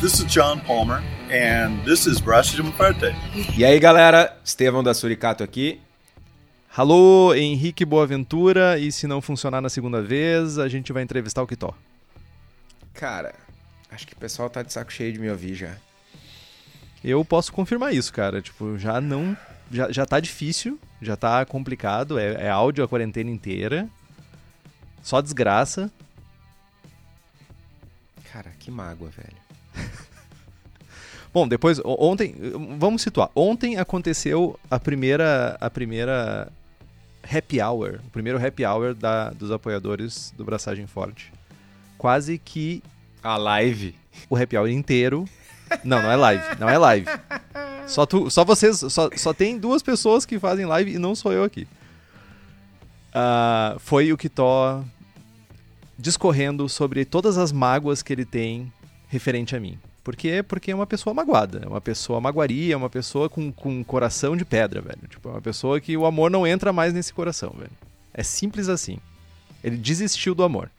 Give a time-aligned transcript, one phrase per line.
[0.00, 3.06] This is John Palmer, and this is Braço de Parte.
[3.56, 5.80] E aí, galera, Estevão da Suricato aqui.
[6.76, 11.48] Alô, Henrique Boaventura, e se não funcionar na segunda vez, a gente vai entrevistar o
[11.48, 11.74] Kitó.
[12.94, 13.34] Cara,
[13.90, 15.76] acho que o pessoal tá de saco cheio de me ouvir já.
[17.02, 18.40] Eu posso confirmar isso, cara.
[18.40, 19.36] Tipo, já não.
[19.68, 22.20] Já, já tá difícil, já tá complicado.
[22.20, 23.88] É, é áudio a quarentena inteira.
[25.02, 25.90] Só desgraça.
[28.32, 29.47] Cara, que mágoa, velho.
[31.32, 32.34] Bom, depois, ontem,
[32.78, 33.30] vamos situar.
[33.34, 36.50] Ontem aconteceu a primeira, a primeira
[37.22, 41.32] happy hour, o primeiro happy hour da, dos apoiadores do Braçagem Forte.
[41.96, 42.82] Quase que
[43.22, 43.94] a live,
[44.30, 45.26] o happy hour inteiro.
[45.84, 47.06] Não, não é live, não é live.
[47.86, 51.32] Só, tu, só vocês, só, só tem duas pessoas que fazem live e não sou
[51.32, 51.68] eu aqui.
[53.08, 54.82] Uh, foi o Kitó
[55.98, 58.72] discorrendo sobre todas as mágoas que ele tem
[59.08, 59.78] referente a mim.
[60.04, 60.42] Por quê?
[60.42, 63.84] Porque é uma pessoa magoada, é uma pessoa magoaria, é uma pessoa com, com um
[63.84, 65.06] coração de pedra, velho.
[65.08, 67.70] Tipo, é uma pessoa que o amor não entra mais nesse coração, velho.
[68.14, 68.98] É simples assim.
[69.62, 70.70] Ele desistiu do amor.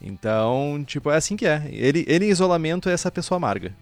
[0.00, 1.68] Então, tipo, é assim que é.
[1.70, 3.74] Ele, ele em isolamento é essa pessoa amarga.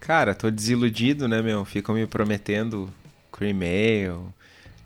[0.00, 1.64] Cara, tô desiludido, né, meu?
[1.64, 2.90] Ficam me prometendo
[3.32, 4.28] Cream Ale,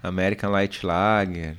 [0.02, 1.56] American Light Lager,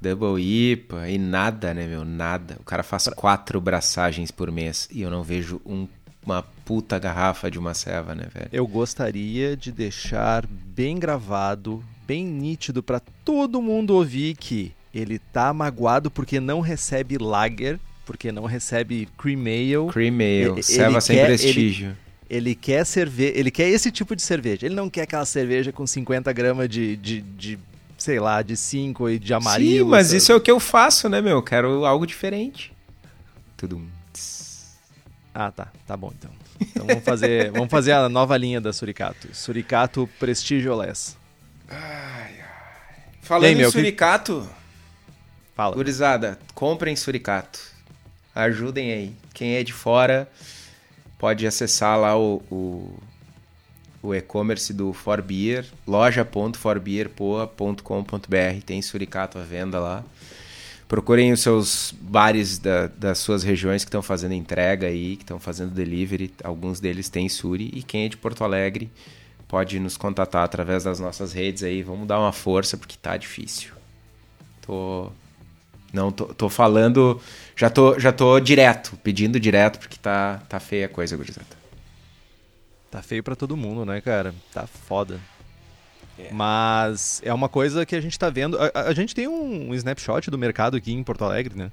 [0.00, 2.04] Double IPA e nada, né, meu?
[2.04, 2.56] Nada.
[2.60, 5.88] O cara faz quatro braçagens por mês e eu não vejo um,
[6.24, 8.48] uma puta garrafa de uma ceva, né, velho?
[8.52, 15.52] Eu gostaria de deixar bem gravado, bem nítido para todo mundo ouvir que ele tá
[15.52, 19.92] magoado porque não recebe lager, porque não recebe cream ale.
[19.92, 20.14] Cream
[20.52, 21.96] ale, ceva sem quer, prestígio.
[22.28, 24.66] Ele, ele quer cerveja, ele quer esse tipo de cerveja.
[24.66, 27.58] Ele não quer aquela cerveja com 50 gramas de, de, de
[27.98, 29.84] sei lá, de 5 e de amarelo.
[29.84, 30.16] Sim, mas sabe?
[30.16, 31.42] isso é o que eu faço, né, meu?
[31.42, 32.72] Quero algo diferente.
[33.56, 33.82] Tudo.
[35.34, 35.68] Ah, tá.
[35.86, 36.30] Tá bom, então.
[36.60, 39.28] Então vamos fazer, vamos fazer a nova linha da Suricato.
[39.34, 41.16] Suricato Prestigio Less.
[41.68, 43.04] Ai, ai.
[43.20, 44.48] Falando aí, em meu, Suricato...
[44.48, 44.58] Que...
[45.54, 45.74] Fala.
[45.74, 47.58] Gurizada, comprem Suricato.
[48.32, 49.16] Ajudem aí.
[49.34, 50.30] Quem é de fora
[51.18, 52.96] pode acessar lá o, o
[54.02, 60.04] o e-commerce do Forbeer, loja.forbeerpoa.com.br, tem suricato à venda lá.
[60.86, 65.38] Procurem os seus bares da, das suas regiões que estão fazendo entrega aí, que estão
[65.38, 68.90] fazendo delivery, alguns deles têm suri, e quem é de Porto Alegre
[69.46, 73.72] pode nos contatar através das nossas redes aí, vamos dar uma força porque tá difícil.
[74.62, 75.10] Tô
[75.92, 77.20] não tô, tô falando,
[77.56, 81.57] já tô já tô direto, pedindo direto porque tá tá feia a coisa, gurizada.
[82.90, 84.34] Tá feio para todo mundo, né, cara?
[84.52, 85.20] Tá foda.
[86.18, 86.32] É.
[86.32, 88.58] Mas é uma coisa que a gente tá vendo.
[88.58, 91.70] A, a, gente tem um, snapshot do mercado aqui em Porto Alegre, né?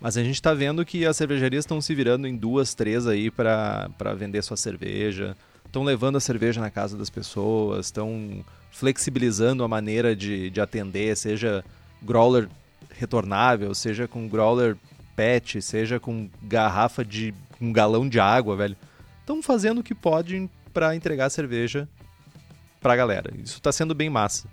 [0.00, 3.30] Mas a gente tá vendo que as cervejarias estão se virando em duas, três aí
[3.30, 5.36] para vender sua cerveja.
[5.64, 11.16] Estão levando a cerveja na casa das pessoas, estão flexibilizando a maneira de, de atender,
[11.16, 11.64] seja
[12.02, 12.48] growler
[12.90, 14.76] retornável, seja com growler
[15.16, 18.76] PET, seja com garrafa de um galão de água, velho
[19.26, 21.88] estão fazendo o que podem para entregar cerveja
[22.80, 23.32] para a galera.
[23.42, 24.46] Isso está sendo bem massa.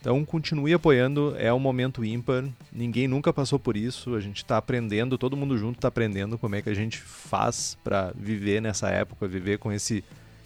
[0.00, 4.56] Então continue apoiando, é um momento ímpar, ninguém nunca passou por isso, a gente está
[4.56, 8.88] aprendendo, todo mundo junto está aprendendo como é que a gente faz para viver nessa
[8.88, 10.02] época, viver com esse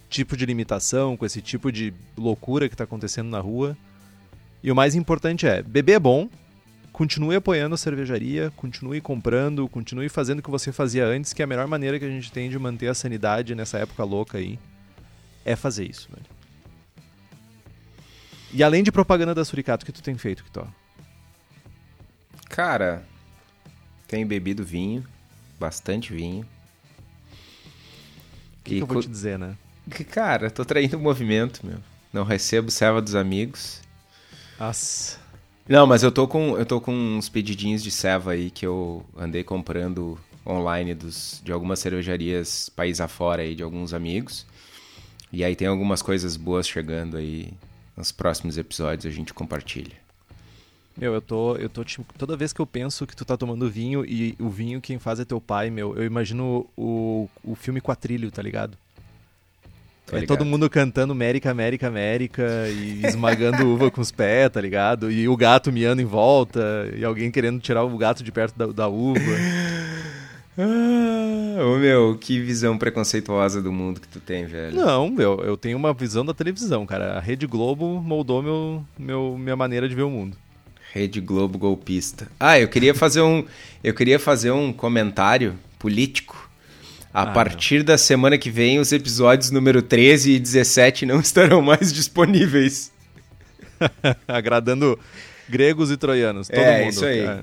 [0.09, 3.77] tipo de limitação, com esse tipo de loucura que está acontecendo na rua.
[4.61, 6.29] E o mais importante é, beber é bom,
[6.95, 11.43] continue apoiando a cervejaria, continue comprando, continue fazendo o que você fazia antes, que é
[11.43, 14.57] a melhor maneira que a gente tem de manter a sanidade nessa época louca aí
[15.43, 16.25] é fazer isso, velho.
[18.53, 20.65] E além de propaganda da Suricato, o que tu tem feito, Kitó?
[22.47, 23.03] Cara,
[24.07, 25.05] tenho bebido vinho,
[25.59, 26.43] bastante vinho.
[26.43, 26.47] O
[28.63, 29.57] que, que, eu vou te dizer, né?
[29.91, 31.79] Que, cara, tô traindo o movimento, meu.
[32.13, 33.81] Não recebo serva dos amigos.
[34.57, 35.24] Nossa.
[35.67, 39.03] Não, mas eu tô com eu tô com uns pedidinhos de ceva aí que eu
[39.17, 44.45] andei comprando online dos, de algumas cervejarias país afora aí de alguns amigos.
[45.33, 47.51] E aí tem algumas coisas boas chegando aí
[47.97, 49.95] nos próximos episódios a gente compartilha.
[50.95, 53.69] Meu, eu tô, eu tô tipo, toda vez que eu penso que tu tá tomando
[53.69, 57.81] vinho e o vinho quem faz é teu pai, meu, eu imagino o, o filme
[57.81, 58.77] Quatrilho, tá ligado?
[60.11, 65.11] É todo mundo cantando América, América, América e esmagando uva com os pés, tá ligado?
[65.11, 68.67] E o gato miando em volta e alguém querendo tirar o gato de perto da,
[68.67, 69.19] da uva.
[70.57, 74.73] Ah, ô meu, que visão preconceituosa do mundo que tu tem, velho.
[74.73, 77.17] Não, meu, eu tenho uma visão da televisão, cara.
[77.17, 80.37] A Rede Globo moldou meu, meu, minha maneira de ver o mundo.
[80.93, 82.29] Rede Globo golpista.
[82.39, 83.43] Ah, eu queria fazer um,
[83.83, 86.44] eu queria fazer um comentário político
[87.15, 87.85] A ah, partir não.
[87.85, 92.91] da semana que vem, os episódios número 13 e 17 não estarão mais disponíveis.
[94.27, 94.99] Agradando
[95.47, 96.89] gregos e troianos, todo é, mundo.
[96.89, 97.19] Isso aí.
[97.19, 97.41] É.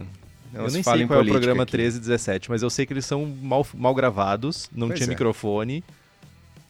[0.52, 1.72] Eu nem sei qual é o programa aqui.
[1.72, 5.06] 13 e 17, mas eu sei que eles são mal, mal gravados, não pois tinha
[5.06, 5.08] é.
[5.08, 5.82] microfone,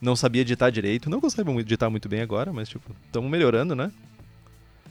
[0.01, 1.11] não sabia editar direito.
[1.11, 3.91] Não consigo editar muito bem agora, mas tipo, estamos melhorando, né?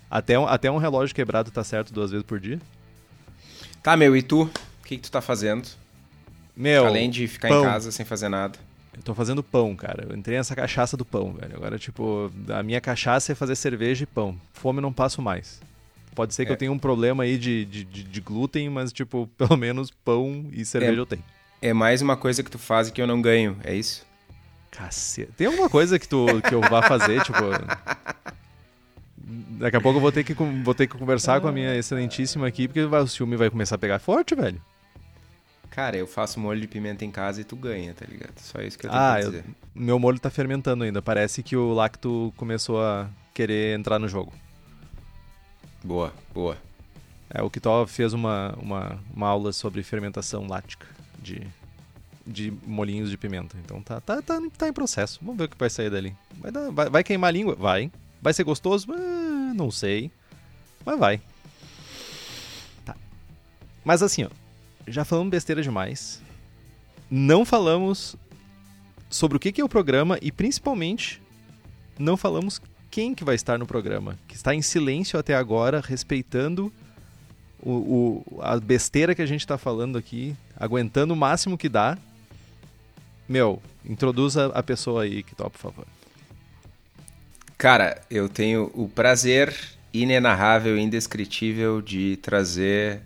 [0.09, 2.59] Até um, até um relógio quebrado tá certo duas vezes por dia.
[3.81, 4.41] Tá, meu, e tu?
[4.41, 5.79] O que, que tu tá fazendo?
[6.61, 6.85] Meu.
[6.85, 7.63] Além de ficar pão.
[7.63, 8.59] em casa sem fazer nada.
[8.95, 10.05] Eu tô fazendo pão, cara.
[10.07, 11.55] Eu entrei nessa cachaça do pão, velho.
[11.55, 14.39] Agora, tipo, a minha cachaça é fazer cerveja e pão.
[14.53, 15.59] Fome eu não passo mais.
[16.13, 16.53] Pode ser que é.
[16.53, 20.45] eu tenha um problema aí de, de, de, de, glúten, mas, tipo, pelo menos pão
[20.51, 21.23] e cerveja é, eu tenho.
[21.63, 24.05] É mais uma coisa que tu faz e que eu não ganho, é isso?
[24.69, 25.33] Caceta.
[25.35, 27.39] Tem alguma coisa que, tu, que eu vá fazer, tipo.
[29.57, 32.45] Daqui a pouco eu vou ter que, vou ter que conversar com a minha excelentíssima
[32.45, 34.61] aqui, porque o ciúme vai começar a pegar forte, velho.
[35.71, 38.37] Cara, eu faço molho de pimenta em casa e tu ganha, tá ligado?
[38.37, 39.45] Só isso que eu tenho ah, pra dizer.
[39.47, 41.01] Eu, meu molho tá fermentando ainda.
[41.01, 44.33] Parece que o lacto começou a querer entrar no jogo.
[45.81, 46.57] Boa, boa.
[47.29, 50.85] É, o Kitó fez uma, uma, uma aula sobre fermentação lática
[51.17, 51.47] de,
[52.27, 53.55] de molinhos de pimenta.
[53.63, 55.19] Então tá, tá, tá, tá em processo.
[55.21, 56.13] Vamos ver o que vai sair dali.
[56.35, 57.55] Vai, dar, vai, vai queimar a língua?
[57.55, 57.89] Vai.
[58.21, 58.87] Vai ser gostoso?
[58.91, 60.11] Ah, não sei.
[60.85, 61.21] Mas vai.
[62.83, 62.93] Tá.
[63.85, 64.40] Mas assim, ó.
[64.91, 66.21] Já falamos besteira demais.
[67.09, 68.15] Não falamos
[69.09, 71.21] sobre o que é o programa e principalmente
[71.97, 76.71] não falamos quem que vai estar no programa, que está em silêncio até agora, respeitando
[77.61, 81.97] o, o a besteira que a gente está falando aqui, aguentando o máximo que dá.
[83.29, 85.85] Meu, introduza a pessoa aí, que top, por favor.
[87.57, 89.55] Cara, eu tenho o prazer
[89.93, 93.01] inenarrável indescritível de trazer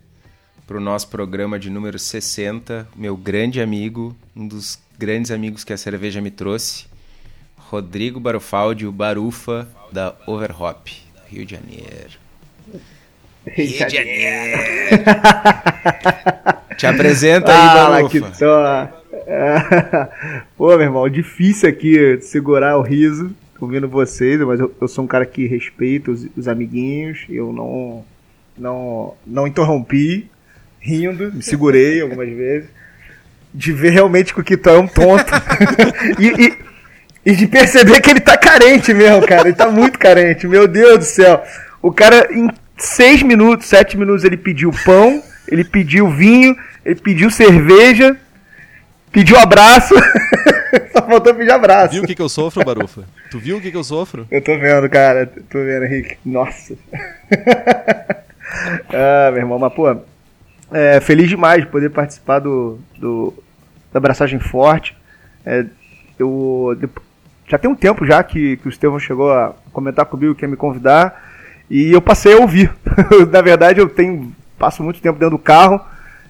[0.68, 5.72] para o nosso programa de número 60, meu grande amigo, um dos grandes amigos que
[5.72, 6.88] a cerveja me trouxe,
[7.56, 10.92] Rodrigo Barufaldi, o Barufa da Overhop,
[11.28, 12.20] Rio de Janeiro.
[13.48, 14.60] Rio de Janeiro.
[16.78, 18.94] Te apresenta aí, ah, Barufa.
[20.58, 25.08] Pô, meu irmão, difícil aqui segurar o riso ouvindo vocês, mas eu, eu, sou um
[25.08, 28.04] cara que respeita os, os amiguinhos, eu não,
[28.58, 30.30] não, não interrompi
[30.86, 32.70] rindo, me segurei algumas vezes,
[33.52, 35.26] de ver realmente que o Kitó é um tonto.
[36.20, 36.58] e, e,
[37.26, 39.48] e, de perceber que ele tá carente mesmo, cara.
[39.48, 41.44] Ele tá muito carente, meu Deus do céu.
[41.82, 46.56] O cara, em seis minutos, sete minutos, ele pediu pão, ele pediu vinho,
[46.86, 48.16] ele pediu cerveja,
[49.12, 49.96] pediu abraço.
[50.94, 51.94] Só faltou pedir abraço.
[51.94, 53.06] Viu o que, que eu sofro, Barufa?
[53.32, 54.28] Tu viu o que, que eu sofro?
[54.30, 55.26] Eu tô vendo, cara.
[55.50, 56.18] Tô vendo, Henrique.
[56.26, 56.76] Nossa.
[58.90, 59.96] ah, meu irmão, mas pô,
[60.76, 63.34] é, feliz demais de poder participar do, do
[63.94, 64.94] da abraçagem forte.
[65.46, 65.66] É,
[66.20, 66.78] eu
[67.48, 70.50] já tem um tempo já que, que o Estevão chegou a comentar comigo que ia
[70.50, 71.32] me convidar
[71.70, 72.74] e eu passei a ouvir.
[73.32, 75.80] Na verdade, eu tenho passo muito tempo dentro do carro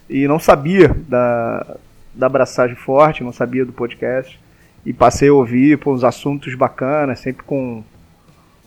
[0.08, 1.78] e não sabia da,
[2.14, 4.40] da abraçagem forte, não sabia do podcast
[4.86, 7.84] e passei a ouvir por uns assuntos bacanas, sempre com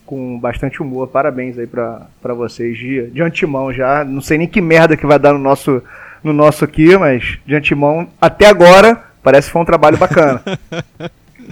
[0.08, 1.06] com bastante humor.
[1.08, 4.02] Parabéns aí pra, pra vocês de, de antemão já.
[4.02, 5.82] Não sei nem que merda que vai dar no nosso,
[6.24, 10.42] no nosso aqui, mas de antemão, até agora, parece que foi um trabalho bacana.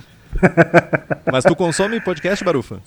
[1.30, 2.80] mas tu consome podcast, Barufa?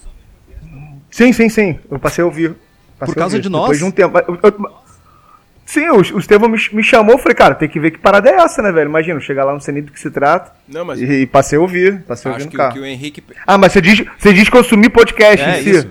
[1.12, 1.78] Sim, sim, sim.
[1.90, 2.56] Eu passei a ouvir.
[2.98, 3.44] Passei Por causa ouvir.
[3.44, 3.62] de nós?
[3.62, 4.18] Depois de um tempo.
[4.18, 4.72] Eu, eu,
[5.70, 8.38] Sim, o, o Estevão me, me chamou, falei, cara, tem que ver que parada é
[8.38, 8.90] essa, né, velho?
[8.90, 10.52] Imagina, chegar lá, não sei nem do que se trata.
[10.68, 11.00] Não, mas...
[11.00, 12.74] E, e passei a ouvir, passei a ouvir no que, carro.
[12.74, 13.24] Que o Henrique...
[13.46, 15.70] Ah, mas você diz, você diz consumir podcast é, em si?
[15.70, 15.90] Isso.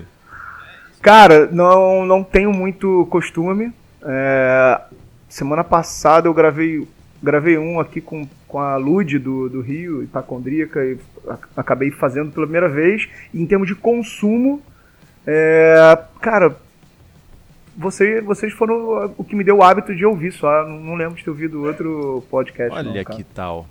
[1.01, 3.71] Cara, não, não tenho muito costume.
[4.03, 4.81] É,
[5.29, 6.85] semana passada eu gravei,
[7.23, 10.97] gravei um aqui com, com a Lud do, do Rio, Ipacondríaca, e
[11.55, 13.07] acabei fazendo pela primeira vez.
[13.33, 14.61] E em termos de consumo,
[15.25, 16.57] é, cara,
[17.79, 20.67] você, vocês foram o que me deu o hábito de ouvir só.
[20.67, 22.77] Não, não lembro de ter ouvido outro podcast.
[22.77, 23.65] Olha não, que tal.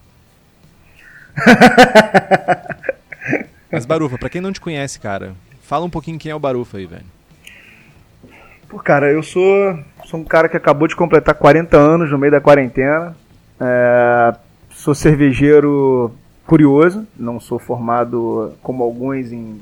[3.71, 6.79] Mas Barufa, pra quem não te conhece, cara, fala um pouquinho quem é o Barufa
[6.79, 7.05] aí, velho.
[8.67, 12.33] Pô, cara, eu sou, sou um cara que acabou de completar 40 anos no meio
[12.33, 13.15] da quarentena.
[13.61, 14.35] É,
[14.71, 16.15] sou cervejeiro
[16.47, 19.61] curioso, não sou formado como alguns em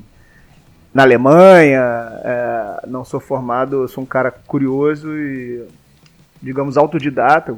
[0.97, 1.79] na Alemanha,
[2.23, 5.63] é, não sou formado, sou um cara curioso e,
[6.41, 7.55] digamos, autodidata.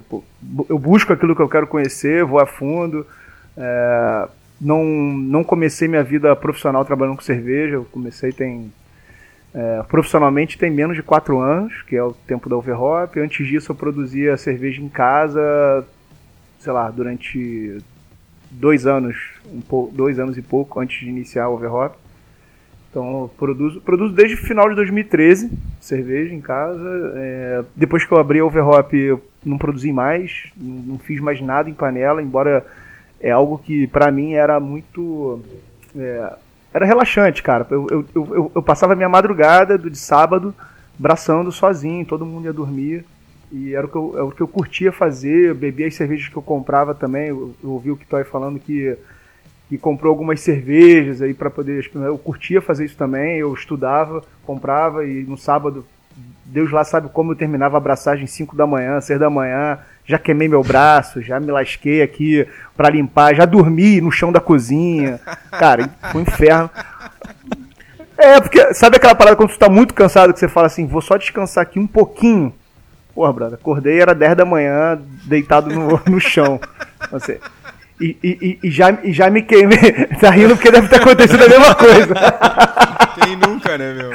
[0.68, 3.08] Eu busco aquilo que eu quero conhecer, vou a fundo.
[3.56, 4.28] É,
[4.60, 8.74] não, não comecei minha vida profissional trabalhando com cerveja, eu comecei tem.
[9.54, 13.18] É, profissionalmente tem menos de 4 anos, que é o tempo da Overhop.
[13.22, 15.88] Antes disso eu produzia cerveja em casa,
[16.60, 17.78] sei lá, durante
[18.52, 19.16] dois anos,
[19.50, 21.96] um pouco, dois anos e pouco antes de iniciar o Overhop.
[22.90, 27.14] Então, produzo, produzo desde o final de 2013 cerveja em casa.
[27.16, 31.70] É, depois que eu abri a Overhop, eu não produzi mais, não, fiz mais nada
[31.70, 32.66] em panela, embora
[33.22, 35.42] é algo que para mim era muito.
[35.96, 36.34] É,
[36.74, 37.68] era relaxante, cara.
[37.70, 40.54] Eu, eu, eu, eu, passava minha madrugada de sábado
[40.98, 43.06] braçando sozinho, todo mundo ia dormir.
[43.52, 46.28] E era o que eu, era o que eu curtia fazer, eu bebia as cervejas
[46.28, 47.30] que eu comprava também.
[47.30, 48.96] Eu, eu ouvi o Kitoy falando que,
[49.70, 51.88] que comprou algumas cervejas aí para poder.
[51.94, 55.86] Eu curtia fazer isso também, eu estudava, comprava e no sábado,
[56.44, 59.78] Deus lá sabe como eu terminava a abraçagem 5 da manhã, 6 da manhã.
[60.04, 64.40] Já queimei meu braço, já me lasquei aqui para limpar, já dormi no chão da
[64.40, 65.20] cozinha.
[65.52, 66.68] Cara, foi um inferno.
[68.18, 71.02] É, porque sabe aquela parada quando tu tá muito cansado que você fala assim, vou
[71.02, 72.52] só descansar aqui um pouquinho.
[73.14, 76.60] Porra, brother, acordei, era 10 da manhã, deitado no, no chão.
[77.12, 77.40] Você,
[78.00, 79.92] e, e, e, já, e já me queimei.
[80.20, 82.14] tá rindo porque deve ter acontecido a mesma coisa.
[83.22, 84.12] Quem nunca, né, meu?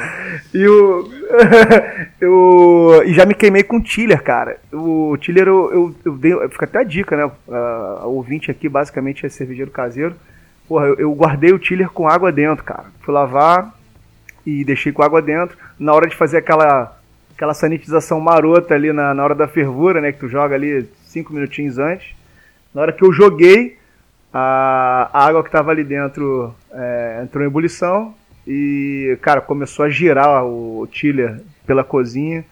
[0.53, 1.09] E o.
[2.19, 4.57] eu, e já me queimei com o Tiller, cara.
[4.73, 6.33] O Tiller, eu, eu, eu dei.
[6.49, 7.25] Fica até a dica, né?
[7.25, 10.15] Uh, o ouvinte aqui basicamente é cervejeiro caseiro.
[10.67, 12.85] Porra, eu, eu guardei o Tiller com água dentro, cara.
[13.01, 13.71] Fui lavar,
[14.45, 15.57] e deixei com água dentro.
[15.79, 16.97] Na hora de fazer aquela,
[17.35, 20.11] aquela sanitização marota ali na, na hora da fervura, né?
[20.11, 22.15] Que tu joga ali cinco minutinhos antes.
[22.75, 23.77] Na hora que eu joguei,
[24.33, 28.13] a, a água que estava ali dentro é, entrou em ebulição
[28.45, 32.43] e, cara, começou a girar o, tiller pela cozinha.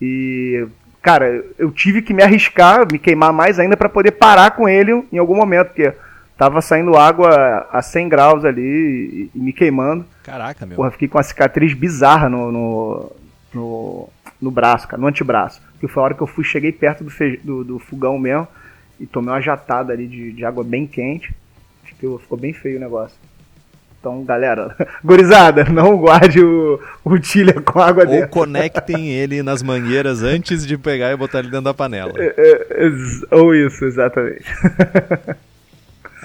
[0.00, 0.68] E,
[1.02, 5.04] cara, eu tive que me arriscar, me queimar mais ainda para poder parar com ele
[5.12, 5.92] em algum momento, porque
[6.38, 10.06] tava saindo água a 100 graus ali e, me queimando.
[10.22, 10.76] Caraca, meu.
[10.76, 13.12] Porra, fiquei com uma cicatriz bizarra no, no,
[13.52, 14.08] no,
[14.40, 15.60] no braço, cara, no antebraço.
[15.80, 17.10] Que foi a hora que eu fui, cheguei perto do,
[17.42, 18.46] do, do fogão mesmo
[18.98, 21.34] e tomei uma jatada ali de, de água bem quente.
[21.84, 23.16] Ficou, ficou bem feio o negócio.
[23.98, 24.74] Então, galera,
[25.04, 28.26] gorizada, não guarde o, o tilha com água Ou dentro.
[28.26, 32.12] Ou conectem ele nas mangueiras antes de pegar e botar ele dentro da panela.
[32.16, 34.44] É, é, ou isso, exatamente.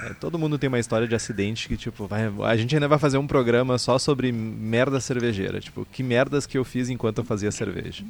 [0.04, 2.98] É, todo mundo tem uma história de acidente que, tipo, vai, a gente ainda vai
[2.98, 5.60] fazer um programa só sobre merda cervejeira.
[5.60, 8.04] Tipo, que merdas que eu fiz enquanto eu fazia cerveja.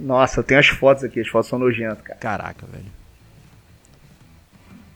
[0.00, 2.18] Nossa, tem as fotos aqui, as fotos são nojentas, cara.
[2.18, 3.01] Caraca, velho.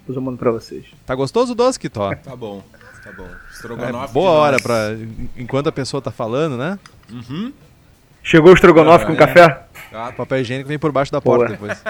[0.06, 0.84] Depois eu mando pra vocês.
[1.04, 2.14] Tá gostoso o doce, Kitó?
[2.22, 2.62] Tá bom,
[3.02, 3.28] tá bom.
[3.52, 4.96] Estrogonofe é boa hora pra.
[5.36, 6.78] Enquanto a pessoa tá falando, né?
[7.10, 7.52] Uhum.
[8.22, 9.16] Chegou o estrogonofe ah, com é.
[9.16, 9.62] café?
[9.92, 11.82] Ah, papel higiênico vem por baixo da porta depois.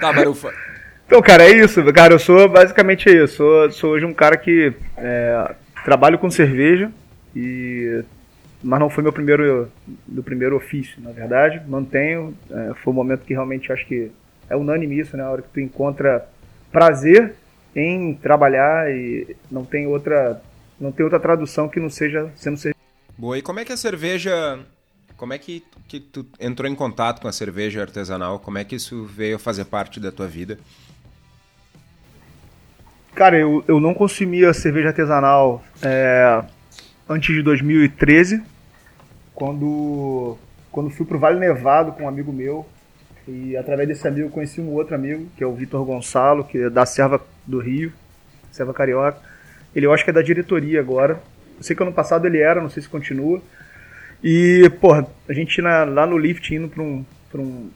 [0.00, 0.52] tá, Barufa.
[1.06, 1.84] Então, cara, é isso.
[1.92, 3.36] Cara, eu sou basicamente isso.
[3.36, 5.54] Sou, sou hoje um cara que é,
[5.84, 6.90] trabalho com cerveja
[7.36, 8.02] e
[8.62, 9.70] mas não foi meu primeiro
[10.06, 11.62] do primeiro ofício, na verdade.
[11.66, 12.36] Mantenho.
[12.50, 14.10] É, foi um momento que realmente acho que
[14.48, 15.22] é unânime isso, né?
[15.22, 16.28] A hora que tu encontra
[16.70, 17.34] prazer
[17.74, 20.42] em trabalhar e não tem outra
[20.78, 22.80] não tem outra tradução que não seja sendo cerveja.
[23.16, 23.38] Boa.
[23.38, 24.58] E como é que a cerveja
[25.20, 28.38] como é que, que tu entrou em contato com a cerveja artesanal?
[28.38, 30.58] Como é que isso veio fazer parte da tua vida?
[33.14, 36.42] Cara, eu, eu não consumia cerveja artesanal é,
[37.10, 38.40] antes de 2013,
[39.34, 40.38] quando,
[40.70, 42.64] quando fui pro Vale Nevado com um amigo meu.
[43.26, 46.70] E através desse amigo conheci um outro amigo, que é o Vitor Gonçalo, que é
[46.70, 47.92] da Serva do Rio,
[48.52, 49.18] Serva Carioca.
[49.74, 51.20] Ele eu acho que é da diretoria agora.
[51.58, 53.42] Eu sei que ano passado ele era, não sei se continua.
[54.22, 57.04] E, porra, a gente na, lá no lift indo pra um.
[57.30, 57.70] Pra um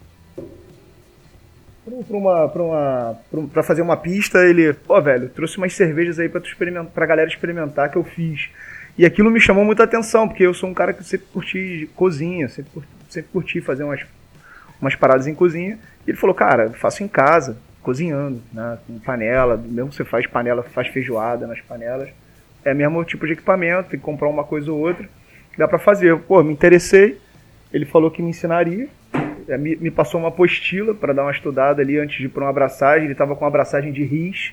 [2.07, 3.19] pra uma, uma
[3.53, 7.07] pra fazer uma pista, ele, pô, velho, trouxe umas cervejas aí pra, tu experimentar, pra
[7.07, 8.49] galera experimentar que eu fiz.
[8.97, 12.49] E aquilo me chamou muita atenção, porque eu sou um cara que sempre curti cozinha,
[12.49, 14.01] sempre curti, sempre curti fazer umas,
[14.81, 15.79] umas paradas em cozinha.
[16.07, 20.63] E ele falou, cara, faço em casa, cozinhando, né, com panela, mesmo você faz panela,
[20.63, 22.09] faz feijoada nas panelas,
[22.65, 25.09] é mesmo tipo de equipamento, tem que comprar uma coisa ou outra
[25.57, 26.17] dá para fazer.
[26.21, 27.19] Pô, me interessei.
[27.73, 28.89] Ele falou que me ensinaria.
[29.49, 32.45] É, me, me passou uma apostila para dar uma estudada ali antes de ir para
[32.45, 33.05] uma abraçagem.
[33.05, 34.53] Ele estava com uma abraçagem de RIS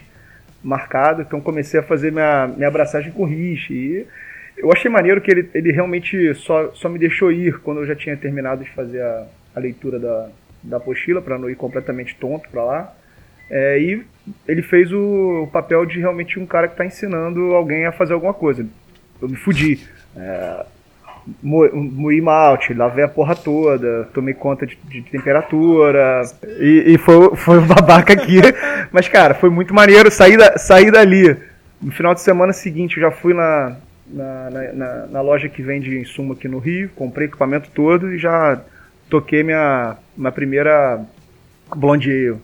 [0.64, 3.70] marcado, então comecei a fazer minha, minha abraçagem com RIS.
[3.70, 4.08] E
[4.62, 7.96] eu achei maneiro que ele, ele realmente só, só me deixou ir quando eu já
[7.96, 10.30] tinha terminado de fazer a, a leitura da,
[10.64, 12.94] da apostila, para não ir completamente tonto para lá.
[13.50, 14.06] É, e
[14.48, 18.14] ele fez o, o, papel de realmente um cara que está ensinando alguém a fazer
[18.14, 18.66] alguma coisa.
[19.22, 19.86] Eu me fudi.
[20.16, 20.66] É,
[21.44, 26.24] moí malte, lavei a porra toda, tomei conta de, de temperatura
[26.60, 28.40] e, e, foi, foi um babaca aqui.
[28.92, 31.36] Mas, cara, foi muito maneiro sair, da, sair dali.
[31.82, 33.76] No final de semana seguinte, eu já fui na,
[34.12, 38.62] na, na, na loja que vende insumo aqui no Rio, comprei equipamento todo e já
[39.10, 41.04] toquei minha, minha primeira
[41.76, 42.42] Blonde Ale.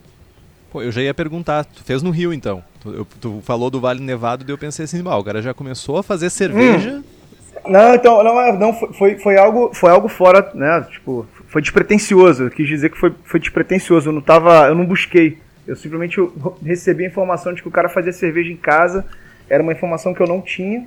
[0.70, 2.62] Pô, eu já ia perguntar, tu fez no Rio então?
[2.80, 5.54] Tu, eu, tu falou do Vale Nevado e eu pensei assim, ah, o cara já
[5.54, 6.96] começou a fazer cerveja.
[6.96, 7.18] Hum.
[7.66, 10.86] Não, então, não, é, não foi, foi, algo, foi algo fora, né?
[10.90, 12.44] Tipo, foi despretensioso.
[12.44, 14.08] Eu quis dizer que foi, foi despretensioso.
[14.08, 15.38] Eu não tava, eu não busquei.
[15.66, 16.16] Eu simplesmente
[16.64, 19.04] recebi a informação de que o cara fazia cerveja em casa.
[19.50, 20.86] Era uma informação que eu não tinha,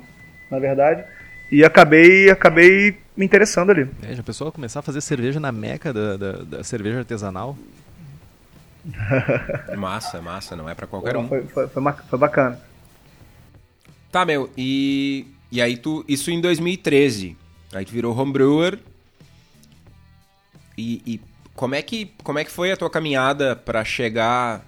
[0.52, 1.04] na verdade.
[1.50, 3.88] E acabei, acabei me interessando ali.
[4.02, 7.56] É, já pensou começar a fazer cerveja na meca da, da, da cerveja artesanal?
[9.76, 11.28] massa, massa, não é para qualquer um.
[11.28, 12.60] Foi, foi, foi, foi bacana.
[14.10, 16.02] Tá, meu, e e aí tu.
[16.08, 17.36] Isso em 2013.
[17.74, 18.78] Aí tu virou homebrewer.
[20.78, 21.20] E, e
[21.54, 24.64] como, é que, como é que foi a tua caminhada para chegar.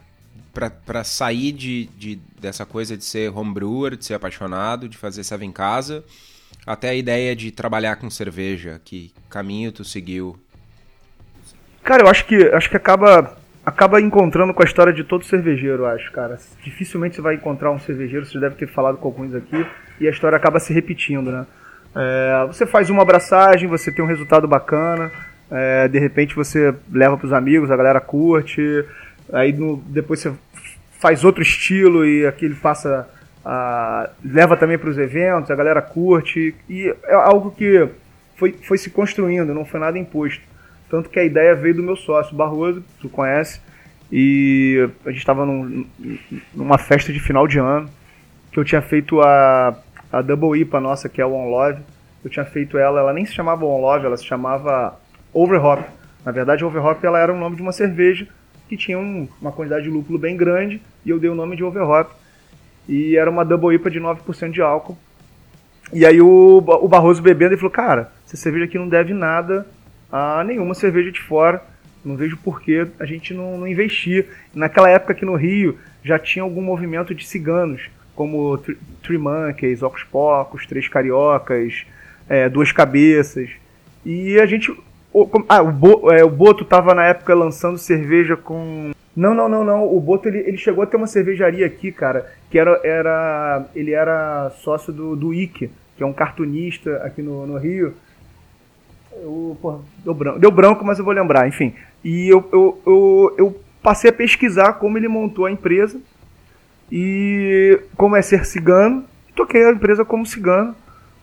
[0.52, 5.44] Para sair de, de, dessa coisa de ser homebrewer, de ser apaixonado, de fazer serve
[5.44, 6.04] em casa,
[6.66, 8.80] até a ideia de trabalhar com cerveja?
[8.84, 10.38] Que caminho tu seguiu?
[11.82, 15.86] Cara, eu acho que acho que acaba acaba encontrando com a história de todo cervejeiro,
[15.86, 16.38] acho, cara.
[16.62, 19.66] Dificilmente você vai encontrar um cervejeiro, você deve ter falado com alguns aqui,
[19.98, 21.46] e a história acaba se repetindo, né?
[21.96, 25.10] É, você faz uma abraçagem, você tem um resultado bacana,
[25.50, 28.84] é, de repente você leva para os amigos, a galera curte,
[29.32, 30.32] aí no, depois você
[30.98, 33.08] faz outro estilo e aquele passa
[33.44, 37.88] a, leva também para os eventos, a galera curte, e é algo que
[38.36, 40.42] foi, foi se construindo, não foi nada imposto.
[40.88, 43.60] Tanto que a ideia veio do meu sócio, Barroso, tu conhece,
[44.10, 45.86] e a gente estava num,
[46.54, 47.88] numa festa de final de ano,
[48.52, 49.76] que eu tinha feito a,
[50.12, 51.82] a Double IPA nossa, que é o One Love.
[52.24, 54.98] Eu tinha feito ela, ela nem se chamava One Love, ela se chamava
[55.32, 55.84] Overhop.
[56.24, 58.28] Na verdade, Overhop ela era o nome de uma cerveja
[58.68, 61.64] que tinha um, uma quantidade de lúpulo bem grande, e eu dei o nome de
[61.64, 62.12] Overhop.
[62.88, 64.98] E era uma Double IPA de 9% de álcool.
[65.92, 69.66] E aí o, o Barroso bebendo e falou, cara, essa cerveja aqui não deve nada
[70.10, 71.62] a nenhuma cerveja de fora.
[72.04, 74.26] Não vejo por que a gente não, não investir.
[74.54, 78.58] Naquela época aqui no Rio já tinha algum movimento de ciganos, como
[79.02, 81.86] Three Monkeys, Ocos Pocos, Três Cariocas,
[82.28, 83.50] é, Duas Cabeças.
[84.04, 84.74] E a gente.
[85.14, 88.90] O, ah, o, Bo, é, o Boto estava na época lançando cerveja com.
[89.14, 89.86] Não, não, não, não.
[89.86, 92.80] O Boto ele, ele chegou a ter uma cervejaria aqui, cara, que era.
[92.82, 97.94] era ele era sócio do, do Ike, que é um cartunista aqui no, no Rio.
[99.12, 101.72] Eu, porra, deu, branco, deu branco, mas eu vou lembrar, enfim.
[102.02, 106.00] E eu, eu, eu, eu passei a pesquisar como ele montou a empresa
[106.90, 109.04] e como é ser cigano.
[109.36, 110.74] Toquei a empresa como cigano,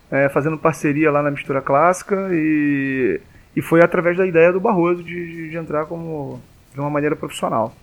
[0.10, 3.20] é, fazendo parceria lá na mistura clássica e,
[3.56, 6.42] e foi através da ideia do Barroso de, de entrar como
[6.74, 7.74] de uma maneira profissional.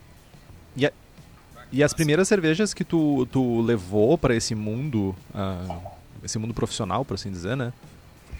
[0.76, 0.92] E, a,
[1.70, 5.82] e as primeiras cervejas que tu, tu levou para esse mundo, uh,
[6.24, 7.72] esse mundo profissional, por assim dizer, né?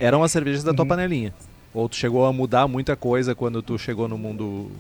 [0.01, 0.89] Eram as cervejas da tua uhum.
[0.89, 1.35] panelinha.
[1.75, 4.71] Ou tu chegou a mudar muita coisa quando tu chegou no mundo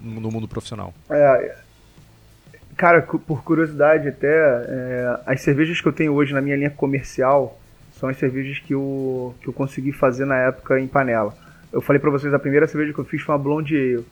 [0.00, 0.92] no mundo profissional?
[1.08, 1.56] É,
[2.76, 7.58] cara, por curiosidade até, é, as cervejas que eu tenho hoje na minha linha comercial
[7.92, 11.34] são as cervejas que eu, que eu consegui fazer na época em panela.
[11.72, 14.04] Eu falei para vocês, a primeira cerveja que eu fiz foi uma Blonde Ale.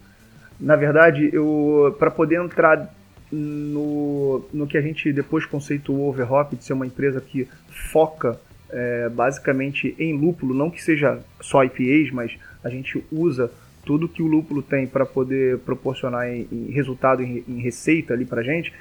[0.59, 2.92] Na verdade, eu para poder entrar
[3.31, 7.46] no, no que a gente depois conceituou Overhop de ser uma empresa que
[7.92, 8.38] foca
[8.70, 13.51] é, basicamente em lúpulo, não que seja só IPAs, mas a gente usa
[13.85, 18.25] tudo que o lúpulo tem para poder proporcionar em, em resultado, em, em, receita ali
[18.25, 18.73] para gente.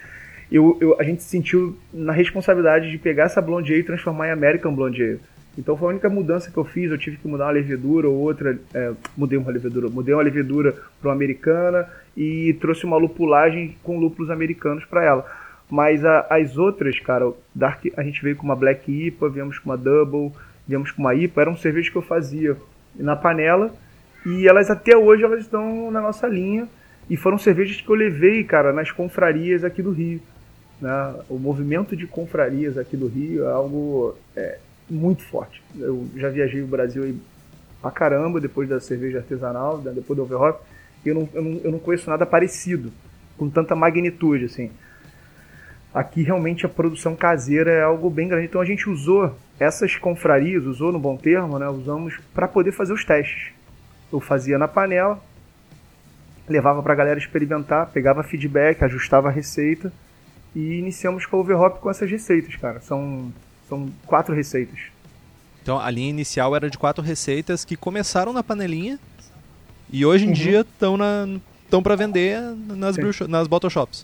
[0.51, 4.27] Eu, eu, a gente se sentiu na responsabilidade de pegar essa Blonde Ale e transformar
[4.27, 5.19] em American Blonde Ale.
[5.57, 6.89] Então foi a única mudança que eu fiz.
[6.89, 8.57] Eu tive que mudar uma levedura ou outra.
[8.73, 13.99] É, mudei uma levedura, mudei uma levedura para uma americana e trouxe uma lupulagem com
[13.99, 15.25] lúpulos americanos para ela.
[15.69, 19.69] Mas a, as outras, cara, Dark, a gente veio com uma Black IPA, viemos com
[19.69, 20.31] uma Double,
[20.67, 22.55] viemos com uma IPA, eram cervejas que eu fazia
[22.95, 23.71] na panela
[24.25, 26.67] e elas até hoje elas estão na nossa linha
[27.09, 30.21] e foram cervejas que eu levei, cara, nas confrarias aqui do Rio.
[30.81, 31.15] Né?
[31.29, 34.57] O movimento de confrarias aqui do Rio é algo é,
[34.89, 35.62] muito forte.
[35.78, 37.17] Eu já viajei o Brasil aí
[37.82, 40.62] pra caramba depois da cerveja artesanal, depois do Overhop,
[41.06, 42.91] e eu não, eu, não, eu não conheço nada parecido,
[43.38, 44.69] com tanta magnitude, assim
[45.93, 48.45] aqui realmente a produção caseira é algo bem grande.
[48.45, 51.67] Então a gente usou essas confrarias, usou no bom termo, né?
[51.67, 53.52] Usamos para poder fazer os testes.
[54.12, 55.21] Eu fazia na panela,
[56.47, 59.91] levava para a galera experimentar, pegava feedback, ajustava a receita
[60.56, 62.80] e iniciamos com o Overhop com essas receitas, cara.
[62.82, 63.32] São,
[63.69, 64.79] são quatro receitas.
[65.62, 68.99] Então a linha inicial era de quatro receitas que começaram na panelinha
[69.91, 70.34] e hoje em uhum.
[70.34, 71.27] dia estão na
[71.63, 72.41] estão para vender
[72.75, 74.03] nas, nas bottle shops.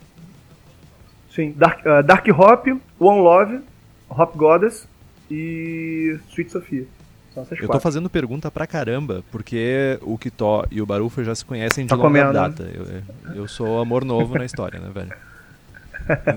[1.34, 2.66] Sim, Dark, uh, Dark Hop,
[3.00, 3.60] One Love,
[4.08, 4.86] Hop Goddess
[5.28, 6.86] e Sweet Sophia.
[7.34, 7.72] São essas eu quatro.
[7.72, 11.90] tô fazendo pergunta pra caramba, porque o Kitó e o Barufa já se conhecem de
[11.90, 12.62] tá longa comendo, data.
[12.62, 13.02] Né?
[13.26, 15.12] Eu, eu sou amor novo na história, né, velho?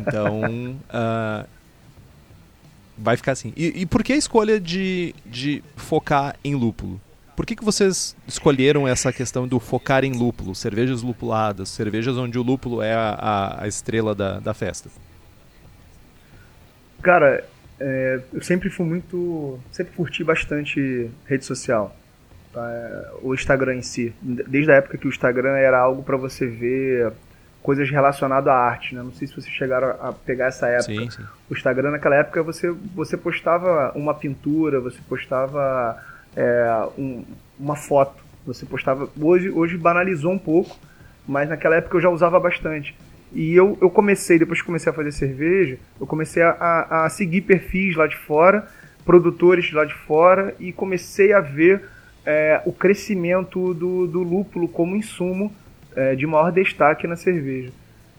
[0.02, 0.42] Então,
[0.90, 1.48] uh,
[3.00, 3.54] vai ficar assim.
[3.56, 7.00] E, e, por que a escolha de, de focar em lúpulo?
[7.36, 10.54] Por que, que vocês escolheram essa questão do focar em lúpulo?
[10.54, 14.90] Cervejas lupuladas, cervejas onde o lúpulo é a, a, estrela da, da festa?
[17.02, 17.46] Cara,
[17.80, 19.58] é, eu sempre fui muito.
[19.72, 21.96] Sempre curti bastante rede social.
[22.52, 23.12] Tá?
[23.22, 24.14] O Instagram em si.
[24.22, 27.14] Desde a época que o Instagram era algo para você ver
[27.62, 29.02] coisas relacionadas à arte, né?
[29.04, 30.94] Não sei se vocês chegaram a pegar essa época.
[30.94, 31.24] Sim, sim.
[31.50, 35.98] O Instagram naquela época você, você postava uma pintura, você postava
[36.36, 37.24] é, um,
[37.60, 39.10] uma foto, você postava.
[39.20, 40.78] Hoje, hoje banalizou um pouco,
[41.28, 42.96] mas naquela época eu já usava bastante.
[43.32, 47.42] E eu, eu comecei, depois que comecei a fazer cerveja, eu comecei a, a seguir
[47.42, 48.68] perfis lá de fora,
[49.06, 51.84] produtores lá de fora, e comecei a ver
[52.26, 55.54] é, o crescimento do, do lúpulo como insumo
[55.96, 57.72] é, de maior destaque na cerveja.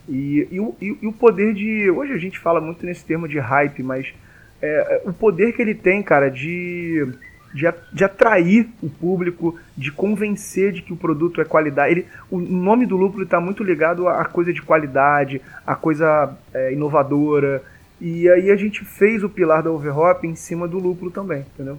[0.09, 1.91] E, e, o, e, o poder de.
[1.91, 4.13] Hoje a gente fala muito nesse termo de hype, mas
[4.61, 7.07] é, o poder que ele tem, cara, de
[7.53, 11.93] de, de atrair o público, de convencer de que o produto é qualidade.
[11.93, 16.73] Ele, o nome do lúpulo está muito ligado à coisa de qualidade, à coisa é,
[16.73, 17.63] inovadora.
[18.01, 21.79] E aí a gente fez o pilar da overhop em cima do lúpulo também, entendeu?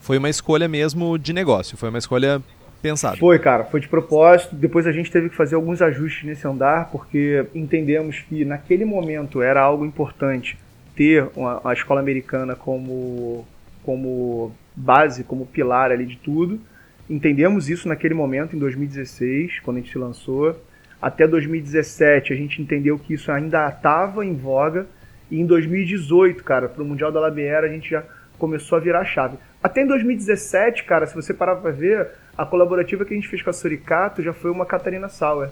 [0.00, 2.42] Foi uma escolha mesmo de negócio, foi uma escolha
[2.84, 3.16] pensada.
[3.16, 4.54] Foi, cara, foi de propósito.
[4.54, 9.40] Depois a gente teve que fazer alguns ajustes nesse andar, porque entendemos que naquele momento
[9.40, 10.58] era algo importante
[10.94, 13.46] ter uma, a escola americana como,
[13.82, 16.60] como base, como pilar ali de tudo.
[17.08, 20.54] Entendemos isso naquele momento, em 2016, quando a gente se lançou.
[21.00, 24.86] Até 2017 a gente entendeu que isso ainda estava em voga.
[25.30, 28.04] E em 2018, cara, para o Mundial da Labiera a gente já
[28.38, 29.38] começou a virar chave.
[29.62, 33.42] Até em 2017, cara, se você parar para ver, a colaborativa que a gente fez
[33.42, 35.50] com a Suricato já foi uma Catarina Sauer.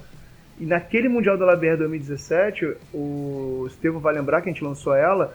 [0.59, 5.35] E naquele Mundial da Labiera 2017, o Estevam vai lembrar que a gente lançou ela,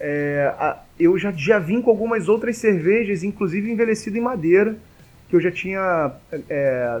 [0.00, 4.76] é, a, eu já, já vim com algumas outras cervejas, inclusive envelhecido em madeira,
[5.28, 6.12] que eu já tinha
[6.48, 7.00] é,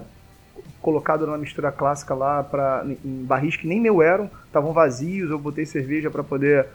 [0.80, 5.38] colocado na mistura clássica lá pra, em barris que nem meu eram, estavam vazios, eu
[5.38, 6.66] botei cerveja para poder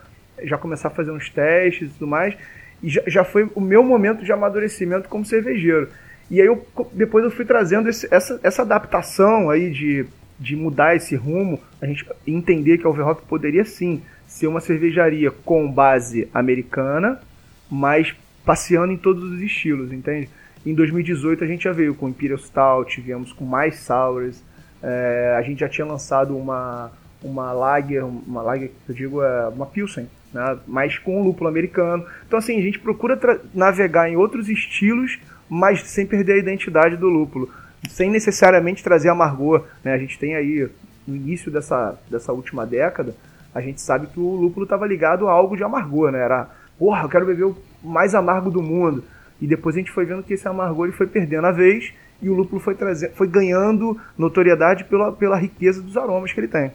[0.43, 2.35] já começar a fazer uns testes e tudo mais.
[2.81, 5.89] E já, já foi o meu momento de amadurecimento como cervejeiro.
[6.29, 10.05] E aí eu, depois eu fui trazendo esse, essa, essa adaptação aí de,
[10.39, 15.29] de mudar esse rumo, a gente entender que a Overhop poderia sim ser uma cervejaria
[15.29, 17.21] com base americana,
[17.69, 20.29] mas passeando em todos os estilos, entende?
[20.65, 24.43] Em 2018 a gente já veio com Imperial Stout, viemos com mais sours,
[24.81, 29.47] é, a gente já tinha lançado uma, uma lager, uma lager que eu digo é
[29.49, 30.57] uma Pilsen, né?
[30.67, 32.05] mas com lúpulo americano.
[32.27, 33.19] Então assim, a gente procura
[33.53, 37.49] navegar em outros estilos, mas sem perder a identidade do lúpulo,
[37.89, 39.65] sem necessariamente trazer amargor.
[39.83, 39.93] Né?
[39.93, 40.69] A gente tem aí,
[41.07, 43.15] no início dessa, dessa última década,
[43.53, 46.19] a gente sabe que o lúpulo estava ligado a algo de amargor, né?
[46.19, 49.03] Era, porra, eu quero beber o mais amargo do mundo.
[49.39, 52.29] E depois a gente foi vendo que esse amargor ele foi perdendo a vez e
[52.29, 56.71] o lúpulo foi, trazendo, foi ganhando notoriedade pela, pela riqueza dos aromas que ele tem.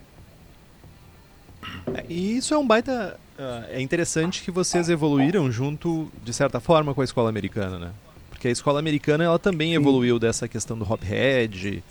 [1.95, 3.19] É, e isso é um baita.
[3.39, 7.91] Uh, é interessante que vocês evoluíram junto, de certa forma, com a escola americana, né?
[8.39, 9.75] Porque a escola americana ela também Sim.
[9.75, 11.83] evoluiu dessa questão do hophead,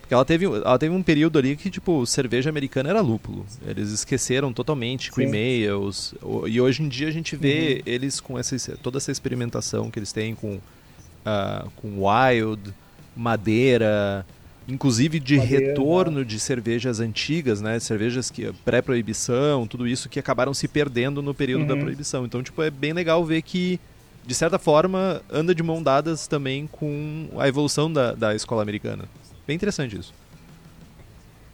[0.00, 3.46] porque ela teve, ela teve um período ali que, tipo, cerveja americana era lúpulo.
[3.64, 6.12] Eles esqueceram totalmente cream ales.
[6.48, 7.92] E hoje em dia a gente vê uhum.
[7.92, 12.74] eles com essa, toda essa experimentação que eles têm com, uh, com wild,
[13.16, 14.26] madeira,
[14.66, 17.78] inclusive de madeira, retorno de cervejas antigas, né?
[17.78, 21.66] Cervejas que pré-proibição, tudo isso que acabaram se perdendo no período uhum.
[21.68, 22.24] da proibição.
[22.24, 23.78] Então, tipo, é bem legal ver que
[24.26, 29.04] de certa forma, anda de mão dadas também com a evolução da, da escola americana.
[29.46, 30.12] Bem interessante isso.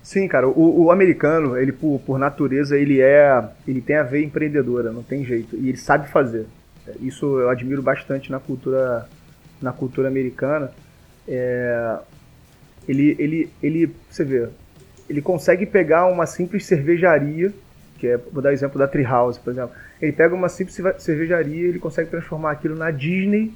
[0.03, 3.45] Sim, cara, o, o, americano, ele por, por natureza, ele é.
[3.69, 5.55] ele tem a veia empreendedora, não tem jeito.
[5.55, 6.47] E ele sabe fazer.
[7.01, 9.09] Isso eu admiro bastante na cultura,
[9.61, 10.73] na cultura americana.
[11.29, 11.99] É,
[12.89, 14.49] ele, ele, ele, você vê,
[15.09, 17.53] ele consegue pegar uma simples cervejaria,
[18.03, 19.71] que é, vou dar o exemplo da Treehouse, por exemplo.
[20.01, 23.55] Ele pega uma simples cervejaria e ele consegue transformar aquilo na Disney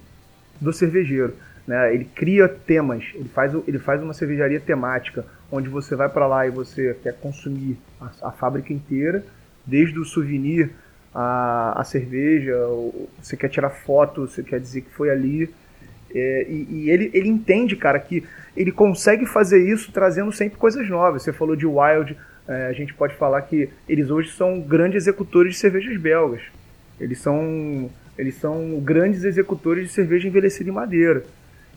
[0.60, 1.34] do cervejeiro.
[1.66, 1.92] Né?
[1.92, 6.46] Ele cria temas, ele faz, ele faz uma cervejaria temática, onde você vai para lá
[6.46, 9.24] e você quer consumir a, a, fábrica inteira,
[9.66, 10.70] desde o souvenir
[11.12, 12.54] a cerveja,
[13.20, 15.52] você quer tirar foto, você quer dizer que foi ali.
[16.14, 18.22] É, e, e ele, ele entende, cara, que
[18.54, 21.22] ele consegue fazer isso trazendo sempre coisas novas.
[21.22, 22.16] Você falou de Wild,
[22.48, 26.42] é, a gente pode falar que eles hoje são grandes executores de cervejas belgas.
[27.00, 31.22] Eles são Eles são grandes executores de cerveja envelhecida em madeira.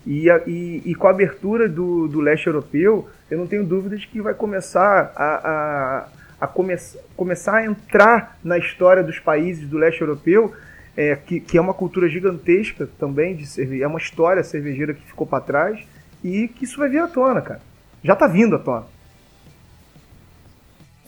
[0.06, 3.96] E, a, e, e, com a abertura do, do leste europeu, eu não tenho dúvida
[3.96, 6.08] de que vai começar a, a,
[6.40, 6.74] a come,
[7.14, 10.54] começar a entrar na história dos países do leste europeu,
[10.96, 15.06] é, que, que é uma cultura gigantesca também de cerveja, é uma história cervejeira que
[15.06, 15.86] ficou para trás
[16.24, 17.60] e que isso vai vir à tona, cara.
[18.02, 18.86] Já tá vindo à tona.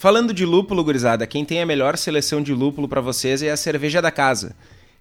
[0.03, 3.57] Falando de lúpulo, gurizada, quem tem a melhor seleção de lúpulo para vocês é a
[3.57, 4.57] Cerveja da Casa,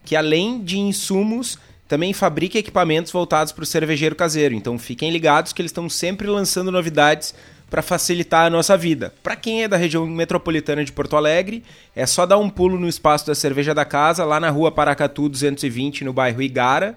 [0.05, 4.53] que além de insumos também fabrica equipamentos voltados para o cervejeiro caseiro.
[4.53, 7.33] Então fiquem ligados que eles estão sempre lançando novidades
[7.67, 9.11] para facilitar a nossa vida.
[9.23, 11.63] Para quem é da região metropolitana de Porto Alegre,
[11.95, 15.27] é só dar um pulo no espaço da Cerveja da Casa, lá na rua Paracatu
[15.27, 16.95] 220, no bairro Igara,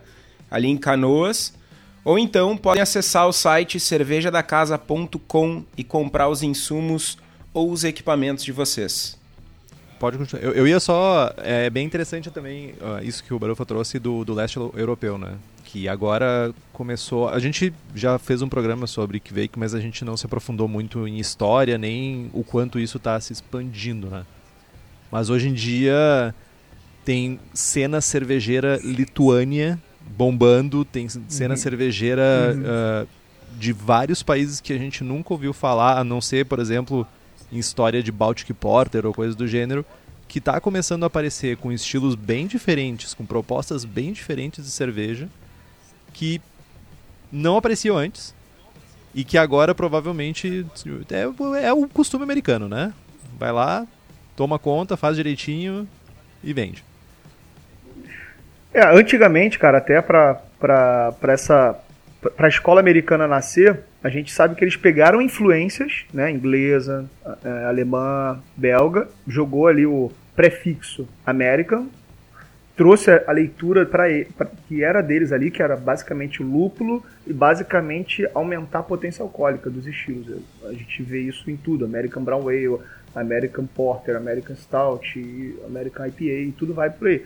[0.51, 1.55] ali em Canoas.
[2.05, 7.17] Ou então podem acessar o site cervejadacasa.com e comprar os insumos
[7.55, 9.17] ou os equipamentos de vocês.
[9.99, 10.43] Pode continuar.
[10.43, 11.33] Eu, eu ia só.
[11.39, 15.37] É bem interessante também uh, isso que o Barufa trouxe do, do leste europeu, né?
[15.65, 17.29] Que agora começou.
[17.29, 21.07] A gente já fez um programa sobre Kvake, mas a gente não se aprofundou muito
[21.07, 24.27] em história, nem o quanto isso está se expandindo, né?
[25.11, 26.35] Mas hoje em dia
[27.05, 29.81] tem cena cervejeira Lituânia
[30.17, 31.57] bombando, tem cena uhum.
[31.57, 33.05] cervejeira uhum.
[33.05, 33.09] Uh,
[33.59, 37.07] de vários países que a gente nunca ouviu falar, a não ser, por exemplo,
[37.55, 39.85] em história de Baltic Porter ou coisas do gênero,
[40.27, 45.29] que está começando a aparecer com estilos bem diferentes, com propostas bem diferentes de cerveja,
[46.13, 46.41] que
[47.31, 48.35] não apareciam antes
[49.15, 50.67] e que agora provavelmente
[51.11, 52.93] é, é o costume americano, né?
[53.39, 53.87] Vai lá,
[54.35, 55.89] toma conta, faz direitinho
[56.43, 56.85] e vende.
[58.73, 60.43] É, antigamente, cara, até para
[61.29, 61.79] essa
[62.37, 67.09] para a escola americana nascer, a gente sabe que eles pegaram influências, né, inglesa,
[67.43, 71.89] é, alemã, belga, jogou ali o prefixo American,
[72.77, 74.07] trouxe a leitura para
[74.69, 79.87] que era deles ali, que era basicamente lúpulo e basicamente aumentar a potência alcoólica dos
[79.87, 80.43] estilos.
[80.65, 82.81] A gente vê isso em tudo, American Brown Ale,
[83.15, 87.25] American Porter, American Stout, American IPA, tudo vai por aí.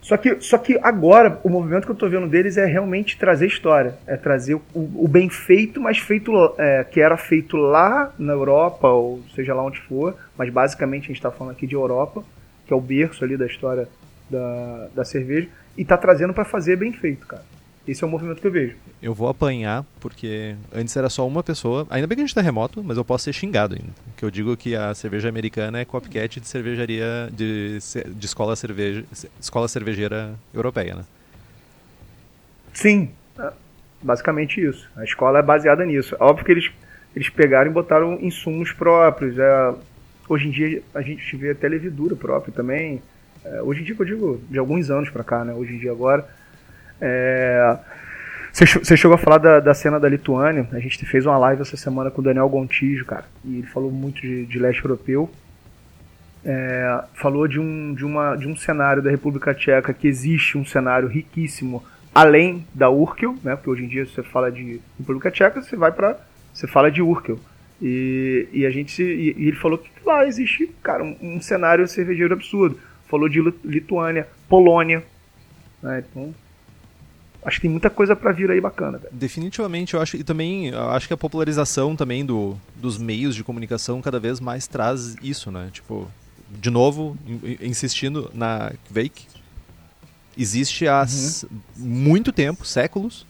[0.00, 3.46] Só que, só que agora o movimento que eu estou vendo deles é realmente trazer
[3.46, 8.32] história, é trazer o, o bem feito, mas feito é, que era feito lá na
[8.32, 12.24] Europa ou seja lá onde for, mas basicamente a gente está falando aqui de Europa,
[12.66, 13.88] que é o berço ali da história
[14.30, 17.57] da, da cerveja, e está trazendo para fazer bem feito, cara.
[17.88, 18.76] Esse é o movimento que eu vejo.
[19.02, 21.86] Eu vou apanhar, porque antes era só uma pessoa.
[21.88, 23.94] Ainda bem que a gente tá remoto, mas eu posso ser xingado ainda.
[24.14, 27.30] Que eu digo que a cerveja americana é copycat de cervejaria.
[27.32, 27.78] de,
[28.14, 29.04] de escola, cerveja,
[29.40, 31.04] escola cervejeira europeia, né?
[32.74, 33.50] Sim, é
[34.02, 34.86] basicamente isso.
[34.94, 36.14] A escola é baseada nisso.
[36.20, 36.70] Óbvio que eles,
[37.16, 39.38] eles pegaram e botaram insumos próprios.
[39.38, 39.74] É,
[40.28, 43.02] hoje em dia a gente vê até levedura própria também.
[43.42, 45.54] É, hoje em dia, eu digo, de alguns anos para cá, né?
[45.54, 46.36] Hoje em dia agora
[47.00, 47.78] é,
[48.52, 50.66] você chegou a falar da, da, cena da Lituânia.
[50.72, 53.24] A gente fez uma live essa semana com o Daniel Gontijo, cara.
[53.44, 55.30] E ele falou muito de, de leste europeu.
[56.44, 60.64] É, falou de um, de, uma, de um cenário da República Tcheca que existe um
[60.64, 61.84] cenário riquíssimo
[62.14, 63.54] além da Urkel, né?
[63.54, 66.18] Porque hoje em dia você fala de República Tcheca, você vai para
[66.52, 67.38] você fala de Urkel.
[67.80, 71.86] E, e a gente e, e, ele falou que lá existe, cara, um, um cenário
[71.86, 72.78] cervejeiro absurdo.
[73.06, 75.04] Falou de Lituânia, Polônia,
[75.80, 76.04] né?
[76.10, 76.34] Então
[77.48, 79.00] acho que tem muita coisa para vir aí bacana.
[79.10, 83.42] Definitivamente, eu acho e também eu acho que a popularização também do, dos meios de
[83.42, 85.70] comunicação cada vez mais traz isso, né?
[85.72, 86.08] Tipo,
[86.50, 87.16] de novo,
[87.60, 89.26] insistindo na Vake,
[90.36, 91.60] existe há uhum.
[91.76, 93.26] muito tempo, séculos,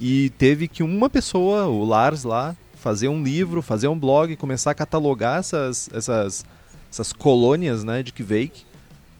[0.00, 4.72] e teve que uma pessoa, o Lars lá, fazer um livro, fazer um blog, começar
[4.72, 6.44] a catalogar essas, essas,
[6.90, 8.64] essas colônias né, de Kvake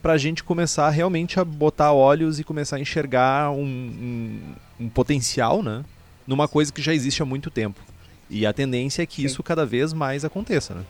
[0.02, 4.40] para a gente começar realmente a botar olhos e começar a enxergar um, um,
[4.80, 5.84] um, potencial né,
[6.26, 7.80] numa coisa que já existe há muito tempo.
[8.28, 9.26] E a tendência é que Sim.
[9.26, 10.74] isso cada vez mais aconteça.
[10.74, 10.82] Né?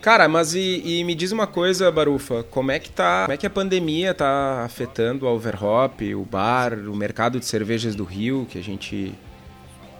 [0.00, 3.36] Cara, mas e, e, me diz uma coisa, Barufa, como é que tá, como é
[3.36, 8.46] que a pandemia tá afetando a Overhop, o bar, o mercado de cervejas do Rio,
[8.48, 9.12] que a gente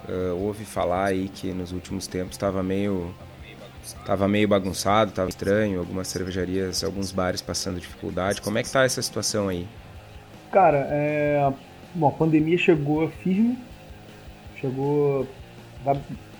[0.09, 3.13] uh, ouve falar aí que nos últimos tempos estava meio
[4.05, 8.41] Tava meio bagunçado, tava estranho, algumas cervejarias, alguns bares passando dificuldade.
[8.41, 9.67] Como é que tá essa situação aí?
[10.51, 11.53] Cara, é...
[11.95, 13.59] Bom, a pandemia chegou firme,
[14.61, 15.27] chegou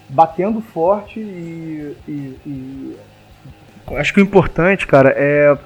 [0.09, 2.13] batendo forte e, e,
[2.47, 2.97] e...
[3.97, 5.57] acho que o importante, cara, é,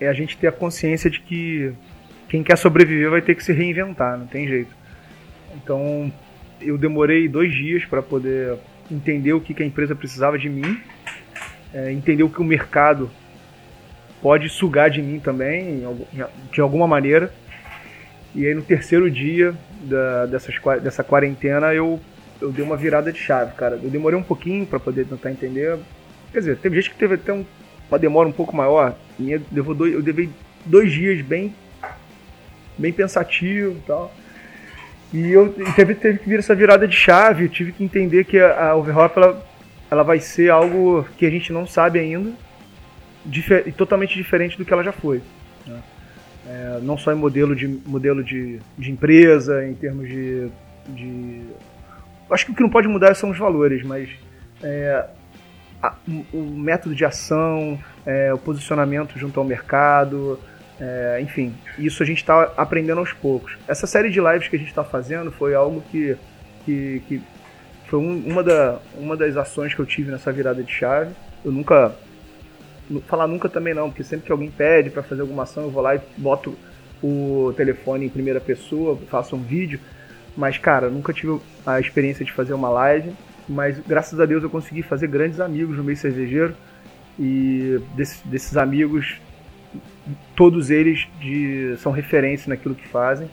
[0.00, 1.72] é a gente ter a consciência de que
[2.28, 4.74] quem quer sobreviver vai ter que se reinventar, não tem jeito.
[5.54, 6.12] Então,
[6.60, 8.58] eu demorei dois dias para poder
[8.90, 10.80] entender o que, que a empresa precisava de mim
[11.72, 13.10] é, entender o que o mercado
[14.22, 15.82] pode sugar de mim também,
[16.52, 17.32] de alguma maneira.
[18.34, 21.98] E aí no terceiro dia da, dessas, dessa quarentena eu,
[22.40, 23.78] eu dei uma virada de chave, cara.
[23.82, 25.78] Eu demorei um pouquinho para poder tentar entender.
[26.32, 27.44] Quer dizer, teve gente que teve até um,
[27.90, 28.94] uma demora um pouco maior.
[29.18, 30.30] Eu, levou dois, eu levei
[30.64, 31.54] dois dias bem,
[32.78, 34.14] bem pensativo e tal.
[35.12, 38.70] E eu teve, teve que vir essa virada de chave, tive que entender que a,
[38.70, 39.44] a Overhop ela,
[39.90, 42.32] ela vai ser algo que a gente não sabe ainda,
[43.24, 45.20] difer, totalmente diferente do que ela já foi.
[45.66, 45.80] Né?
[46.46, 50.48] É, não só em modelo de, modelo de, de empresa, em termos de,
[50.88, 51.42] de.
[52.30, 54.08] Acho que o que não pode mudar são os valores, mas
[54.62, 55.06] é,
[55.82, 55.94] a,
[56.32, 60.38] o método de ação, é, o posicionamento junto ao mercado,
[60.80, 63.58] é, enfim, isso a gente está aprendendo aos poucos.
[63.68, 66.16] Essa série de lives que a gente está fazendo foi algo que,
[66.64, 67.22] que, que
[67.90, 71.12] foi um, uma, da, uma das ações que eu tive nessa virada de chave.
[71.44, 71.92] Eu nunca.
[73.06, 75.82] Falar nunca também não, porque sempre que alguém pede para fazer alguma ação, eu vou
[75.82, 76.56] lá e boto
[77.02, 79.80] o telefone em primeira pessoa, faço um vídeo.
[80.36, 83.12] Mas, cara, nunca tive a experiência de fazer uma live.
[83.48, 86.54] Mas graças a Deus eu consegui fazer grandes amigos no meio cervejeiro.
[87.18, 89.20] E desses, desses amigos
[90.36, 93.28] todos eles de, são referência naquilo que fazem.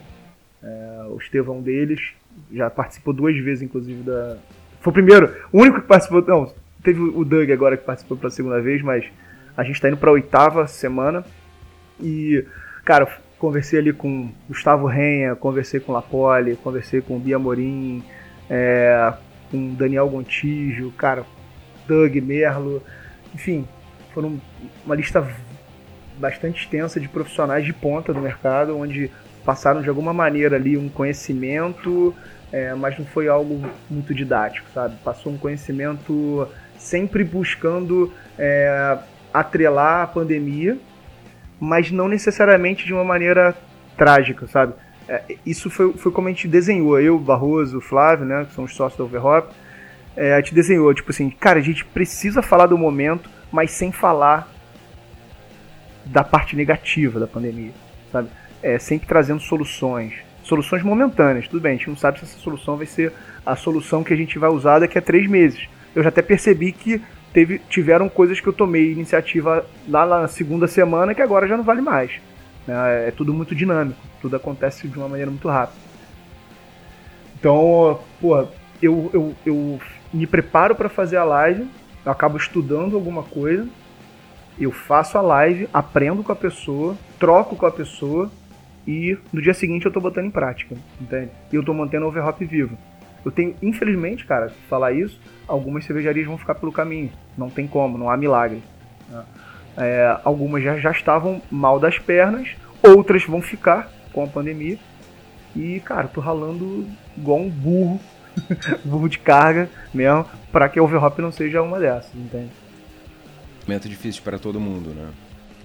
[0.63, 2.13] É, o Estevão deles
[2.51, 4.38] já participou duas vezes, inclusive, da.
[4.79, 6.21] Foi o primeiro, o único que participou.
[6.21, 6.51] Não,
[6.83, 9.05] teve o Doug agora que participou pela segunda vez, mas
[9.55, 11.25] a gente está indo para a oitava semana.
[11.99, 12.45] E,
[12.86, 13.07] cara,
[13.39, 18.03] conversei ali com Gustavo Renha, conversei com Lapoli, conversei com Bia Morim,
[18.49, 19.13] é,
[19.51, 21.25] com Daniel Gontijo, cara,
[21.88, 22.81] Doug Merlo,
[23.33, 23.67] enfim,
[24.13, 24.39] foram
[24.86, 25.25] uma lista
[26.17, 29.12] bastante extensa de profissionais de ponta do mercado, onde
[29.45, 32.13] passaram de alguma maneira ali um conhecimento,
[32.51, 34.95] é, mas não foi algo muito didático, sabe?
[35.03, 38.97] Passou um conhecimento sempre buscando é,
[39.33, 40.77] atrelar a pandemia,
[41.60, 43.55] mas não necessariamente de uma maneira
[43.97, 44.73] trágica, sabe?
[45.07, 48.75] É, isso foi, foi como a gente desenhou, eu, Barroso, Flávio, né, que são os
[48.75, 49.53] sócios da Overhop,
[50.15, 53.91] é, a gente desenhou, tipo assim, cara, a gente precisa falar do momento, mas sem
[53.91, 54.51] falar
[56.05, 57.71] da parte negativa da pandemia,
[58.12, 58.29] sabe?
[58.62, 60.13] É, sempre trazendo soluções,
[60.47, 61.47] soluções momentâneas.
[61.47, 63.12] Tudo bem, a gente não sabe se essa solução vai ser
[63.45, 65.67] a solução que a gente vai usar daqui a três meses.
[65.93, 67.01] Eu já até percebi que
[67.33, 71.63] teve, tiveram coisas que eu tomei iniciativa lá na segunda semana que agora já não
[71.63, 72.12] vale mais.
[72.67, 75.79] É, é tudo muito dinâmico, tudo acontece de uma maneira muito rápida.
[77.39, 78.47] Então, pô,
[78.81, 79.79] eu, eu, eu
[80.13, 81.67] me preparo para fazer a live,
[82.05, 83.67] eu acabo estudando alguma coisa,
[84.60, 88.31] eu faço a live, aprendo com a pessoa, troco com a pessoa
[88.88, 91.32] e no dia seguinte eu tô botando em prática, entende?
[91.52, 92.78] E eu tô mantendo o overhop vivo.
[93.26, 97.12] Eu tenho, infelizmente, cara, falar isso, algumas cervejarias vão ficar pelo caminho.
[97.38, 98.63] Não tem como, não há milagre.
[99.10, 99.23] Né?
[99.78, 102.50] É, algumas já, já estavam mal das pernas,
[102.82, 104.78] outras vão ficar com a pandemia.
[105.56, 108.00] E, cara, tô ralando igual um burro,
[108.86, 112.52] burro de carga mesmo, para que o overhop não seja uma dessas, entende?
[113.67, 115.10] momento difícil para todo mundo, né?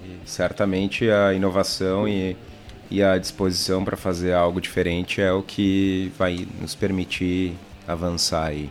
[0.04, 2.36] E certamente a inovação e,
[2.92, 7.54] e a disposição para fazer algo diferente é o que vai nos permitir
[7.88, 8.70] avançar aí.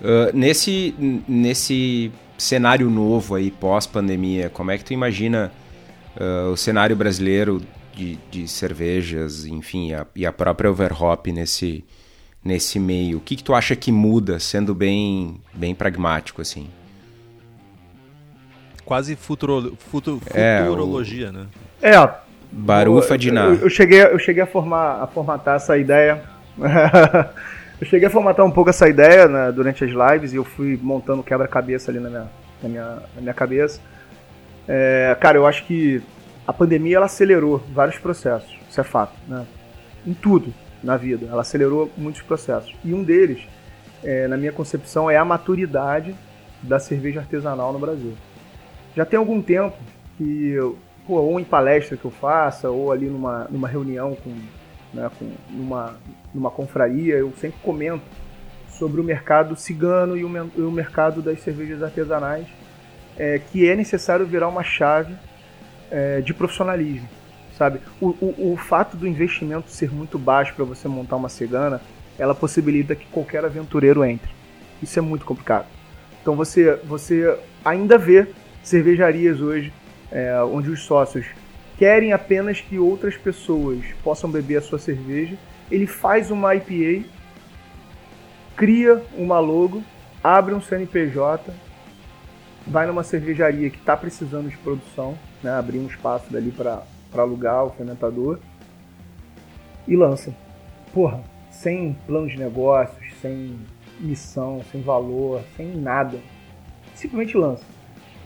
[0.00, 0.94] Uh, nesse,
[1.28, 5.52] nesse cenário novo aí, pós-pandemia, como é que tu imagina
[6.16, 7.60] uh, o cenário brasileiro
[7.94, 11.84] de, de cervejas, enfim, a, e a própria Overhop nesse,
[12.42, 13.18] nesse meio?
[13.18, 16.68] O que, que tu acha que muda, sendo bem, bem pragmático, assim?
[18.90, 21.32] quase futuro, futuro, é, futurologia, o...
[21.32, 21.46] né?
[21.80, 21.94] É,
[22.52, 23.54] Barufa de nada.
[23.54, 26.22] Eu, eu, cheguei, eu cheguei a, formar, a formatar essa ideia.
[27.80, 30.78] eu cheguei a formatar um pouco essa ideia né, durante as lives e eu fui
[30.82, 32.30] montando quebra-cabeça ali na minha,
[32.62, 32.84] na, minha,
[33.14, 33.80] na minha cabeça.
[34.68, 36.02] É, cara, eu acho que
[36.46, 39.46] a pandemia ela acelerou vários processos, isso é fato, né?
[40.06, 42.74] Em tudo na vida, ela acelerou muitos processos.
[42.84, 43.40] E um deles,
[44.02, 46.14] é, na minha concepção, é a maturidade
[46.62, 48.14] da cerveja artesanal no Brasil
[48.96, 49.76] já tem algum tempo
[50.16, 50.56] que,
[51.10, 54.30] pô, ou em palestra que eu faça, ou ali numa, numa reunião com,
[54.94, 55.96] né, com numa,
[56.32, 58.04] numa confraria, eu sempre comento
[58.68, 62.46] sobre o mercado cigano e o, e o mercado das cervejas artesanais,
[63.18, 65.12] é, que é necessário virar uma chave
[65.90, 67.08] é, de profissionalismo,
[67.58, 67.80] sabe?
[68.00, 71.80] O, o, o fato do investimento ser muito baixo para você montar uma cigana,
[72.16, 74.30] ela possibilita que qualquer aventureiro entre.
[74.80, 75.66] Isso é muito complicado.
[76.22, 78.28] Então você, você ainda vê
[78.62, 79.72] cervejarias hoje,
[80.10, 81.26] é, onde os sócios
[81.78, 85.36] querem apenas que outras pessoas possam beber a sua cerveja.
[85.70, 87.06] Ele faz uma IPA,
[88.56, 89.82] cria uma logo,
[90.22, 91.52] abre um CNPJ,
[92.66, 96.82] vai numa cervejaria que está precisando de produção né, abrir um espaço dali para
[97.14, 98.38] alugar o fermentador
[99.88, 100.34] e lança.
[100.92, 103.58] Porra, sem plano de negócios, sem
[103.98, 106.18] missão, sem valor, sem nada.
[106.94, 107.64] Simplesmente lança.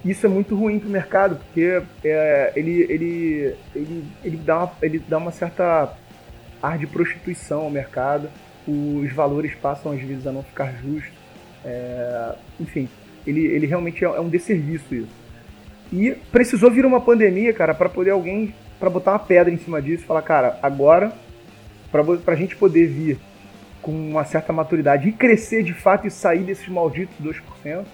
[0.04, 4.72] Isso é muito ruim para o mercado, porque é, ele, ele, ele, ele, dá uma,
[4.82, 5.96] ele dá uma certa
[6.62, 8.28] ar de prostituição ao mercado,
[8.66, 11.12] os valores passam às vezes a não ficar justos.
[11.64, 12.88] É, enfim,
[13.26, 15.24] ele, ele realmente é, é um desserviço isso.
[15.92, 19.80] E precisou vir uma pandemia, cara, para poder alguém, para botar uma pedra em cima
[19.80, 21.12] disso e falar, cara, agora,
[21.90, 23.18] para a gente poder vir
[23.80, 27.84] com uma certa maturidade e crescer de fato e sair desses malditos 2%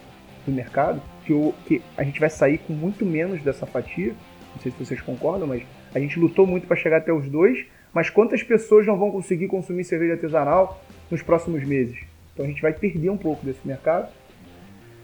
[0.46, 4.14] do mercado, que, eu, que a gente vai sair com muito menos dessa fatia,
[4.52, 5.62] não sei se vocês concordam, mas
[5.94, 7.64] a gente lutou muito para chegar até os dois,
[7.94, 11.98] mas quantas pessoas não vão conseguir consumir cerveja artesanal nos próximos meses?
[12.32, 14.08] Então a gente vai perder um pouco desse mercado.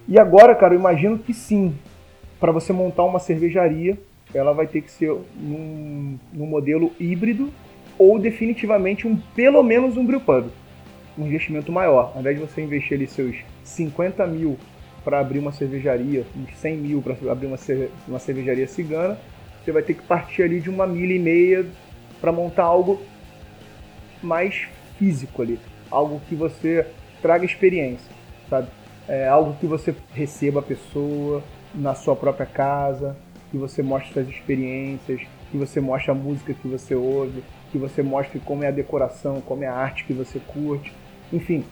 [0.09, 1.77] E agora, cara, eu imagino que sim,
[2.41, 3.97] para você montar uma cervejaria,
[4.35, 7.53] ela vai ter que ser num, num modelo híbrido
[7.97, 10.49] ou definitivamente um pelo menos um brewpub.
[11.17, 12.13] Um investimento maior.
[12.15, 14.59] Ao invés de você investir ali seus 50 mil
[15.07, 17.57] para abrir uma cervejaria, uns 100 mil para abrir uma,
[18.09, 19.17] uma cervejaria cigana,
[19.65, 21.65] você vai ter que partir ali de uma milha e meia
[22.21, 23.01] para montar algo
[24.21, 24.67] mais
[24.99, 25.61] físico ali.
[25.89, 26.85] Algo que você
[27.23, 28.11] traga experiência,
[28.51, 28.67] sabe?
[29.07, 31.41] É algo que você receba a pessoa,
[31.73, 33.17] na sua própria casa,
[33.53, 35.21] que você mostre suas experiências,
[35.53, 39.41] que você mostre a música que você ouve, que você mostre como é a decoração,
[39.41, 40.93] como é a arte que você curte.
[41.33, 41.65] Enfim,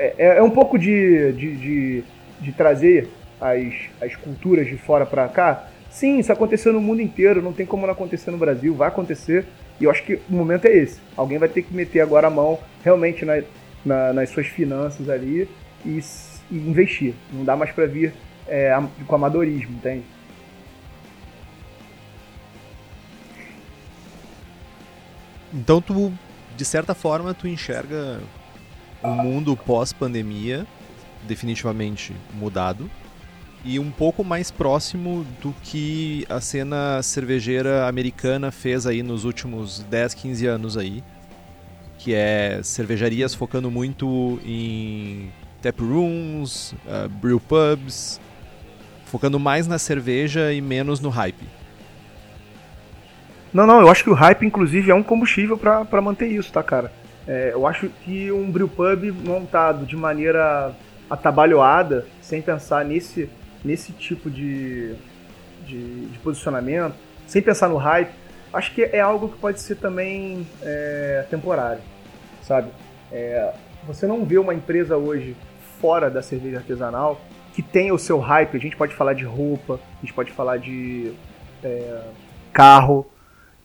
[0.00, 2.04] é, é, é um pouco de, de, de,
[2.40, 5.68] de trazer as, as culturas de fora para cá.
[5.90, 9.44] Sim, isso aconteceu no mundo inteiro, não tem como não acontecer no Brasil, vai acontecer.
[9.78, 11.00] E eu acho que o momento é esse.
[11.14, 13.42] Alguém vai ter que meter agora a mão realmente na,
[13.84, 15.46] na, nas suas finanças ali
[15.84, 16.00] e,
[16.50, 17.12] e investir.
[17.30, 18.14] Não dá mais para vir
[18.48, 18.74] é,
[19.06, 20.04] com amadorismo, entende?
[25.52, 26.10] Então tu,
[26.56, 28.20] de certa forma, tu enxerga
[29.02, 30.66] um mundo pós-pandemia
[31.26, 32.90] definitivamente mudado
[33.64, 39.80] e um pouco mais próximo do que a cena cervejeira americana fez aí nos últimos
[39.80, 41.04] 10, 15 anos aí,
[41.98, 45.30] que é cervejarias focando muito em
[45.60, 48.18] tap rooms, uh, brew pubs,
[49.04, 51.44] focando mais na cerveja e menos no hype.
[53.52, 56.62] Não, não, eu acho que o hype, inclusive, é um combustível para manter isso, tá,
[56.62, 56.92] cara?
[57.26, 60.74] É, eu acho que um brewpub montado de maneira
[61.08, 63.28] atabalhoada, sem pensar nesse,
[63.64, 64.94] nesse tipo de,
[65.66, 66.94] de, de posicionamento,
[67.26, 68.12] sem pensar no hype,
[68.52, 71.82] acho que é algo que pode ser também é, temporário,
[72.42, 72.70] sabe?
[73.12, 73.52] É,
[73.86, 75.36] você não vê uma empresa hoje
[75.80, 77.20] fora da cerveja artesanal
[77.52, 78.56] que tem o seu hype.
[78.56, 81.12] A gente pode falar de roupa, a gente pode falar de
[81.62, 82.02] é,
[82.52, 83.06] carro,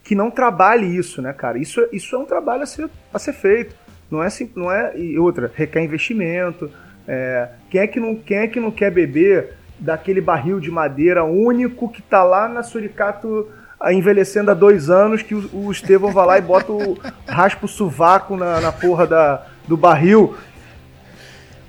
[0.06, 1.58] que não trabalhe isso, né, cara?
[1.58, 3.76] Isso, isso é um trabalho a ser, a ser feito.
[4.10, 6.72] Não é, não é e outra, requer investimento.
[7.08, 11.24] É, quem, é que não, quem é que não quer beber daquele barril de madeira
[11.24, 13.50] único que tá lá na Suricato
[13.92, 16.98] envelhecendo há dois anos, que o, o Estevão vai lá e bota o
[17.28, 20.38] raspa o sovaco na, na porra da, do barril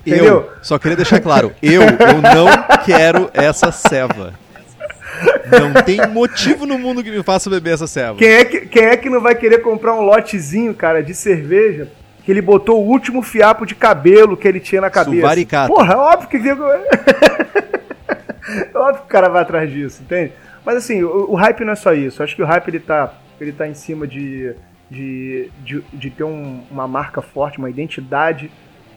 [0.07, 0.35] Entendeu?
[0.35, 2.47] Eu só queria deixar claro, eu, eu não
[2.85, 4.35] quero essa ceva.
[5.51, 8.17] Não tem motivo no mundo que me faça beber essa ceva.
[8.17, 11.89] Quem é, que, quem é que não vai querer comprar um lotezinho, cara, de cerveja
[12.25, 15.17] que ele botou o último fiapo de cabelo que ele tinha na cabeça?
[15.17, 15.73] Suvaricata.
[15.73, 16.37] Porra, é óbvio que...
[16.49, 16.53] é
[18.75, 20.33] óbvio que o cara vai atrás disso, entende?
[20.65, 22.23] Mas assim, o, o hype não é só isso.
[22.23, 24.55] acho que o hype ele tá, ele tá em cima de,
[24.91, 28.51] de, de, de ter um, uma marca forte, uma identidade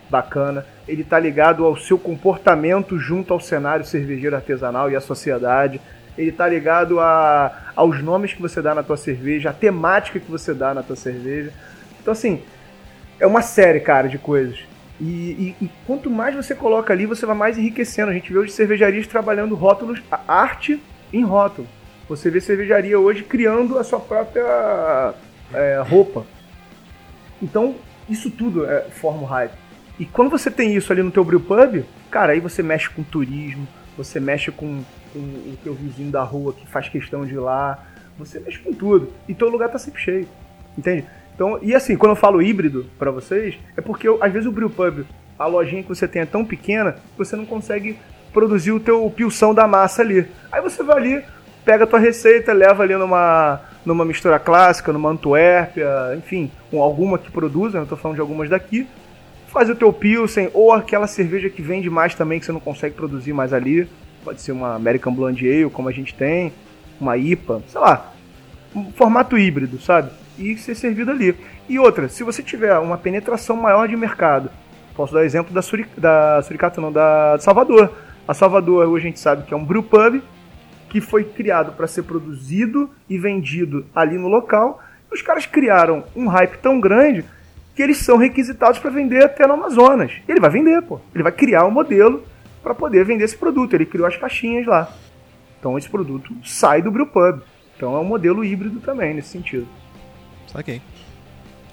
[0.09, 0.65] bacana.
[0.87, 5.79] Ele está ligado ao seu comportamento junto ao cenário cervejeiro artesanal e à sociedade.
[6.19, 10.29] Ele está ligado a, aos nomes que você dá na tua cerveja, a temática que
[10.29, 11.53] você dá na tua cerveja.
[12.01, 12.41] Então, assim,
[13.17, 14.59] é uma série, cara, de coisas.
[14.99, 18.11] E, e, e, quanto mais você coloca ali, você vai mais enriquecendo.
[18.11, 21.65] A gente vê hoje cervejarias trabalhando rótulos, arte em rótulo.
[22.09, 25.13] Você vê cervejaria hoje criando a sua própria
[25.53, 26.25] é, roupa.
[27.41, 27.75] Então,
[28.09, 29.53] isso tudo é, forma o hype.
[29.97, 33.65] E quando você tem isso ali no teu brewpub, cara, aí você mexe com turismo,
[33.95, 37.85] você mexe com, com o teu vizinho da rua que faz questão de ir lá,
[38.17, 39.11] você mexe com tudo.
[39.27, 40.27] E teu lugar tá sempre cheio,
[40.77, 41.05] entende?
[41.35, 44.51] Então, e assim, quando eu falo híbrido para vocês, é porque eu, às vezes o
[44.51, 45.05] brewpub,
[45.37, 47.97] a lojinha que você tem é tão pequena, que você não consegue
[48.33, 50.27] produzir o teu pilção da massa ali.
[50.51, 51.23] Aí você vai ali,
[51.63, 55.87] pega a tua receita, leva ali numa, numa mistura clássica, numa Antuérpia,
[56.17, 58.85] enfim, com alguma que produza, eu tô falando de algumas daqui,
[59.47, 62.95] faz o teu Pilsen, ou aquela cerveja que vende mais também, que você não consegue
[62.95, 63.87] produzir mais ali.
[64.29, 66.53] Pode ser uma American Blonde Ale, como a gente tem.
[67.01, 68.13] uma IPA, sei lá,
[68.75, 70.11] um formato híbrido, sabe?
[70.37, 71.35] E ser servido ali.
[71.67, 74.51] E outra, se você tiver uma penetração maior de mercado,
[74.95, 75.61] posso dar exemplo da,
[75.97, 77.91] da Suricato, não, da Salvador.
[78.27, 80.21] A Salvador hoje a gente sabe que é um brew pub
[80.89, 84.79] que foi criado para ser produzido e vendido ali no local.
[85.11, 87.25] Os caras criaram um hype tão grande
[87.75, 90.11] que eles são requisitados para vender até no Amazonas.
[90.27, 91.01] Ele vai vender, pô.
[91.15, 92.23] Ele vai criar um modelo
[92.61, 93.73] para poder vender esse produto.
[93.73, 94.91] Ele criou as caixinhas lá.
[95.59, 97.41] Então esse produto sai do brewpub.
[97.75, 99.67] Então é um modelo híbrido também nesse sentido.
[100.47, 100.81] Saquei.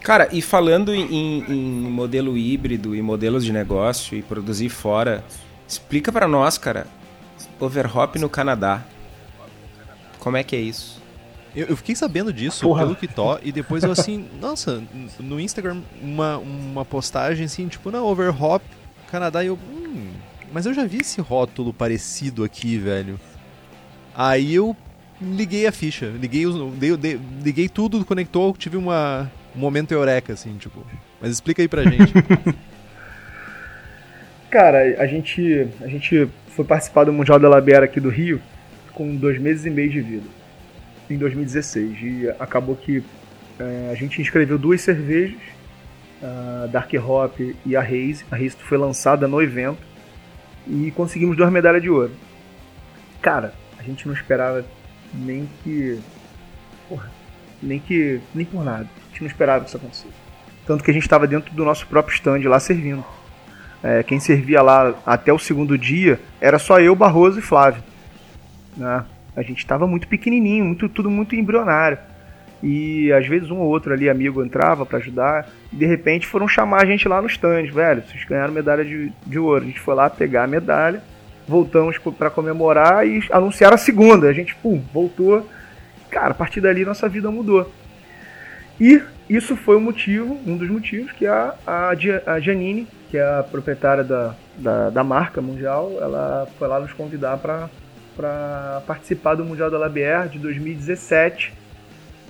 [0.02, 5.24] Cara, e falando em, em modelo híbrido e modelos de negócio e produzir fora,
[5.66, 6.86] explica para nós, cara,
[7.58, 8.84] overhop no Canadá.
[10.20, 11.02] Como é que é isso?
[11.56, 12.82] Eu, eu fiquei sabendo disso Porra.
[12.82, 14.82] pelo Kitó e depois eu assim, nossa,
[15.18, 18.64] no Instagram uma, uma postagem assim, tipo, não, overhop
[19.10, 20.10] Canadá e eu, hum,
[20.52, 23.18] mas eu já vi esse rótulo parecido aqui, velho.
[24.14, 24.76] Aí eu
[25.20, 30.84] liguei a ficha, liguei, liguei, liguei tudo, conectou, tive uma, um momento eureka, assim, tipo.
[31.20, 32.12] Mas explica aí pra gente.
[34.50, 38.40] Cara, a gente, a gente foi participar do Mundial da Labera aqui do Rio
[38.92, 40.26] com dois meses e meio de vida,
[41.10, 41.98] em 2016.
[42.00, 43.02] E acabou que
[43.58, 45.36] é, a gente inscreveu duas cervejas,
[46.22, 48.24] a Dark Hop e a Haze.
[48.30, 49.95] A Haze foi lançada no evento
[50.66, 52.12] e conseguimos duas medalhas de ouro.
[53.20, 54.64] Cara, a gente não esperava
[55.14, 56.00] nem que.
[56.88, 57.10] Porra,
[57.62, 58.20] nem que.
[58.34, 58.88] nem por nada.
[59.06, 60.14] A gente não esperava que isso acontecesse.
[60.66, 63.04] Tanto que a gente estava dentro do nosso próprio stand lá servindo.
[63.82, 67.82] É, quem servia lá até o segundo dia era só eu, Barroso e Flávio.
[68.76, 69.04] Né?
[69.36, 71.98] A gente estava muito pequenininho, muito, tudo muito embrionário.
[72.62, 75.48] E às vezes um ou outro ali amigo entrava para ajudar.
[75.72, 78.02] E de repente foram chamar a gente lá no stand, velho.
[78.02, 79.64] Vocês ganharam medalha de, de ouro.
[79.64, 81.02] A gente foi lá pegar a medalha,
[81.46, 84.28] voltamos para comemorar e anunciar a segunda.
[84.28, 85.46] A gente, pum, voltou.
[86.10, 87.70] Cara, a partir dali nossa vida mudou.
[88.80, 91.90] E isso foi o motivo, um dos motivos, que a, a,
[92.26, 96.92] a Janine, que é a proprietária da, da, da marca mundial, ela foi lá nos
[96.92, 101.65] convidar para participar do Mundial da Labière de 2017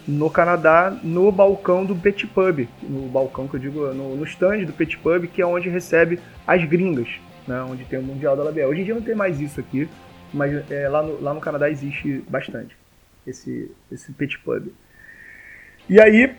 [0.07, 4.65] no Canadá, no balcão do Pet Pub, no balcão que eu digo, no, no stand
[4.65, 7.09] do Pet Pub, que é onde recebe as gringas,
[7.47, 8.69] né, onde tem o Mundial da Labière.
[8.69, 9.89] Hoje em dia não tem mais isso aqui,
[10.33, 12.77] mas é, lá, no, lá no Canadá existe bastante
[13.27, 14.69] esse, esse Pet Pub.
[15.89, 16.35] E aí,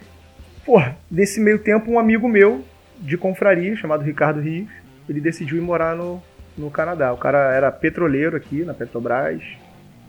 [0.65, 2.63] pô, nesse meio tempo, um amigo meu
[2.99, 4.69] de confraria, chamado Ricardo Rios,
[5.07, 6.21] ele decidiu ir morar no,
[6.57, 7.13] no Canadá.
[7.13, 9.41] O cara era petroleiro aqui na Petrobras,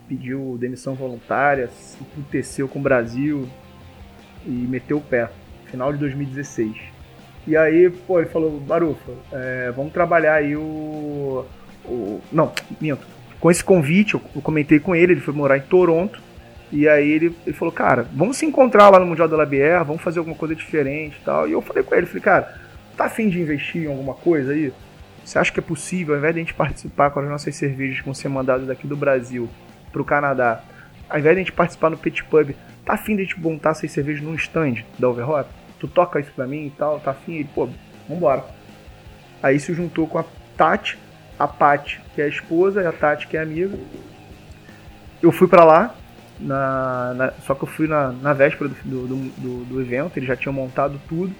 [0.09, 3.47] pediu demissão voluntária, se emputeceu com o Brasil
[4.43, 5.29] e meteu o pé.
[5.65, 6.75] Final de 2016.
[7.45, 11.45] E aí, pô, ele falou, Barufa, é, vamos trabalhar aí o,
[11.85, 12.19] o.
[12.31, 12.51] Não,
[12.81, 13.05] minto.
[13.39, 16.19] Com esse convite, eu, eu comentei com ele, ele foi morar em Toronto.
[16.71, 20.01] E aí ele, ele falou, cara, vamos se encontrar lá no Mundial da Labière, vamos
[20.01, 21.47] fazer alguma coisa diferente e tal.
[21.47, 22.59] E eu falei com ele, falei, cara,
[22.97, 24.73] tá afim de investir em alguma coisa aí?
[25.23, 27.99] Você acha que é possível, ao invés de a gente participar com as nossas cervejas
[27.99, 29.49] que vão ser mandadas daqui do Brasil
[29.91, 30.61] para o Canadá,
[31.09, 32.51] ao invés de a gente participar no Pit Pub,
[32.85, 35.49] tá afim de a gente montar essas cervejas num stand da Overhop?
[35.79, 37.35] Tu toca isso pra mim e tal, tá afim?
[37.35, 37.69] Ele, pô,
[38.07, 38.43] vambora.
[39.41, 40.25] Aí se juntou com a
[40.57, 40.97] Tati,
[41.37, 43.77] a Paty, que é a esposa, e a Tati, que é a amiga.
[45.21, 45.95] Eu fui para lá,
[46.39, 50.27] na, na, só que eu fui na, na véspera do, do, do, do evento, eles
[50.27, 51.33] já tinham montado tudo.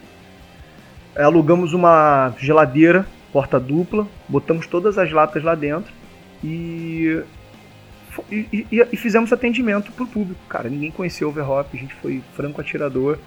[1.16, 5.92] Alugamos uma geladeira porta dupla, botamos todas as latas lá dentro
[6.44, 7.22] e,
[8.32, 10.40] e, e, e fizemos atendimento para o público.
[10.48, 13.18] Cara, ninguém conhecia o Overhop, a gente foi franco atirador.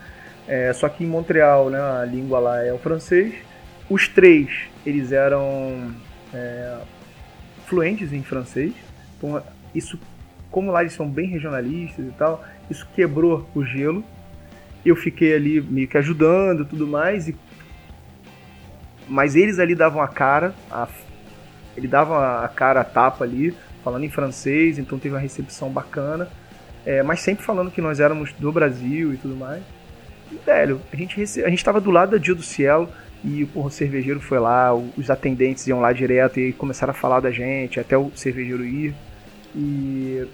[0.46, 3.34] É, só que em Montreal, né, a língua lá é o francês.
[3.88, 4.48] Os três,
[4.84, 5.92] eles eram
[6.32, 6.78] é,
[7.66, 8.72] fluentes em francês.
[9.16, 9.42] Então,
[9.74, 9.98] isso,
[10.50, 14.04] como lá eles são bem regionalistas e tal, isso quebrou o gelo.
[14.84, 17.36] Eu fiquei ali meio que ajudando tudo mais e
[19.08, 20.88] mas eles ali davam a cara, a,
[21.76, 26.28] ele dava a cara, a tapa ali, falando em francês, então teve uma recepção bacana,
[26.84, 29.62] é, mas sempre falando que nós éramos do Brasil e tudo mais.
[30.30, 31.44] E, velho, a gente, rece...
[31.44, 32.88] a gente tava do lado da Dia do Cielo
[33.24, 37.20] e porra, o cervejeiro foi lá, os atendentes iam lá direto e começaram a falar
[37.20, 38.94] da gente, até o cervejeiro ir.
[39.54, 40.26] E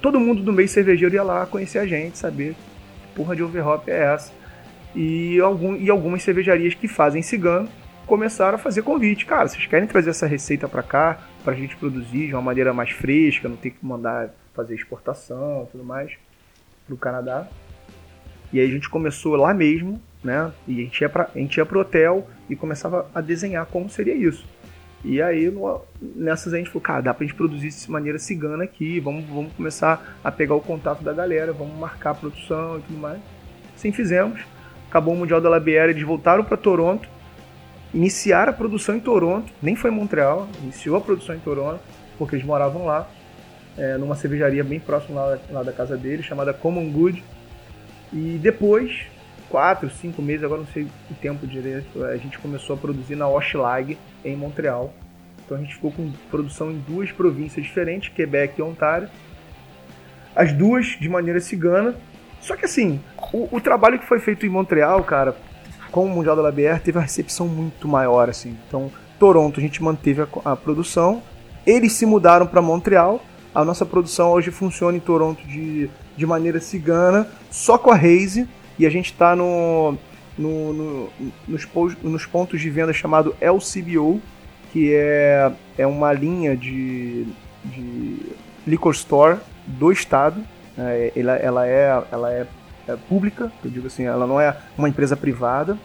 [0.00, 3.90] todo mundo do meio cervejeiro ia lá conhecer a gente, saber que porra de overhop
[3.90, 4.32] é essa
[4.96, 7.68] e, algum, e algumas cervejarias que fazem cigano
[8.06, 9.26] começaram a fazer convite.
[9.26, 12.74] Cara, vocês querem trazer essa receita para cá, para a gente produzir de uma maneira
[12.74, 16.10] mais fresca, não ter que mandar fazer exportação e tudo mais
[16.84, 17.46] para o Canadá.
[18.52, 20.50] E aí a gente começou lá mesmo, né?
[20.66, 24.12] E a gente ia para a gente ia hotel e começava a desenhar como seria
[24.12, 24.44] isso.
[25.04, 28.64] E aí, no, nessas a gente falou, cara, dá pra gente produzir de maneira cigana
[28.64, 32.82] aqui, vamos, vamos começar a pegar o contato da galera, vamos marcar a produção e
[32.82, 33.20] tudo mais.
[33.72, 34.40] Assim fizemos.
[34.88, 37.08] Acabou o Mundial da Labiera, eles voltaram para Toronto,
[37.96, 41.80] iniciaram a produção em Toronto, nem foi em Montreal, iniciou a produção em Toronto,
[42.18, 43.08] porque eles moravam lá,
[43.76, 47.24] é, numa cervejaria bem próxima lá, lá da casa deles, chamada Common Good.
[48.12, 49.06] E depois,
[49.48, 53.28] quatro, cinco meses, agora não sei o tempo direito, a gente começou a produzir na
[53.28, 54.92] Oshlag, em Montreal.
[55.44, 59.08] Então a gente ficou com produção em duas províncias diferentes, Quebec e Ontário.
[60.34, 61.94] As duas de maneira cigana.
[62.42, 63.00] Só que assim,
[63.32, 65.34] o, o trabalho que foi feito em Montreal, cara,
[65.96, 68.54] com o Mundial da Labière, teve uma recepção muito maior, assim.
[68.68, 71.22] Então, Toronto a gente manteve a, a produção.
[71.66, 73.18] Eles se mudaram para Montreal.
[73.54, 78.46] A nossa produção hoje funciona em Toronto de, de maneira cigana, só com a Raze.
[78.78, 79.96] E a gente está no,
[80.36, 81.08] no, no,
[81.48, 81.66] nos,
[82.02, 84.20] nos, pontos de venda chamado LCBO,
[84.74, 87.26] que é, é uma linha de,
[87.64, 88.18] de
[88.66, 90.44] liquor store do estado.
[90.76, 92.46] É, ela, ela, é, ela é,
[92.86, 95.78] é, pública, eu digo assim, ela não é uma empresa privada.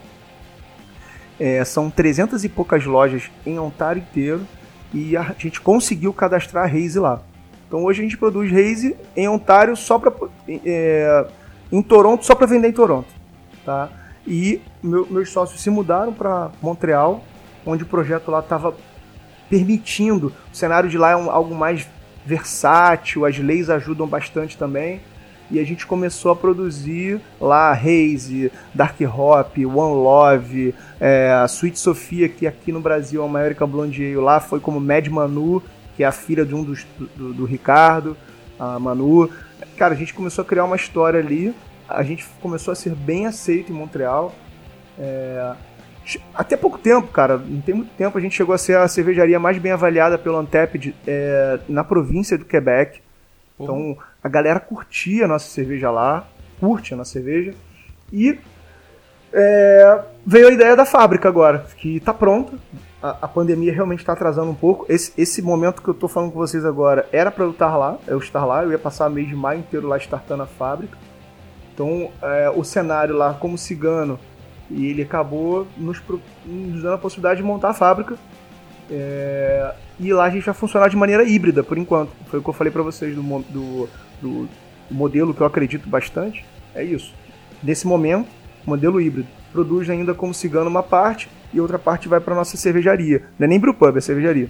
[1.39, 4.45] É, são 300 e poucas lojas em Ontário inteiro
[4.93, 7.21] e a gente conseguiu cadastrar a Raze lá.
[7.67, 10.13] Então hoje a gente produz Raze em Ontário só para
[10.47, 11.25] é,
[11.71, 13.07] em Toronto só para vender em Toronto,
[13.65, 13.89] tá?
[14.27, 17.23] E meu, meus sócios se mudaram para Montreal,
[17.65, 18.75] onde o projeto lá estava
[19.49, 20.33] permitindo.
[20.51, 21.87] O cenário de lá é um, algo mais
[22.25, 25.01] versátil, as leis ajudam bastante também.
[25.51, 31.77] E a gente começou a produzir lá Haze, Dark Hop, One Love, é, a Sweet
[31.77, 35.61] Sofia, que aqui no Brasil é uma American Blonde Ale, lá foi como Mad Manu,
[35.95, 36.85] que é a filha de um dos,
[37.15, 38.15] do, do Ricardo,
[38.57, 39.29] a Manu.
[39.77, 41.53] Cara, a gente começou a criar uma história ali
[41.91, 44.33] a gente começou a ser bem aceito em Montreal.
[44.97, 45.53] É...
[46.33, 49.39] Até pouco tempo, cara, não tem muito tempo, a gente chegou a ser a cervejaria
[49.39, 52.99] mais bem avaliada pelo Antep é, na província do Quebec.
[53.59, 53.95] Uhum.
[54.23, 56.27] A galera curtia a nossa cerveja lá,
[56.59, 57.53] curte a nossa cerveja.
[58.11, 58.37] E
[59.33, 62.53] é, veio a ideia da fábrica agora, que está pronta.
[63.01, 64.85] A, a, pandemia realmente está atrasando um pouco.
[64.87, 67.97] Esse, esse momento que eu estou falando com vocês agora era para eu estar lá,
[68.07, 70.97] eu estar lá, eu ia passar o mês de maio inteiro lá startando a fábrica.
[71.73, 74.19] Então, é, o cenário lá como cigano,
[74.69, 76.01] e ele acabou nos,
[76.45, 78.15] nos dando a possibilidade de montar a fábrica.
[78.89, 82.11] É, e lá a gente vai funcionar de maneira híbrida, por enquanto.
[82.27, 83.89] Foi o que eu falei para vocês do, do,
[84.21, 84.47] do,
[84.91, 86.45] modelo que eu acredito bastante.
[86.75, 87.13] É isso.
[87.63, 88.29] Nesse momento,
[88.65, 89.27] modelo híbrido.
[89.51, 93.23] Produz ainda como cigano uma parte e outra parte vai para nossa cervejaria.
[93.37, 94.49] Não é nem brewpub, é cervejaria.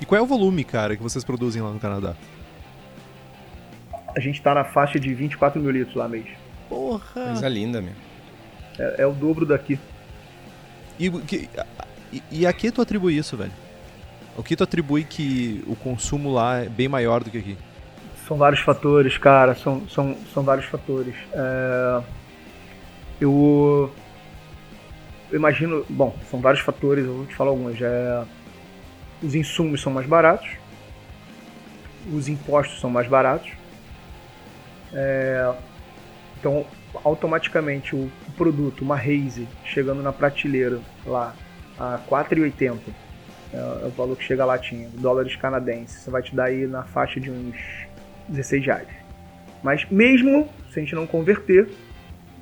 [0.00, 2.14] E qual é o volume, cara, que vocês produzem lá no Canadá?
[4.14, 6.26] A gente está na faixa de 24 mil litros lá mês.
[6.68, 7.26] Porra!
[7.26, 7.92] Coisa linda, meu.
[8.78, 9.78] É, é o dobro daqui.
[10.98, 11.48] E, que,
[12.12, 13.52] e, e a que tu atribui isso, velho?
[14.36, 17.58] O que tu atribui que o consumo lá é bem maior do que aqui?
[18.26, 19.54] São vários fatores, cara.
[19.54, 21.14] São, são, são vários fatores.
[21.32, 22.02] É...
[23.20, 23.92] Eu...
[25.30, 25.84] eu imagino.
[25.88, 27.80] Bom, são vários fatores, eu vou te falar alguns.
[27.80, 28.24] É...
[29.22, 30.48] Os insumos são mais baratos.
[32.12, 33.52] Os impostos são mais baratos.
[34.92, 35.54] É...
[36.38, 36.66] Então,
[37.04, 41.34] automaticamente o produto, uma Raze, chegando na prateleira lá
[41.78, 42.78] a 4,80,
[43.52, 46.66] é, é o valor que chega a latinha, dólares canadenses, você vai te dar aí
[46.66, 47.85] na faixa de uns
[48.28, 48.88] 16 reais.
[49.62, 51.68] Mas mesmo se a gente não converter,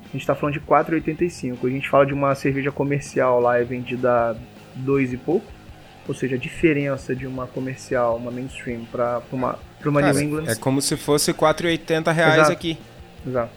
[0.03, 1.57] a gente está falando de 4,85.
[1.63, 4.37] A gente fala de uma cerveja comercial lá é vendida
[4.75, 5.45] 2 e pouco.
[6.07, 10.45] Ou seja, a diferença de uma comercial, uma mainstream, para uma, pra uma New England.
[10.47, 12.51] É como se fosse 4,80 reais Exato.
[12.51, 12.77] aqui.
[13.25, 13.51] Exato.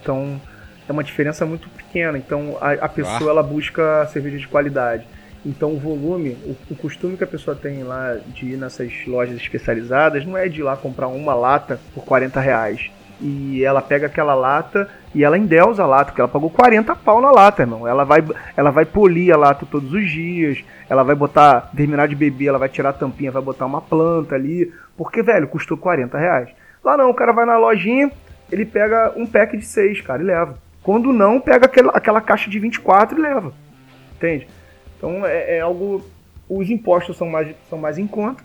[0.00, 0.40] Então
[0.88, 2.16] é uma diferença muito pequena.
[2.16, 3.32] Então a, a pessoa ah.
[3.32, 5.04] ela busca cerveja de qualidade.
[5.44, 9.36] Então o volume, o, o, costume que a pessoa tem lá de ir nessas lojas
[9.36, 12.90] especializadas não é de ir lá comprar uma lata por 40 reais.
[13.22, 17.20] E ela pega aquela lata e ela endeusa a lata, porque ela pagou 40 pau
[17.20, 17.86] na lata, irmão.
[17.86, 18.24] Ela vai,
[18.56, 22.58] ela vai polir a lata todos os dias, ela vai botar, terminar de beber, ela
[22.58, 26.48] vai tirar a tampinha, vai botar uma planta ali, porque, velho, custou 40 reais.
[26.82, 28.10] Lá não, o cara vai na lojinha,
[28.50, 30.58] ele pega um pack de 6, cara, e leva.
[30.82, 33.52] Quando não, pega aquela, aquela caixa de 24 e leva.
[34.16, 34.48] Entende?
[35.00, 36.04] Então é, é, algo.
[36.46, 38.44] Os impostos são mais, são mais em conta.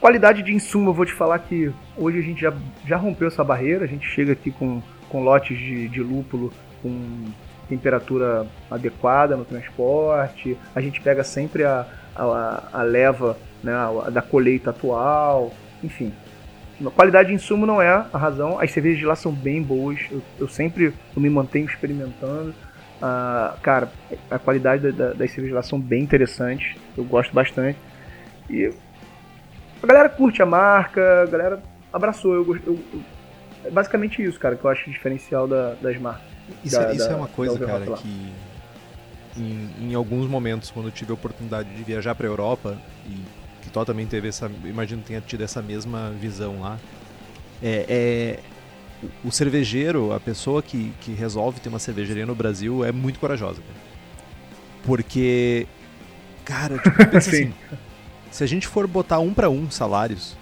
[0.00, 2.52] Qualidade de insumo, eu vou te falar que hoje a gente já,
[2.86, 3.84] já rompeu essa barreira.
[3.84, 7.24] A gente chega aqui com, com lotes de, de lúpulo com
[7.68, 10.56] temperatura adequada no transporte.
[10.74, 13.72] A gente pega sempre a, a, a leva né,
[14.12, 15.52] da colheita atual.
[15.82, 16.12] Enfim,
[16.84, 18.60] a qualidade de insumo não é a razão.
[18.60, 19.98] As cervejas de lá são bem boas.
[20.10, 22.54] Eu, eu sempre eu me mantenho experimentando.
[23.02, 23.90] Uh, cara,
[24.30, 26.76] a qualidade da, das cervejas lá são bem interessantes.
[26.96, 27.76] Eu gosto bastante.
[28.48, 28.72] E
[29.82, 32.34] a galera curte a marca, a galera abraçou.
[32.34, 33.02] Eu, eu, eu
[33.64, 36.26] é basicamente isso, cara, que eu acho diferencial da, das marcas.
[36.64, 38.32] Isso, da, é, isso da, é uma coisa, cara, que
[39.36, 42.76] em, em, alguns momentos, quando eu tive a oportunidade de viajar para a Europa,
[43.06, 43.16] e
[43.62, 46.78] que Tó também teve essa, imagino que tenha tido essa mesma visão lá,
[47.62, 48.38] é, é
[49.24, 53.60] o cervejeiro, a pessoa que, que resolve ter uma cervejaria no Brasil é muito corajosa.
[53.62, 53.92] Cara.
[54.84, 55.66] Porque,
[56.44, 57.52] cara, tipo, pensa assim,
[58.30, 60.36] se a gente for botar um para um salários,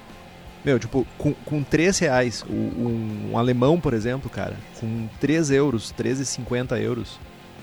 [0.64, 5.94] meu, tipo, com, com 3 reais, um, um alemão, por exemplo, cara, com 3 euros,
[5.96, 7.18] 13,50 euros,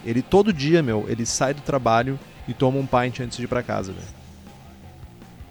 [0.05, 3.47] ele todo dia, meu, ele sai do trabalho e toma um pint antes de ir
[3.47, 4.17] pra casa, velho.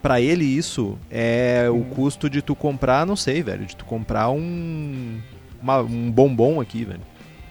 [0.03, 4.31] Pra ele isso é o custo de tu comprar, não sei, velho, de tu comprar
[4.31, 5.21] um
[5.67, 7.01] uma, um bombom aqui, velho.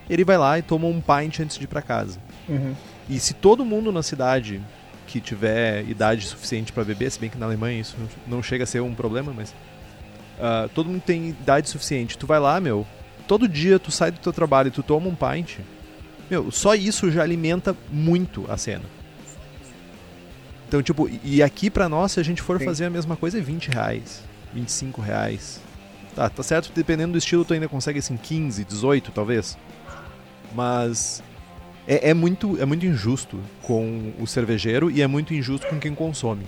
[0.10, 2.20] Ele vai lá e toma um pint antes de ir pra casa.
[2.48, 2.74] Uhum.
[3.10, 4.62] E se todo mundo na cidade
[5.08, 7.96] que tiver idade suficiente para beber, se bem que na Alemanha isso
[8.26, 12.18] não chega a ser um problema, mas uh, todo mundo tem idade suficiente.
[12.18, 12.88] Tu vai lá, meu,
[13.28, 15.60] todo dia tu sai do teu trabalho e tu toma um pint,
[16.30, 18.84] meu, só isso já alimenta muito a cena.
[20.68, 22.66] Então, tipo, e aqui pra nós, se a gente for Sim.
[22.66, 25.62] fazer a mesma coisa, é 20 reais, 25 reais.
[26.16, 29.58] Tá, tá certo, dependendo do estilo, tu ainda consegue assim 15, 18 talvez.
[30.54, 31.22] Mas
[31.86, 35.94] é, é, muito, é muito injusto com o cervejeiro e é muito injusto com quem
[35.94, 36.46] consome.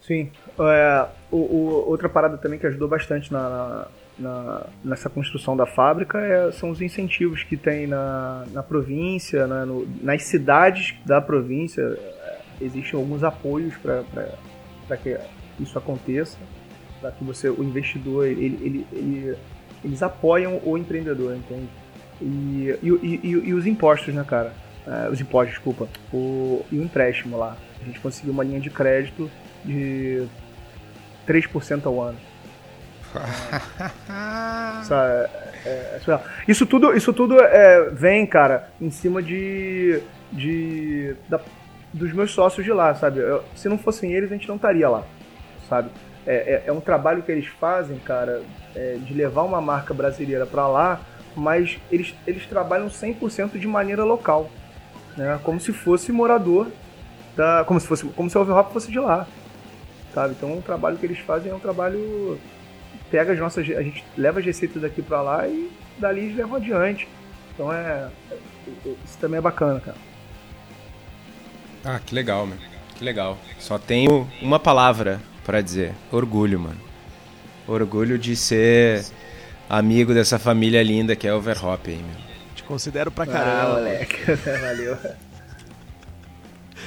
[0.00, 0.30] Sim.
[0.58, 3.86] É, o, o, outra parada também que ajudou bastante na,
[4.18, 9.66] na, nessa construção da fábrica é, são os incentivos que tem na, na província, na,
[9.66, 11.82] no, nas cidades da província.
[11.82, 15.16] É, existem alguns apoios para que
[15.60, 16.38] isso aconteça,
[17.00, 19.36] para que você, o investidor, ele, ele, ele,
[19.84, 21.68] eles apoiam o empreendedor, entende?
[22.20, 24.52] E, e, e, e os impostos, né, cara?
[24.86, 25.88] Uh, os impostos, desculpa.
[26.12, 27.56] O, e o empréstimo lá.
[27.80, 29.30] A gente conseguiu uma linha de crédito
[29.64, 30.26] de
[31.26, 32.18] 3% ao ano.
[34.84, 35.30] Sabe,
[35.64, 41.40] é, é, é isso tudo, isso tudo é, vem, cara, em cima de, de da,
[41.92, 43.20] dos meus sócios de lá, sabe?
[43.20, 45.04] Eu, se não fossem eles, a gente não estaria lá
[45.68, 45.90] sabe?
[46.26, 48.42] É, é, é um trabalho que eles fazem, cara,
[48.74, 51.00] é, de levar uma marca brasileira para lá,
[51.34, 54.50] mas eles, eles trabalham 100% de maneira local,
[55.16, 55.38] né?
[55.42, 56.68] Como se fosse morador
[57.36, 59.26] da, como se fosse, como se o Overhop fosse de lá,
[60.12, 60.34] sabe?
[60.36, 62.38] Então o trabalho que eles fazem é um trabalho
[63.10, 66.56] pega as nossas, a gente leva as receitas daqui para lá e dali eles levam
[66.56, 67.08] adiante.
[67.54, 68.08] Então é,
[69.04, 69.96] isso também é bacana, cara.
[71.84, 72.58] Ah, que legal, meu.
[72.96, 73.38] Que legal.
[73.58, 75.94] Só tenho uma palavra para dizer.
[76.12, 76.78] Orgulho, mano.
[77.66, 79.02] Orgulho de ser
[79.66, 82.28] amigo dessa família linda que é o Overhop aí, meu.
[82.54, 83.62] Te considero pra caramba.
[83.62, 84.18] Ah, moleque.
[84.60, 84.98] Valeu.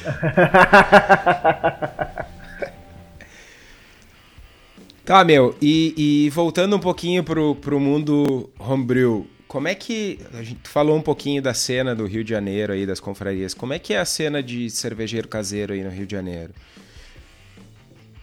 [5.04, 10.20] tá, meu, e, e, voltando um pouquinho pro, pro mundo homebrew, como é que.
[10.36, 13.56] A gente falou um pouquinho da cena do Rio de Janeiro aí, das confrarias.
[13.56, 16.54] Como é que é a cena de cervejeiro caseiro aí no Rio de Janeiro?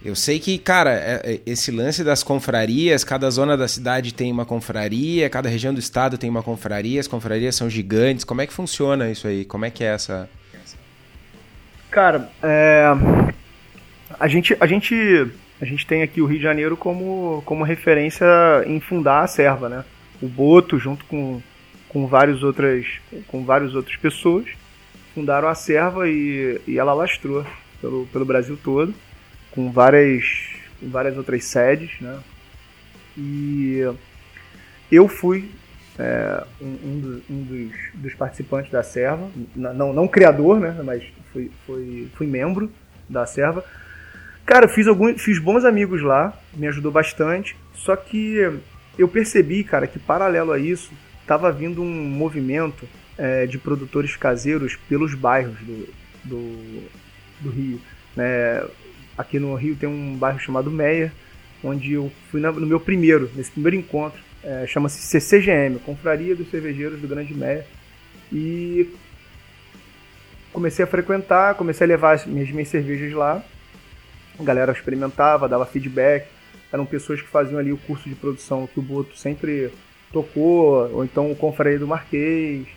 [0.04, 4.30] Eu sei que, cara, é, é, esse lance das confrarias, cada zona da cidade tem
[4.30, 8.24] uma confraria, cada região do estado tem uma confraria, as confrarias são gigantes.
[8.24, 9.44] Como é que funciona isso aí?
[9.44, 10.30] Como é que é essa.
[11.90, 12.86] Cara, é...
[14.20, 14.94] a, gente, a, gente,
[15.60, 18.26] a gente tem aqui o Rio de Janeiro como, como referência
[18.66, 19.84] em fundar a serva, né?
[20.22, 21.42] O Boto, junto com,
[21.88, 22.86] com, várias outras,
[23.26, 24.46] com várias outras pessoas,
[25.12, 27.44] fundaram a serva e, e ela lastrou
[27.80, 28.94] pelo, pelo Brasil todo
[29.50, 30.24] com várias,
[30.82, 32.18] várias outras sedes, né?
[33.16, 33.80] E
[34.90, 35.50] eu fui
[35.98, 40.80] é, um, um dos, dos, participantes da serva, não, não criador, né?
[40.84, 42.70] Mas fui, fui, fui membro
[43.08, 43.64] da serva.
[44.46, 47.56] Cara, fiz alguns, fiz bons amigos lá, me ajudou bastante.
[47.74, 48.60] Só que
[48.96, 52.88] eu percebi, cara, que paralelo a isso, estava vindo um movimento
[53.18, 55.88] é, de produtores caseiros pelos bairros do,
[56.24, 56.88] do,
[57.40, 57.80] do Rio.
[58.16, 58.64] Né?
[59.18, 61.12] Aqui no Rio tem um bairro chamado Meia,
[61.64, 64.20] onde eu fui no meu primeiro, nesse primeiro encontro.
[64.44, 67.66] É, Chama-se CCGM, Confraria dos Cervejeiros do Grande Meia.
[68.32, 68.88] E
[70.52, 73.42] comecei a frequentar, comecei a levar as minhas, minhas cervejas lá.
[74.38, 76.28] A galera experimentava, dava feedback.
[76.72, 79.72] Eram pessoas que faziam ali o curso de produção que o Boto sempre
[80.12, 82.68] tocou, ou então o Confraria do Marquês.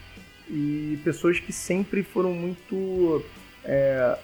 [0.49, 3.23] E pessoas que sempre foram muito
[3.63, 4.17] é,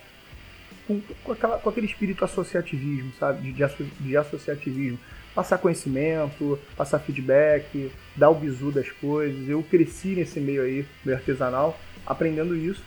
[0.87, 3.41] com, com, aquela, com aquele espírito associativismo, sabe?
[3.41, 4.97] De, de, de associativismo.
[5.35, 9.47] Passar conhecimento, passar feedback, dar o bizu das coisas.
[9.47, 12.81] Eu cresci nesse meio aí, meio artesanal, aprendendo isso.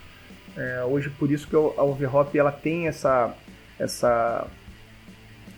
[0.57, 3.33] É, hoje, por isso que a Overhop ela tem essa,
[3.79, 4.47] essa,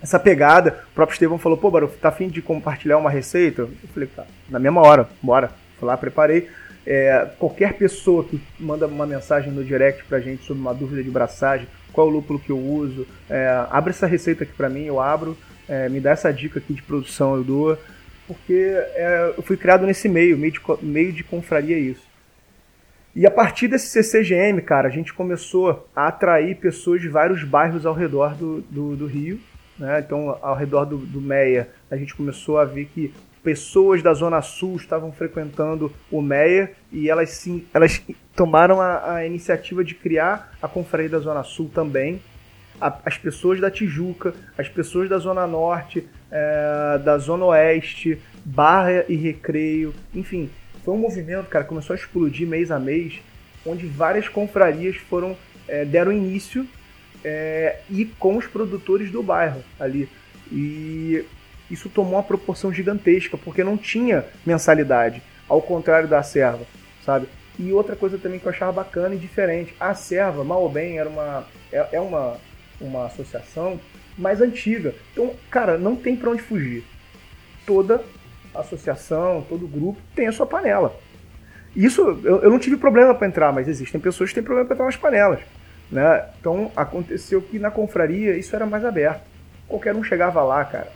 [0.01, 0.83] essa pegada.
[0.91, 3.63] O próprio Estevão falou, pô, Baru, tá afim de compartilhar uma receita?
[3.63, 5.51] Eu falei, tá, na mesma hora, bora.
[5.79, 6.47] Fui lá, preparei.
[6.85, 11.09] É, qualquer pessoa que manda uma mensagem no direct pra gente sobre uma dúvida de
[11.09, 14.99] braçagem, qual o lúpulo que eu uso, é, abre essa receita aqui pra mim, eu
[14.99, 15.37] abro,
[15.69, 17.77] é, me dá essa dica aqui de produção, eu dou,
[18.27, 22.11] porque é, eu fui criado nesse meio, meio de, meio de confraria isso.
[23.15, 27.85] E a partir desse CCGM, cara, a gente começou a atrair pessoas de vários bairros
[27.85, 29.39] ao redor do, do, do Rio.
[29.77, 29.99] Né?
[29.99, 33.13] Então, ao redor do, do Meia, a gente começou a ver que
[33.43, 38.01] pessoas da Zona Sul estavam frequentando o Meia e elas sim, elas
[38.35, 42.21] tomaram a, a iniciativa de criar a Confraria da Zona Sul também.
[42.79, 49.05] A, as pessoas da Tijuca, as pessoas da Zona Norte, é, da Zona Oeste, Barra
[49.07, 50.49] e Recreio, enfim,
[50.83, 53.21] foi um movimento, cara, começou a explodir mês a mês,
[53.65, 55.37] onde várias confrarias foram
[55.67, 56.67] é, deram início
[57.23, 60.09] é, e com os produtores do bairro ali.
[60.51, 61.23] E
[61.69, 66.65] isso tomou uma proporção gigantesca, porque não tinha mensalidade, ao contrário da serva,
[67.05, 67.27] sabe?
[67.57, 70.97] E outra coisa também que eu achava bacana e diferente, a serva, mal ou bem,
[70.97, 72.37] era uma, é, é uma,
[72.81, 73.79] uma associação
[74.17, 74.93] mais antiga.
[75.11, 76.83] Então, cara, não tem para onde fugir.
[77.65, 78.03] Toda
[78.53, 80.95] associação, todo grupo tem a sua panela.
[81.75, 84.75] Isso eu, eu não tive problema para entrar, mas existem pessoas que têm problema para
[84.75, 85.39] entrar nas panelas.
[85.91, 86.25] Né?
[86.39, 89.21] Então aconteceu que na confraria isso era mais aberto.
[89.67, 90.91] Qualquer um chegava lá, cara,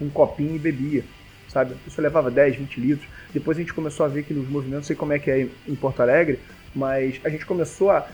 [0.00, 1.04] um copinho e bebia,
[1.48, 1.72] sabe?
[1.72, 3.08] A pessoa levava 10, 20 litros.
[3.32, 5.46] Depois a gente começou a ver que nos movimentos, não sei como é que é
[5.66, 6.38] em Porto Alegre,
[6.74, 8.06] mas a gente começou a,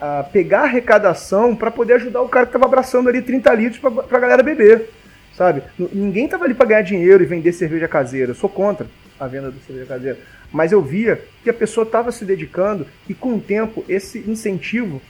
[0.00, 3.80] a pegar a arrecadação para poder ajudar o cara que estava abraçando ali 30 litros
[3.80, 4.90] para a galera beber,
[5.36, 5.62] sabe?
[5.92, 8.30] Ninguém tava ali para ganhar dinheiro e vender cerveja caseira.
[8.30, 8.86] Eu sou contra
[9.18, 10.18] a venda da cerveja caseira.
[10.52, 15.00] Mas eu via que a pessoa estava se dedicando e com o tempo esse incentivo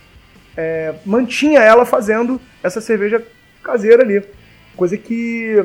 [0.56, 3.22] é, mantinha ela fazendo essa cerveja
[3.62, 4.22] caseira ali.
[4.76, 5.62] Coisa que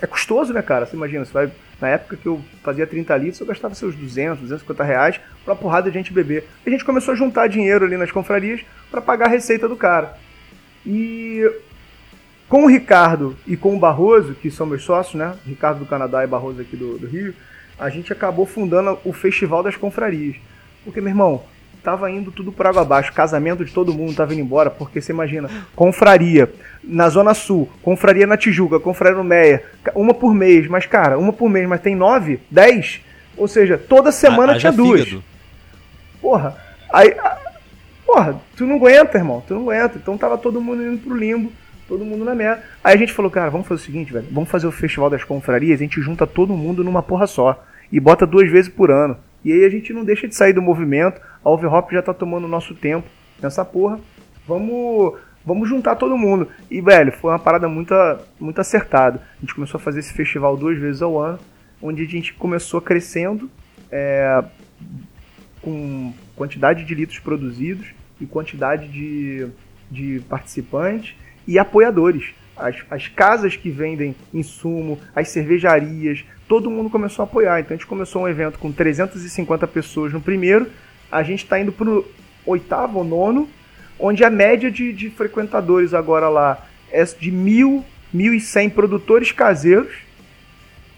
[0.00, 0.86] é custoso, né, cara?
[0.86, 1.50] Você imagina, você vai.
[1.80, 5.60] Na época que eu fazia 30 litros, eu gastava seus 200, 250 reais pra uma
[5.60, 6.48] porrada de gente beber.
[6.64, 10.16] A gente começou a juntar dinheiro ali nas confrarias para pagar a receita do cara.
[10.86, 11.44] E
[12.48, 15.34] com o Ricardo e com o Barroso, que são meus sócios, né?
[15.44, 17.34] Ricardo do Canadá e Barroso aqui do, do Rio,
[17.78, 20.36] a gente acabou fundando o Festival das Confrarias.
[20.84, 21.44] Porque, meu irmão,
[21.82, 23.12] tava indo tudo por água abaixo.
[23.12, 26.50] Casamento de todo mundo tava indo embora, porque você imagina, confraria
[26.82, 29.62] na Zona Sul, confraria na Tijuca, confraria no Meia,
[29.94, 33.00] uma por mês, mas cara, uma por mês, mas tem nove, dez,
[33.36, 35.04] ou seja, toda semana a, tinha duas.
[35.04, 35.24] Fígado.
[36.20, 36.56] Porra,
[36.92, 37.16] aí,
[38.06, 39.98] porra, tu não aguenta, irmão, tu não aguenta.
[39.98, 41.52] Então tava todo mundo indo pro limbo,
[41.88, 42.62] todo mundo na merda.
[42.82, 45.24] Aí a gente falou, cara, vamos fazer o seguinte, velho, vamos fazer o Festival das
[45.24, 49.16] Confrarias, a gente junta todo mundo numa porra só e bota duas vezes por ano.
[49.44, 51.20] E aí a gente não deixa de sair do movimento.
[51.44, 53.08] A Overhop já tá tomando nosso tempo
[53.40, 53.98] nessa porra.
[54.46, 56.48] Vamos, vamos juntar todo mundo.
[56.70, 57.94] E, velho, foi uma parada muito,
[58.38, 59.20] muito acertada.
[59.38, 61.38] A gente começou a fazer esse festival duas vezes ao ano,
[61.80, 63.50] onde a gente começou crescendo
[63.90, 64.44] é,
[65.60, 67.88] com quantidade de litros produzidos
[68.20, 69.48] e quantidade de,
[69.90, 71.14] de participantes
[71.46, 72.34] e apoiadores.
[72.56, 77.60] As, as casas que vendem insumo, as cervejarias, todo mundo começou a apoiar.
[77.60, 80.66] Então a gente começou um evento com 350 pessoas no primeiro,
[81.10, 82.04] a gente está indo para o
[82.46, 83.48] oitavo ou nono,
[83.98, 89.32] onde a média de, de frequentadores agora lá é de mil, mil e cem produtores
[89.32, 89.94] caseiros,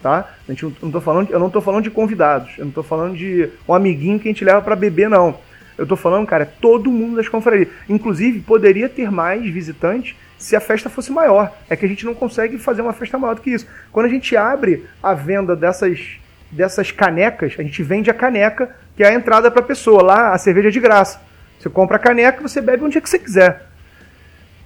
[0.03, 0.35] tá?
[0.49, 3.17] A gente não, não falando, eu não estou falando de convidados, eu não estou falando
[3.17, 5.39] de um amiguinho que a gente leva para beber, não.
[5.77, 7.69] Eu estou falando, cara, é todo mundo das confrarias.
[7.89, 11.53] Inclusive, poderia ter mais visitantes se a festa fosse maior.
[11.69, 13.67] É que a gente não consegue fazer uma festa maior do que isso.
[13.91, 16.19] Quando a gente abre a venda dessas,
[16.51, 20.03] dessas canecas, a gente vende a caneca, que é a entrada para a pessoa.
[20.03, 21.21] Lá a cerveja é de graça.
[21.59, 23.67] Você compra a caneca você bebe onde é que você quiser.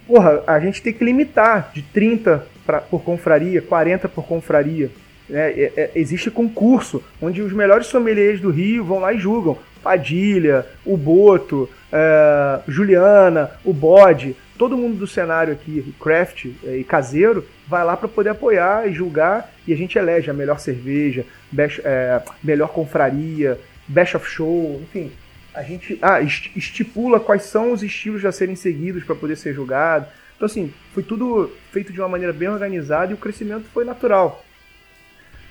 [0.05, 4.91] Porra, a gente tem que limitar de 30 pra, por confraria, 40 por confraria.
[5.31, 9.57] É, é, existe concurso onde os melhores sommeliers do Rio vão lá e julgam.
[9.81, 16.83] Padilha, o Boto, é, Juliana, o Bode todo mundo do cenário aqui, craft é, e
[16.83, 21.25] caseiro, vai lá para poder apoiar e julgar e a gente elege a melhor cerveja,
[21.49, 23.57] best, é, melhor confraria,
[23.87, 25.13] best of show, enfim.
[25.53, 30.05] A gente ah, estipula quais são os estilos a serem seguidos para poder ser julgado.
[30.35, 34.43] Então, assim, foi tudo feito de uma maneira bem organizada e o crescimento foi natural.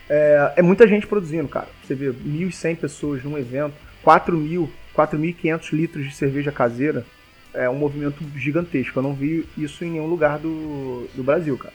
[0.08, 1.68] É, é muita gente produzindo, cara.
[1.82, 3.74] Você vê 1.100 pessoas num evento,
[4.08, 7.04] 4.000, 4.500 litros de cerveja caseira
[7.52, 8.98] é um movimento gigantesco.
[8.98, 11.74] Eu não vi isso em nenhum lugar do, do Brasil, cara.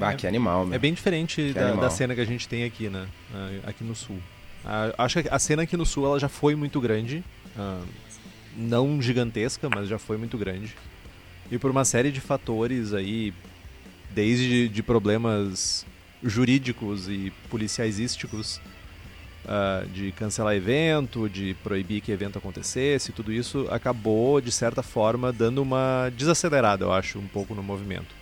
[0.00, 0.74] Ah, que animal, meu.
[0.74, 3.06] É bem diferente da, da cena que a gente tem aqui, né?
[3.34, 4.16] Ah, Aqui no sul.
[4.64, 7.22] Ah, acho que a cena aqui no sul ela já foi muito grande.
[7.56, 7.82] ah,
[8.56, 10.74] não gigantesca, mas já foi muito grande.
[11.50, 13.32] E por uma série de fatores aí,
[14.10, 15.86] desde de problemas
[16.22, 18.60] jurídicos e policiaisísticos,
[19.46, 25.32] ah, de cancelar evento, de proibir que evento acontecesse, tudo isso acabou, de certa forma,
[25.32, 28.14] dando uma desacelerada, eu acho, um pouco no movimento.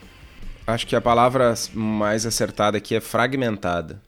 [0.67, 4.03] Acho que a palavra mais acertada aqui é fragmentada.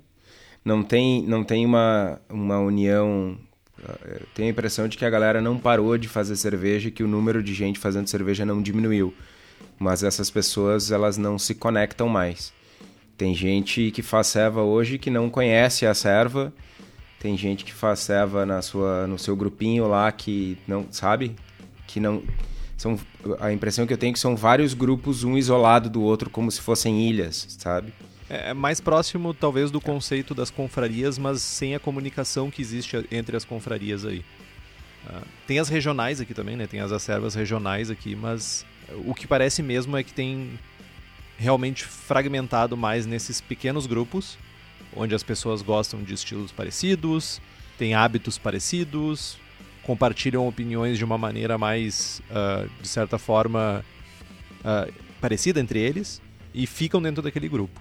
[0.65, 3.39] Não tem, não tem uma, uma união.
[3.83, 7.03] eh, Tenho a impressão de que a galera não parou de fazer cerveja e que
[7.05, 9.15] o número de gente fazendo cerveja não diminuiu.
[9.79, 12.53] Mas essas pessoas, elas não se conectam mais.
[13.17, 16.53] Tem gente que faz serva hoje que não conhece a serva.
[17.19, 21.35] Tem gente que faz serva na sua, no seu grupinho lá que não, sabe?
[21.87, 22.23] Que não,
[22.77, 22.99] são
[23.41, 26.49] a impressão que eu tenho é que são vários grupos um isolado do outro como
[26.51, 27.93] se fossem ilhas sabe
[28.31, 33.05] É é mais próximo, talvez, do conceito das confrarias, mas sem a comunicação que existe
[33.11, 34.25] entre as confrarias aí.
[35.09, 36.67] Ah, tem as regionais aqui também, né?
[36.67, 38.65] Tem as acervas regionais aqui, mas
[39.05, 40.59] o que parece mesmo é que tem
[41.39, 44.37] realmente fragmentado mais nesses pequenos grupos,
[44.99, 47.41] onde as pessoas gostam de estilos parecidos,
[47.79, 49.39] têm hábitos parecidos,
[49.83, 53.85] compartilham opiniões de uma maneira mais, ah, de certa forma,
[54.65, 54.89] ah,
[55.21, 56.21] parecida entre eles,
[56.53, 57.81] e ficam dentro daquele grupo.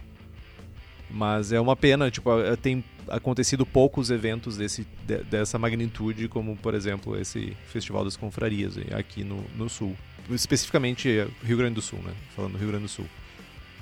[1.09, 6.55] Mas é uma pena, tipo, eh, tem acontecido poucos eventos desse, de- dessa magnitude, como,
[6.57, 9.95] por exemplo, esse Festival das Confrarias aí, aqui no, no Sul.
[10.29, 12.11] Especificamente eh, Rio Grande do Sul, né?
[12.35, 13.05] Falando do Rio Grande do Sul.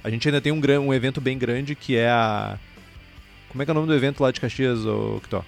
[0.04, 2.60] A gente ainda tem um, um evento bem grande que é a.
[3.56, 5.42] Como é que é o nome do evento lá de Caxias, ô Kitó?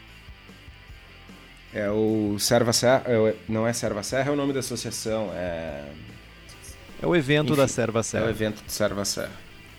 [1.74, 5.84] é o Serva Serra é não é Serva Serra é o nome da associação é,
[7.04, 8.30] É o evento Enfim, da Serva é o Serra.
[8.30, 9.32] evento do Serva Serra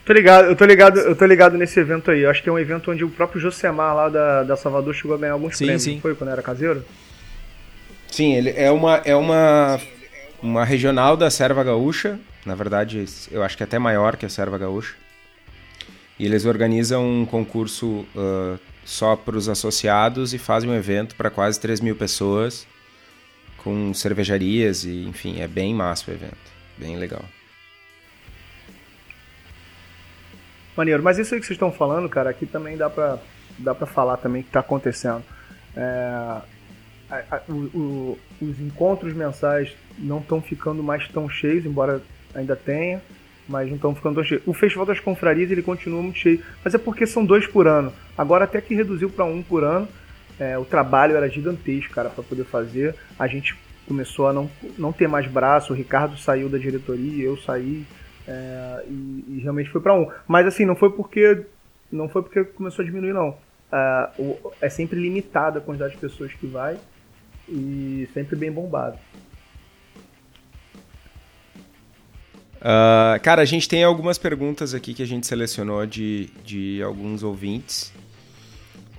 [0.04, 2.20] Tô ligado, eu tô ligado, eu tô ligado nesse evento aí.
[2.20, 5.14] Eu acho que é um evento onde o próprio Josemar lá da, da Salvador chegou
[5.14, 5.82] a ganhar alguns Sim, prêmios.
[5.82, 5.94] sim.
[5.94, 6.84] não Foi quando era caseiro?
[8.10, 9.80] sim ele é uma é uma
[10.42, 14.28] uma regional da Serva Gaúcha na verdade eu acho que é até maior que a
[14.28, 14.94] Serva Gaúcha
[16.18, 21.30] e eles organizam um concurso ah, só para os associados e fazem um evento para
[21.30, 22.66] quase 3 mil pessoas
[23.58, 26.36] com cervejarias e enfim é bem massa o evento
[26.78, 27.24] bem legal
[30.76, 33.18] Maneiro, mas isso aí que vocês estão falando, cara, aqui também dá pra,
[33.58, 35.24] dá falar também que tá acontecendo.
[35.76, 35.82] É,
[37.10, 42.00] a- a- o- o- os encontros mensais não estão ficando mais tão cheios, embora
[42.32, 43.02] ainda tenha,
[43.48, 44.42] mas não estão ficando tão cheios.
[44.46, 47.92] O Festival das Confrarias ele continua muito cheio, mas é porque são dois por ano.
[48.16, 49.88] Agora até que reduziu para um por ano.
[50.38, 52.94] É, o trabalho era gigantesco, cara, para poder fazer.
[53.18, 53.56] A gente
[53.88, 55.72] começou a não, não ter mais braço.
[55.72, 57.84] O Ricardo saiu da diretoria, eu saí.
[58.26, 60.08] É, e, e realmente foi para um.
[60.28, 61.44] Mas assim, não foi porque
[61.90, 63.34] não foi porque começou a diminuir não.
[63.72, 66.78] Ah, o- é sempre limitada a quantidade de pessoas que vai
[67.48, 68.98] e sempre bem bombado.
[72.60, 77.22] Ah, cara, a gente tem algumas perguntas aqui que a gente selecionou de, de alguns
[77.22, 77.92] ouvintes.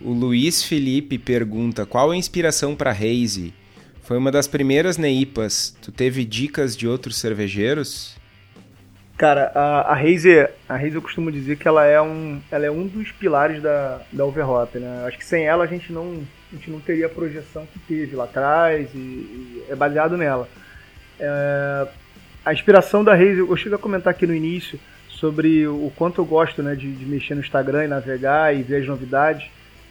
[0.02, 3.54] O Luiz Felipe pergunta: qual a inspiração para Haze?
[4.02, 5.76] Foi uma das primeiras neipas.
[5.82, 8.18] Tu teve dicas de outros cervejeiros?
[9.18, 12.72] Cara, a, a Haze, a Haze eu costumo dizer que ela é um, ela é
[12.72, 15.04] um dos pilares da, da Overhop, né?
[15.06, 18.16] Acho que sem ela a gente não, a gente não teria a projeção que teve
[18.16, 20.48] lá atrás e, e é baseado nela.
[21.20, 21.88] É,
[22.50, 26.26] a inspiração da Haze, eu cheguei a comentar aqui no início sobre o quanto eu
[26.26, 29.48] gosto né, de, de mexer no Instagram e navegar e ver as novidades.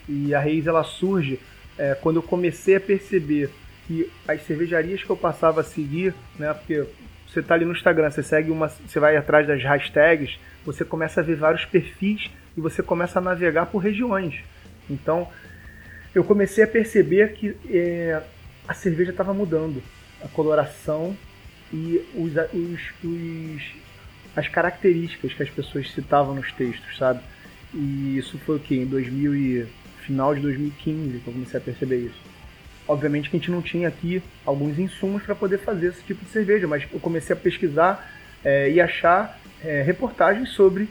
[0.09, 1.38] E a Haze ela surge
[1.78, 3.48] é, quando eu comecei a perceber
[3.86, 6.84] que as cervejarias que eu passava a seguir, né, porque
[7.28, 10.36] você tá ali no Instagram, você segue uma, você vai atrás das hashtags,
[10.66, 14.34] você começa a ver vários perfis e você começa a navegar por regiões.
[14.90, 15.28] Então,
[16.12, 18.20] eu comecei a perceber que é,
[18.66, 19.80] a cerveja estava mudando,
[20.24, 21.16] a coloração
[21.73, 23.62] e os, os, os,
[24.37, 27.21] as características que as pessoas citavam nos textos, sabe?
[27.75, 29.66] E isso foi o que em 2000 e
[30.01, 32.21] final de 2015 que eu comecei a perceber isso.
[32.87, 36.31] Obviamente que a gente não tinha aqui alguns insumos para poder fazer esse tipo de
[36.31, 38.11] cerveja, mas eu comecei a pesquisar
[38.43, 40.89] é, e achar é, reportagens sobre.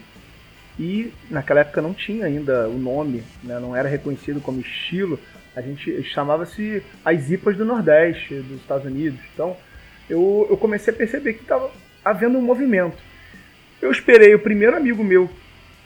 [0.78, 5.18] E naquela época não tinha ainda o nome, né, não era reconhecido como estilo.
[5.56, 9.18] A gente chamava-se as IPAs do Nordeste, dos Estados Unidos.
[9.34, 9.56] Então
[10.08, 11.70] eu, eu comecei a perceber que estava
[12.04, 12.96] havendo um movimento.
[13.80, 15.30] Eu esperei o primeiro amigo meu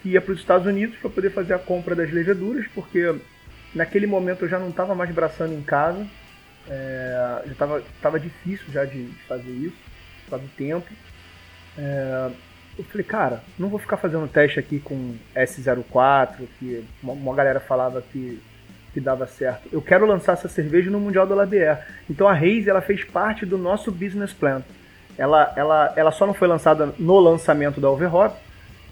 [0.02, 3.14] que ia para os Estados Unidos para poder fazer a compra das leveduras, porque
[3.74, 6.06] naquele momento eu já não estava mais braçando em casa,
[6.68, 9.76] é, já estava tava difícil já de, de, fazer isso.
[10.28, 10.86] causa do tempo.
[11.78, 12.30] É,
[12.78, 17.60] eu falei, cara, não vou ficar fazendo teste aqui com S04, que uma, uma galera
[17.60, 18.40] falava que,
[18.92, 19.68] que dava certo.
[19.72, 21.86] Eu quero lançar essa cerveja no Mundial da Labier.
[22.08, 24.62] Então a Reis ela fez parte do nosso business plan.
[25.16, 28.36] Ela, ela, ela só não foi lançada no lançamento da Overhop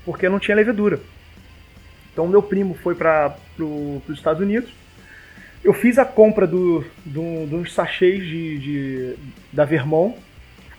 [0.04, 1.00] porque não tinha levedura.
[2.12, 4.72] Então meu primo foi para pro, os Estados Unidos.
[5.62, 9.16] Eu fiz a compra do, do, uns sachês de, de,
[9.52, 10.16] da Vermont.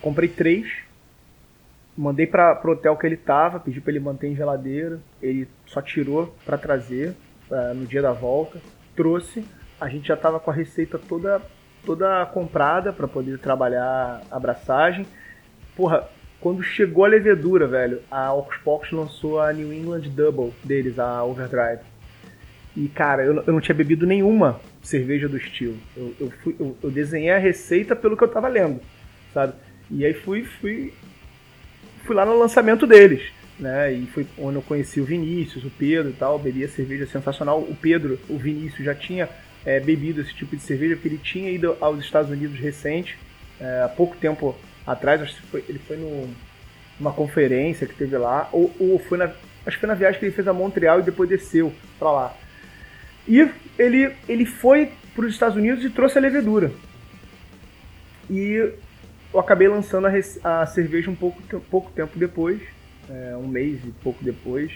[0.02, 0.68] Comprei três.
[1.96, 5.00] Mandei para o hotel que ele tava, pedi para ele manter em geladeira.
[5.22, 7.16] Ele só tirou para trazer
[7.52, 8.60] uh, no dia da volta.
[8.96, 9.46] Trouxe.
[9.80, 11.42] A gente já tava com a receita toda
[11.86, 15.06] toda comprada para poder trabalhar a abraçagem.
[15.76, 16.08] Porra,
[16.40, 18.32] quando chegou a levedura, velho, a
[18.64, 21.82] Pocos lançou a New England Double deles, a Overdrive.
[22.76, 25.78] E, cara, eu, eu não tinha bebido nenhuma cerveja do estilo.
[25.96, 28.80] Eu, eu, fui, eu, eu, desenhei a receita pelo que eu tava lendo,
[29.34, 29.54] sabe?
[29.90, 30.94] E aí fui, fui,
[32.06, 33.22] fui lá no lançamento deles,
[33.62, 33.94] né?
[33.94, 36.40] E foi onde eu conheci o Vinícius, o Pedro e tal.
[36.40, 37.60] Bebi a cerveja sensacional.
[37.60, 39.30] O Pedro, o Vinícius, já tinha
[39.66, 43.18] é, bebido esse tipo de cerveja porque ele tinha ido aos Estados Unidos recente,
[43.60, 44.56] é, há pouco tempo
[44.86, 46.28] atrás, acho que foi, ele foi no,
[47.00, 50.26] numa conferência que teve lá, ou, ou foi na, acho que foi na viagem que
[50.26, 52.38] ele fez a Montreal e depois desceu para lá.
[53.28, 53.48] E
[53.78, 56.72] ele, ele foi para os Estados Unidos e trouxe a levedura.
[58.28, 58.74] E
[59.34, 62.60] eu acabei lançando a, a cerveja um pouco, pouco tempo depois,
[63.12, 64.72] é, um mês e pouco depois.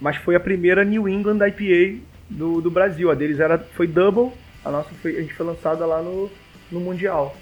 [0.00, 3.10] Mas foi a primeira New England IPA do, do Brasil.
[3.10, 4.32] A deles era, foi Double,
[4.64, 6.30] a nossa foi, a gente foi lançada lá no,
[6.70, 7.36] no Mundial.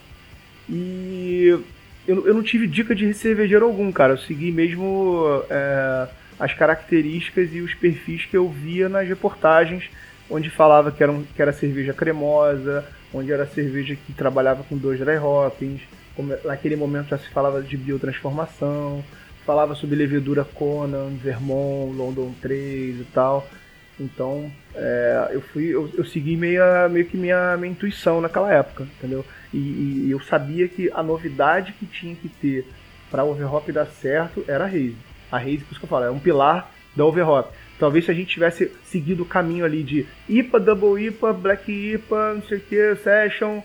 [0.69, 1.59] E
[2.07, 4.15] eu, eu não tive dica de cervejeiro algum, cara.
[4.15, 6.09] Eu segui mesmo é,
[6.39, 9.91] as características e os perfis que eu via nas reportagens,
[10.29, 14.77] onde falava que era, um, que era cerveja cremosa, onde era cerveja que trabalhava com
[14.77, 15.83] dois dry hoppings.
[16.45, 19.03] Naquele momento já se falava de biotransformação,
[19.45, 23.49] falava sobre levedura Conan, Vermont, London 3 e tal.
[23.99, 28.85] Então, é, eu fui, eu, eu segui meio, meio que minha, minha intuição naquela época,
[28.85, 29.25] entendeu?
[29.53, 32.67] E, e, eu sabia que a novidade que tinha que ter
[33.11, 34.97] para overhop dar certo era a Raze.
[35.31, 37.53] A Raze, por isso que eu falo, é um pilar da overhop.
[37.79, 42.35] Talvez se a gente tivesse seguido o caminho ali de IPA, Double IPA, Black IPA,
[42.35, 43.61] não sei o que, Session,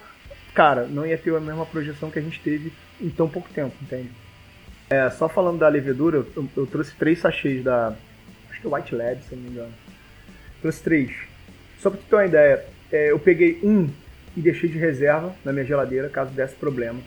[0.54, 3.76] cara, não ia ter a mesma projeção que a gente teve em tão pouco tempo,
[3.82, 4.10] entende?
[4.90, 7.96] É, só falando da levedura, eu, eu trouxe três sachês da.
[8.50, 9.74] Acho que é White Lab, se não me engano.
[10.62, 11.12] Trouxe três.
[11.80, 13.90] Só pra tu ter uma ideia, é, eu peguei um
[14.36, 17.00] e deixei de reserva na minha geladeira caso desse problema.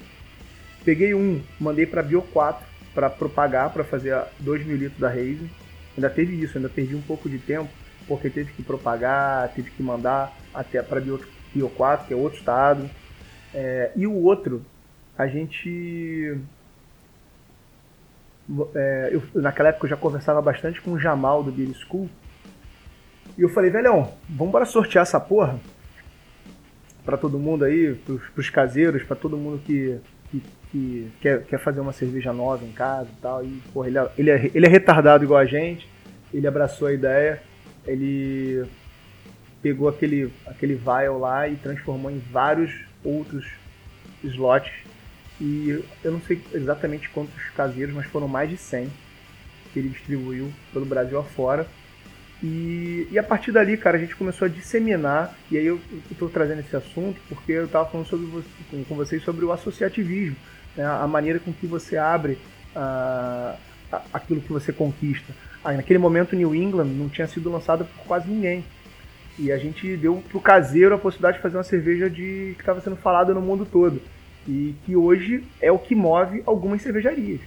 [0.84, 5.50] Peguei um, mandei para Bio 4 para propagar, para fazer 2 mil litros da Raze.
[5.96, 7.68] Ainda teve isso, ainda perdi um pouco de tempo,
[8.06, 11.20] porque teve que propagar, teve que mandar até para Bio,
[11.54, 12.88] Bio 4, que é outro estado.
[13.52, 14.64] É, e o outro,
[15.16, 16.38] a gente.
[18.74, 22.08] É, eu, naquela época eu já conversava bastante com o Jamal do Beer School.
[23.36, 25.58] E eu falei, velhão, vamos para sortear essa porra?
[27.08, 29.98] para todo mundo aí, para os caseiros, para todo mundo que,
[30.30, 33.42] que, que, quer, quer fazer uma cerveja nova em casa e tal.
[33.42, 35.88] E, porra, ele, é, ele, é, ele é retardado igual a gente,
[36.34, 37.42] ele abraçou a ideia,
[37.86, 38.62] ele
[39.62, 43.50] pegou aquele, aquele vial lá e transformou em vários outros
[44.22, 44.70] slots.
[45.40, 48.90] E eu não sei exatamente quantos caseiros, mas foram mais de 100
[49.72, 51.66] que ele distribuiu pelo Brasil afora.
[52.42, 55.80] E, e a partir dali, cara, a gente começou a disseminar, e aí eu
[56.10, 59.52] estou trazendo esse assunto porque eu estava falando sobre você, com, com, vocês sobre o
[59.52, 60.36] associativismo,
[60.76, 60.84] né?
[60.84, 62.38] a maneira com que você abre
[62.76, 63.58] uh,
[64.12, 65.32] aquilo que você conquista.
[65.64, 68.64] Aí, naquele momento, New England não tinha sido lançado por quase ninguém.
[69.36, 72.80] E a gente deu pro caseiro a possibilidade de fazer uma cerveja de que estava
[72.80, 74.00] sendo falada no mundo todo.
[74.48, 77.40] E que hoje é o que move algumas cervejarias.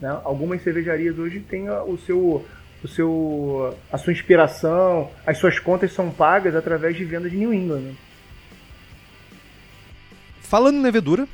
[0.00, 0.08] Né?
[0.24, 2.44] Algumas cervejarias hoje têm o seu
[2.84, 7.52] o seu, a sua inspiração, as suas contas são pagas através de vendas de New
[7.52, 7.80] England.
[7.80, 7.94] Né?
[10.42, 11.26] Falando em levedura,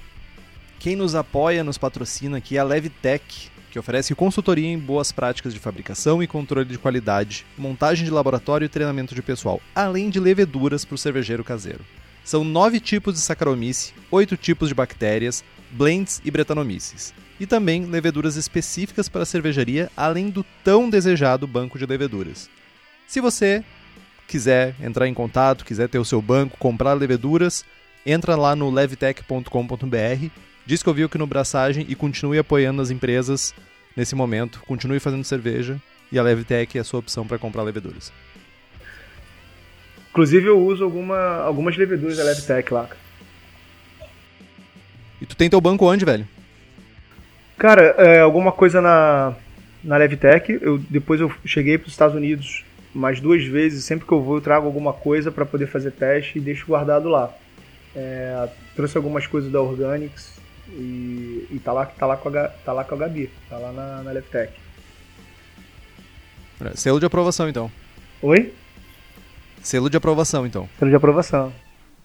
[0.78, 5.52] quem nos apoia, nos patrocina aqui é a Levtech, que oferece consultoria em boas práticas
[5.52, 10.20] de fabricação e controle de qualidade, montagem de laboratório e treinamento de pessoal, além de
[10.20, 11.84] leveduras para o cervejeiro caseiro.
[12.24, 18.36] São nove tipos de Saccharomyces, oito tipos de bactérias, blends e bretanomices e também leveduras
[18.36, 22.50] específicas para a cervejaria, além do tão desejado banco de leveduras.
[23.06, 23.64] Se você
[24.28, 27.64] quiser entrar em contato, quiser ter o seu banco, comprar leveduras,
[28.04, 30.26] entra lá no levtech.com.br,
[30.66, 33.54] diz que ouviu aqui no Braçagem e continue apoiando as empresas
[33.96, 35.80] nesse momento, continue fazendo cerveja
[36.12, 38.12] e a Levtech é a sua opção para comprar leveduras.
[40.10, 42.88] Inclusive eu uso alguma, algumas leveduras da Levtech lá.
[45.20, 46.26] E tu tem teu banco onde, velho?
[47.56, 49.34] Cara, é, alguma coisa na,
[49.84, 50.58] na Levtech.
[50.60, 53.84] Eu, depois eu cheguei para os Estados Unidos mais duas vezes.
[53.84, 57.08] Sempre que eu vou, eu trago alguma coisa para poder fazer teste e deixo guardado
[57.08, 57.32] lá.
[57.94, 62.72] É, trouxe algumas coisas da Organics e, e tá, lá, tá, lá com a, tá
[62.72, 64.52] lá com a Gabi, tá lá na, na Levtech.
[66.74, 67.70] Selo de aprovação, então.
[68.22, 68.52] Oi?
[69.62, 70.68] Selo de aprovação, então.
[70.78, 71.52] Selo de aprovação.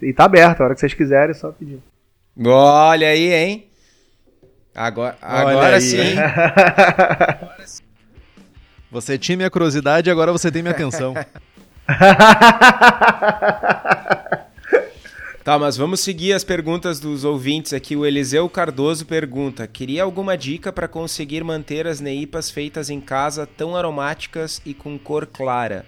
[0.02, 1.80] E tá aberto, a hora que vocês quiserem, é só pedir.
[2.46, 3.68] Olha aí, hein?
[4.74, 5.98] Agora, agora aí, sim.
[6.00, 6.16] hein?
[8.92, 11.14] Você tinha minha curiosidade e agora você tem minha atenção.
[15.44, 17.96] Tá, mas vamos seguir as perguntas dos ouvintes aqui.
[17.96, 23.46] O Eliseu Cardoso pergunta: Queria alguma dica para conseguir manter as neipas feitas em casa
[23.46, 25.86] tão aromáticas e com cor clara?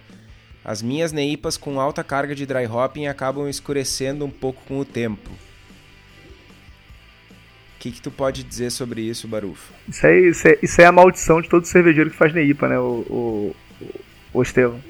[0.68, 4.84] As minhas neipas com alta carga de dry hopping acabam escurecendo um pouco com o
[4.84, 5.30] tempo.
[5.30, 5.38] O
[7.80, 9.72] que, que tu pode dizer sobre isso, Barufo?
[9.88, 12.78] Isso aí, isso, é, isso é a maldição de todo cervejeiro que faz neipa, né,
[12.78, 13.56] o, o,
[14.34, 14.82] o Estevam.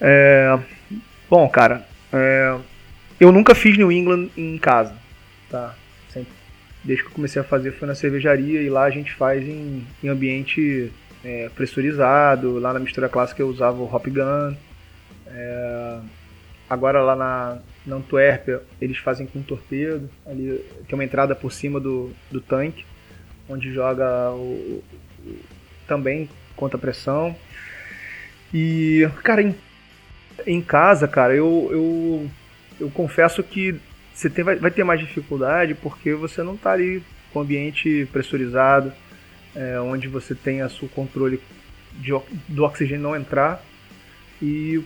[0.00, 0.58] É,
[1.28, 2.58] bom, cara, é,
[3.20, 4.94] eu nunca fiz New England em casa,
[5.50, 5.74] tá?
[6.08, 6.32] Sempre,
[6.82, 9.86] desde que eu comecei a fazer foi na cervejaria e lá a gente faz em,
[10.02, 10.90] em ambiente
[11.24, 12.58] é, pressurizado.
[12.58, 14.56] Lá na mistura clássica eu usava o Hop Gun.
[15.26, 15.98] É,
[16.68, 20.08] agora lá na, na Antuérpia eles fazem com torpedo.
[20.26, 22.84] Ali tem uma entrada por cima do, do tanque,
[23.48, 24.82] onde joga o,
[25.24, 25.38] o
[25.86, 27.34] também contra pressão.
[28.52, 29.54] E, cara, em,
[30.46, 32.30] em casa, cara, eu, eu
[32.80, 33.78] eu confesso que
[34.12, 38.08] você tem, vai, vai, ter mais dificuldade porque você não está ali com o ambiente
[38.12, 38.92] pressurizado,
[39.58, 41.40] é, onde você tem a seu controle
[41.94, 42.16] de,
[42.46, 43.60] do oxigênio não entrar
[44.40, 44.80] e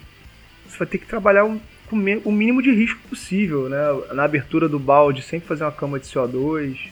[0.66, 3.78] você vai ter que trabalhar um, com o mínimo de risco possível, né?
[4.14, 6.88] Na abertura do balde, sempre fazer uma cama de CO2,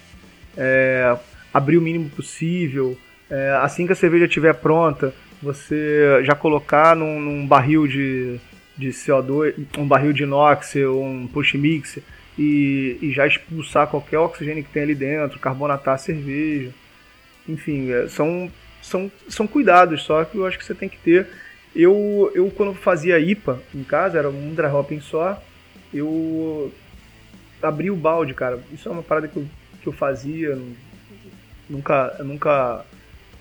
[0.57, 1.17] é,
[1.55, 2.99] abrir o mínimo possível.
[3.31, 8.39] É, assim que a cerveja estiver pronta, você já colocar num, num barril de
[8.81, 11.99] de CO2, um barril de inox um push mix
[12.39, 16.71] e, e, já expulsar qualquer oxigênio que tem ali dentro, carbonatar a cerveja.
[17.51, 18.51] Enfim, é, são,
[18.83, 21.27] são, são cuidados só que eu acho que você tem que ter.
[21.75, 25.41] Eu, eu quando fazia IPA em casa, era um dry hopping só,
[25.93, 26.73] eu
[27.63, 28.59] abri o balde, cara.
[28.73, 29.47] Isso é uma parada que eu,
[29.83, 30.59] que eu fazia,
[31.69, 32.85] nunca, nunca,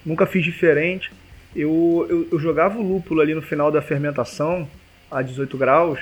[0.06, 1.12] nunca fiz diferente.
[1.56, 4.70] Eu, eu, eu jogava o lúpulo ali no final da fermentação
[5.10, 6.00] a 18 graus,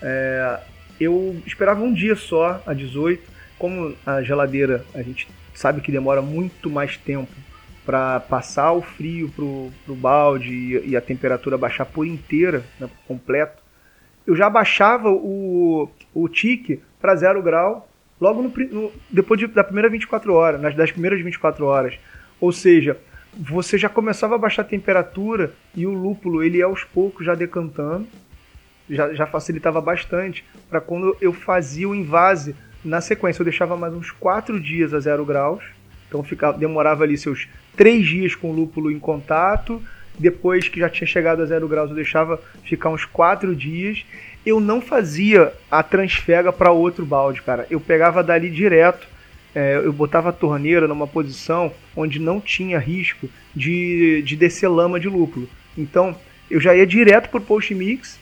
[0.00, 0.60] é,
[1.00, 3.36] eu esperava um dia só a 18.
[3.58, 5.26] Como a geladeira a gente
[5.58, 7.32] sabe que demora muito mais tempo
[7.84, 12.88] para passar o frio pro, pro balde e, e, a temperatura baixar por inteira, né,
[12.88, 13.62] por completo,
[14.26, 17.88] eu já baixava o, o tique para zero grau
[18.20, 21.98] logo no, no, depois de, da primeira 24 horas, nas das primeiras 24 horas.
[22.40, 22.98] Ou seja,
[23.32, 28.06] você já começava a baixar a temperatura e o lúpulo ele aos poucos já decantando
[28.88, 32.54] já, já facilitava bastante para quando eu fazia o invase
[32.86, 33.40] na sequência.
[33.40, 35.62] Eu deixava mais uns 4 dias a 0 graus,
[36.08, 39.82] então ficava, demorava ali seus 3 dias com o lúpulo em contato.
[40.18, 44.04] Depois que já tinha chegado a 0 graus, eu deixava ficar uns 4 dias.
[44.44, 47.66] Eu não fazia a transfega para outro balde, cara.
[47.68, 49.06] Eu pegava dali direto.
[49.54, 55.00] É, eu botava a torneira numa posição onde não tinha risco de, de descer lama
[55.00, 55.48] de lúpulo.
[55.76, 56.14] Então
[56.50, 58.18] eu já ia direto pro post mix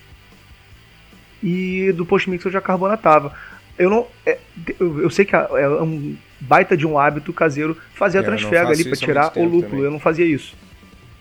[1.44, 3.34] e do post-mix eu já carbonatava.
[3.78, 4.06] Eu não.
[4.24, 4.38] É,
[4.78, 8.68] eu, eu, sei que é um baita de um hábito caseiro fazer a é, transfega
[8.68, 9.62] ali para tirar o lúpulo.
[9.62, 9.84] Também.
[9.84, 10.54] Eu não fazia isso.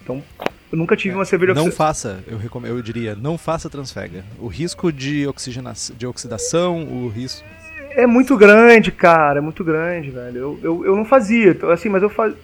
[0.03, 0.21] Então,
[0.71, 2.65] eu nunca tive é, uma cerveja Não faça, eu, recom...
[2.65, 4.23] eu diria, não faça transfega.
[4.39, 7.47] O risco de, oxigenação, de oxidação, o risco.
[7.91, 10.37] É muito grande, cara, é muito grande, velho.
[10.37, 12.37] Eu, eu, eu não fazia, então, assim, mas eu fazia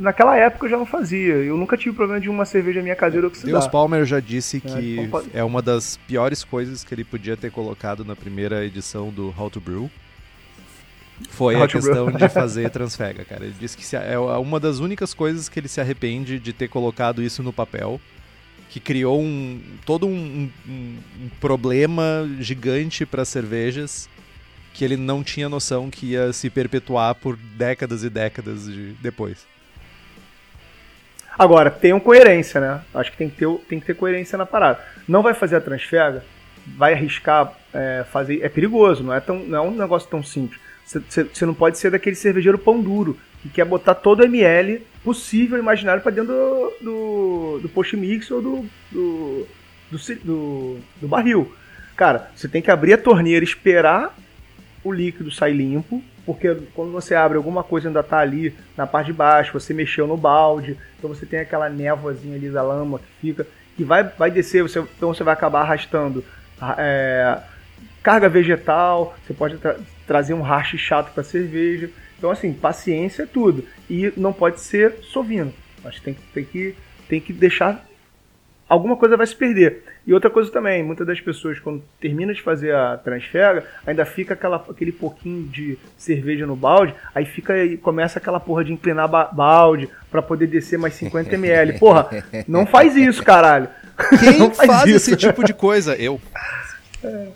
[0.00, 1.34] naquela época eu já não fazia.
[1.34, 3.52] Eu nunca tive problema de uma cerveja minha caseira oxidar.
[3.52, 7.36] Deus Palmer já disse é, que então é uma das piores coisas que ele podia
[7.36, 9.90] ter colocado na primeira edição do How to Brew.
[11.28, 12.18] Foi How a questão brew.
[12.18, 13.44] de fazer transfega, cara.
[13.44, 17.22] Ele disse que é uma das únicas coisas que ele se arrepende de ter colocado
[17.22, 18.00] isso no papel.
[18.70, 24.08] Que criou um, todo um, um, um problema gigante para cervejas
[24.72, 29.44] que ele não tinha noção que ia se perpetuar por décadas e décadas de, depois.
[31.40, 32.82] Agora, tenham coerência, né?
[32.94, 34.78] Acho que tem que ter, tem que ter coerência na parada.
[35.08, 36.22] Não vai fazer a transfega,
[36.76, 38.42] vai arriscar é, fazer.
[38.42, 40.60] É perigoso, não é, tão, não é um negócio tão simples.
[40.84, 45.58] Você não pode ser daquele cervejeiro pão duro que quer botar todo o ml possível,
[45.58, 49.46] imaginário, para dentro do, do, do post mix ou do, do,
[49.90, 51.50] do, do, do barril.
[51.96, 54.14] Cara, você tem que abrir a torneira, esperar
[54.84, 59.06] o líquido sair limpo, porque quando você abre alguma coisa ainda está ali na parte
[59.06, 63.06] de baixo, você mexeu no balde, então você tem aquela névoazinha ali da lama que
[63.20, 66.24] fica, que vai, vai descer, você, então você vai acabar arrastando
[66.78, 67.38] é,
[68.02, 69.76] carga vegetal, você pode tra
[70.06, 71.88] trazer um hash chato para cerveja.
[72.18, 73.64] Então, assim, paciência é tudo.
[73.88, 75.54] E não pode ser sovino.
[75.82, 76.74] Mas tem, tem, que,
[77.08, 77.86] tem que deixar.
[78.70, 79.82] Alguma coisa vai se perder.
[80.06, 84.34] E outra coisa também, muitas das pessoas, quando termina de fazer a transfera, ainda fica
[84.34, 89.08] aquela, aquele pouquinho de cerveja no balde, aí fica e começa aquela porra de inclinar
[89.08, 91.80] balde para poder descer mais 50 ml.
[91.80, 93.68] Porra, não faz isso, caralho.
[94.20, 95.96] Quem faz, faz esse tipo de coisa?
[95.96, 96.20] Eu.
[97.02, 97.26] É.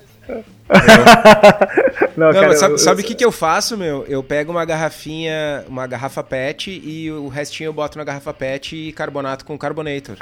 [2.16, 4.04] não, não cara, sabe, sabe o que, que eu faço, meu?
[4.06, 8.76] Eu pego uma garrafinha, uma garrafa PET e o restinho eu boto na garrafa PET
[8.76, 10.16] e carbonato com carbonator.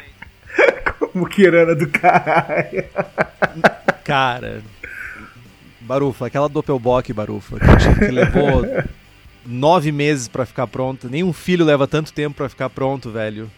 [1.15, 2.85] Muquirana do caralho.
[4.05, 4.63] Cara.
[5.81, 8.65] Barufa, aquela Doppelbock, Barufa, que, que levou
[9.45, 11.09] nove meses para ficar pronta.
[11.09, 13.51] Nenhum filho leva tanto tempo para ficar pronto, velho.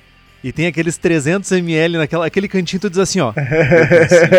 [0.42, 3.32] E tem aqueles 300 ml naquela aquele cantinho, tu diz assim, ó.
[3.34, 4.34] Eu consigo,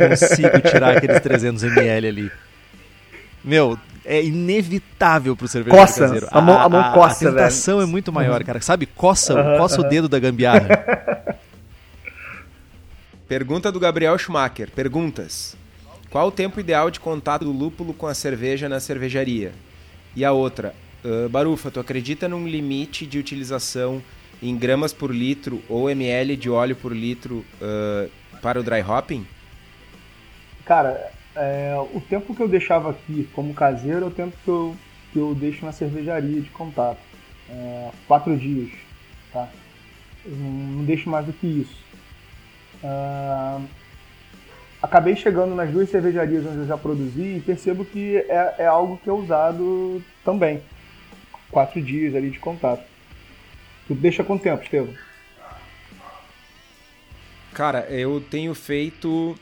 [0.00, 2.32] eu consigo tirar aqueles 300 ml ali.
[3.44, 6.00] Meu, é inevitável pro cervejeiro coça.
[6.00, 6.26] caseiro.
[6.30, 7.88] A, mão, a mão a, coça, A tentação velho.
[7.88, 8.60] é muito maior, cara.
[8.60, 8.86] Sabe?
[8.86, 9.86] Coça, uhum, coça uhum.
[9.86, 10.68] o dedo da gambiarra.
[13.30, 14.68] Pergunta do Gabriel Schumacher.
[14.72, 15.56] Perguntas.
[16.10, 19.52] Qual o tempo ideal de contato do lúpulo com a cerveja na cervejaria?
[20.16, 20.74] E a outra.
[21.04, 24.02] Uh, Barufa, tu acredita num limite de utilização
[24.42, 28.10] em gramas por litro ou ml de óleo por litro uh,
[28.42, 29.24] para o dry hopping?
[30.64, 34.76] Cara, é, o tempo que eu deixava aqui como caseiro é o tempo que eu,
[35.12, 36.98] que eu deixo na cervejaria de contato.
[37.48, 38.70] É, quatro dias,
[39.32, 39.48] tá?
[40.26, 41.89] Eu não, não deixo mais do que isso.
[42.82, 43.66] Uh,
[44.82, 48.98] acabei chegando nas duas cervejarias onde eu já produzi e percebo que é, é algo
[49.02, 50.62] que é usado também.
[51.50, 52.82] Quatro dias ali de contato.
[53.86, 54.94] Tu deixa quanto tempo, Estevam?
[57.52, 59.34] Cara, eu tenho feito.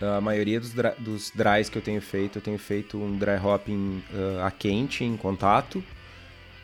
[0.00, 3.36] A maioria dos, dry, dos dries que eu tenho feito, eu tenho feito um dry
[3.42, 5.82] hopping uh, a quente, em contato,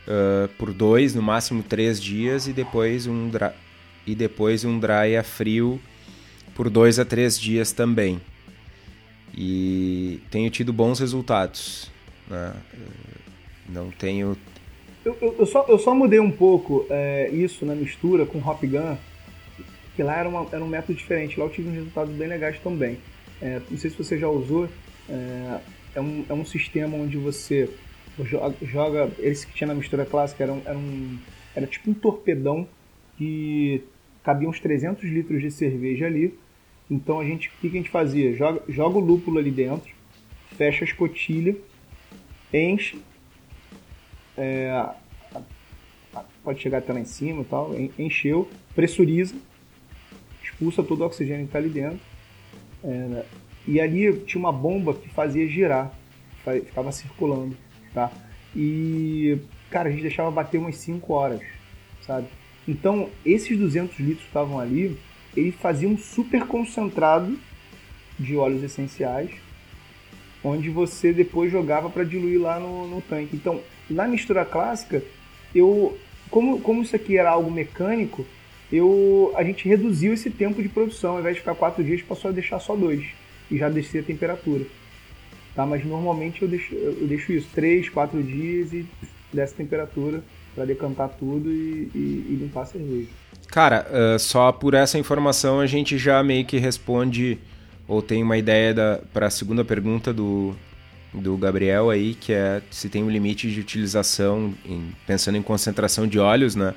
[0.07, 3.51] uh, por dois, no máximo três dias, e depois um dry,
[4.07, 5.81] e depois um dry a frio
[6.55, 8.21] por dois a três dias também.
[9.37, 11.91] E tenho tido bons resultados.
[12.29, 12.55] Né?
[13.69, 14.37] Não tenho
[15.05, 18.63] eu, eu, eu, só, eu só mudei um pouco é, isso na mistura com Hop
[18.63, 18.97] Gun,
[19.95, 21.39] que lá era, uma, era um método diferente.
[21.39, 22.99] Lá eu tive uns resultados bem legais também.
[23.43, 24.67] É, não sei se você já usou,
[25.09, 25.61] é,
[25.97, 27.69] é, um, é um sistema onde você
[28.63, 31.19] joga, esse que tinha na mistura clássica era, um, era, um,
[31.55, 32.67] era tipo um torpedão
[33.19, 33.85] que
[34.25, 36.37] cabia uns 300 litros de cerveja ali.
[36.91, 38.35] Então a gente, o que, a gente fazia?
[38.35, 39.95] Joga, joga o lúpulo ali dentro,
[40.57, 41.55] fecha a escotilha,
[42.53, 43.01] enche
[44.37, 44.87] é,
[46.43, 49.35] pode chegar até lá em cima e tal, encheu, pressuriza,
[50.43, 52.01] expulsa todo o oxigênio que está ali dentro.
[52.83, 53.25] É,
[53.67, 55.93] e ali tinha uma bomba que fazia girar,
[56.67, 57.57] ficava circulando,
[57.95, 58.13] tá?
[58.55, 59.39] E,
[59.71, 61.41] cara, a gente deixava bater umas 5 horas,
[62.03, 62.29] sabe?
[62.67, 64.97] Então, esses 200 litros que estavam ali,
[65.37, 67.39] ele fazia um super concentrado
[68.19, 69.31] de óleos essenciais,
[70.43, 73.37] onde você depois jogava para diluir lá no, no tanque.
[73.37, 75.03] Então, na mistura clássica,
[75.55, 75.97] eu
[76.31, 78.27] como, como isso aqui era algo mecânico,
[78.73, 82.31] eu a gente reduziu esse tempo de produção, ao invés de ficar quatro dias, passou
[82.31, 83.05] a deixar só dois
[83.51, 84.65] e já descer a temperatura.
[85.55, 85.65] Tá?
[85.65, 88.85] Mas normalmente eu deixo, eu deixo isso, três, quatro dias e
[89.33, 90.25] dessa temperatura
[90.55, 93.09] para decantar tudo e, e, e, limpar a cerveja.
[93.49, 97.39] Cara, uh, só por essa informação a gente já meio que responde
[97.87, 100.55] ou tem uma ideia para a segunda pergunta do,
[101.13, 106.07] do Gabriel aí, que é se tem um limite de utilização, em, pensando em concentração
[106.07, 106.75] de óleos, né?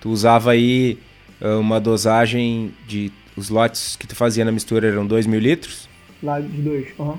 [0.00, 0.98] Tu usava aí
[1.40, 3.10] ah, uma dosagem de.
[3.36, 5.88] Os lotes que tu fazia na mistura eram 2 mil litros?
[6.22, 7.16] Lá de 2, uhum.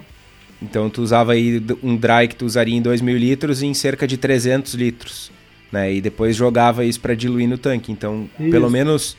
[0.62, 4.06] Então tu usava aí um dry que tu usaria em 2 mil litros em cerca
[4.06, 5.32] de 300 litros.
[5.72, 5.94] Né?
[5.94, 7.92] E depois jogava isso para diluir no tanque.
[7.92, 8.52] Então, isso.
[8.52, 9.18] pelo menos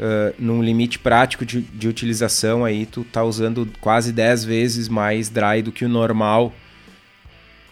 [0.00, 5.28] uh, num limite prático de, de utilização aí, tu tá usando quase 10 vezes mais
[5.28, 6.52] dry do que o normal.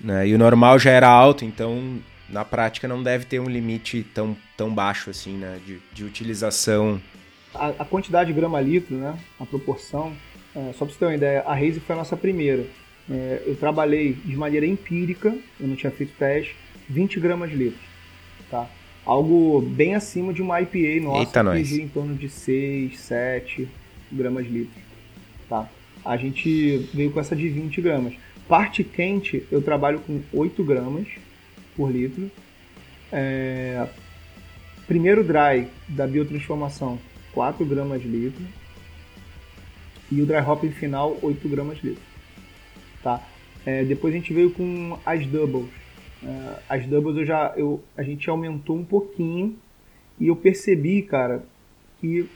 [0.01, 0.29] Né?
[0.29, 1.99] E o normal já era alto, então
[2.29, 5.59] na prática não deve ter um limite tão, tão baixo assim, né?
[5.67, 7.01] De, de utilização.
[7.55, 9.19] A, a quantidade de grama litro, né?
[9.41, 10.13] A proporção.
[10.55, 12.67] É, só para você ter uma ideia, a Raze foi a nossa primeira.
[13.11, 16.55] É, eu trabalhei de maneira empírica, eu não tinha feito teste,
[16.89, 17.88] 20 gramas litro.
[19.09, 21.67] Algo bem acima de uma IPA nossa, Eita que nós.
[21.67, 23.67] gira em torno de 6, 7
[24.13, 24.79] gramas litro.
[25.49, 25.67] Tá?
[26.05, 28.13] A gente veio com essa de 20 gramas.
[28.47, 31.07] parte quente eu trabalho com 8 gramas
[31.75, 32.31] por litro.
[33.11, 33.89] É,
[34.87, 36.99] primeiro dry da biotransformação,
[37.33, 38.45] 4 gramas litro.
[40.13, 42.03] E o dry hopping final, 8 gramas litro.
[43.03, 43.27] Tá?
[43.65, 45.71] É, depois a gente veio com as doubles.
[46.23, 49.57] É, as doubles eu já, eu, a gente aumentou um pouquinho
[50.19, 51.45] e eu percebi, cara,
[52.01, 52.29] que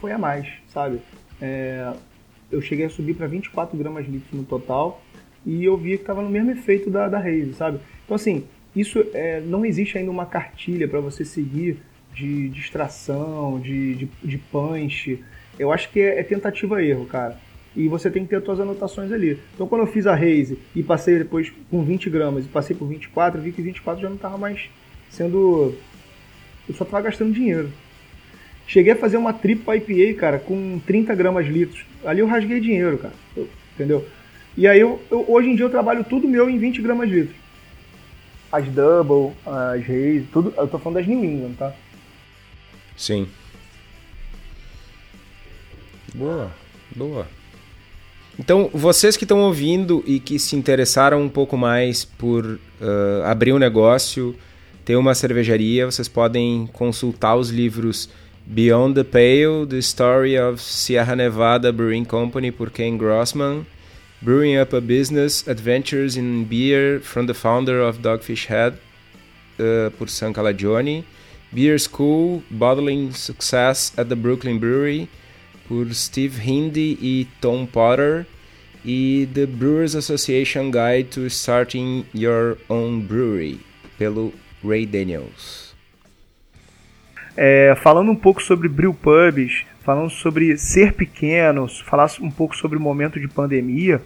[0.00, 1.00] foi a mais, sabe?
[1.40, 1.92] É,
[2.50, 5.02] eu cheguei a subir para 24 gramas litro no total
[5.46, 7.80] e eu vi que estava no mesmo efeito da, da Raze, sabe?
[8.04, 8.44] Então, assim,
[8.74, 11.78] isso é, não existe ainda uma cartilha para você seguir
[12.12, 15.22] de distração, de, de, de punch.
[15.58, 17.38] Eu acho que é, é tentativa-erro, cara.
[17.76, 19.38] E você tem que ter as suas anotações ali.
[19.54, 22.86] Então, quando eu fiz a Raze e passei depois com 20 gramas e passei por
[22.86, 24.68] 24, eu vi que 24 já não estava mais
[25.08, 25.74] sendo.
[26.68, 27.70] Eu só estava gastando dinheiro.
[28.66, 31.84] Cheguei a fazer uma triple IPA, cara, com 30 gramas litros.
[32.04, 33.14] Ali eu rasguei dinheiro, cara.
[33.36, 34.06] Eu, entendeu?
[34.56, 37.36] E aí, eu, eu, hoje em dia, eu trabalho tudo meu em 20 gramas litros.
[38.50, 40.52] As double, as Raze, tudo.
[40.56, 41.72] Eu tô falando das New England, tá?
[42.96, 43.28] Sim.
[46.14, 46.50] Boa,
[46.96, 47.39] boa.
[48.38, 52.58] Então, vocês que estão ouvindo e que se interessaram um pouco mais por uh,
[53.24, 54.34] abrir um negócio,
[54.84, 58.08] ter uma cervejaria, vocês podem consultar os livros
[58.46, 63.66] Beyond the Pale, The Story of Sierra Nevada Brewing Company por Ken Grossman,
[64.22, 68.74] Brewing Up a Business, Adventures in Beer from the Founder of Dogfish Head
[69.58, 71.04] uh, por Sam Calagione,
[71.52, 75.08] Beer School, Bottling Success at the Brooklyn Brewery,
[75.70, 78.26] por Steve Hindi e Tom Potter,
[78.84, 83.60] e The Brewers Association Guide to Starting Your Own Brewery,
[83.96, 84.32] pelo
[84.64, 85.72] Ray Daniels.
[87.36, 92.80] É, falando um pouco sobre brewpubs, falando sobre ser pequeno, falar um pouco sobre o
[92.80, 94.02] momento de pandemia,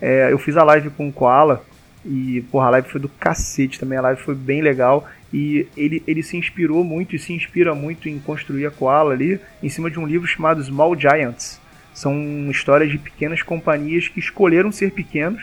[0.00, 1.62] é, eu fiz a live com o Koala
[2.04, 6.02] e porra, a live foi do cacete também, a live foi bem legal e ele,
[6.06, 9.90] ele se inspirou muito e se inspira muito em construir a Koala ali em cima
[9.90, 11.60] de um livro chamado Small Giants.
[11.94, 15.42] São histórias de pequenas companhias que escolheram ser pequenos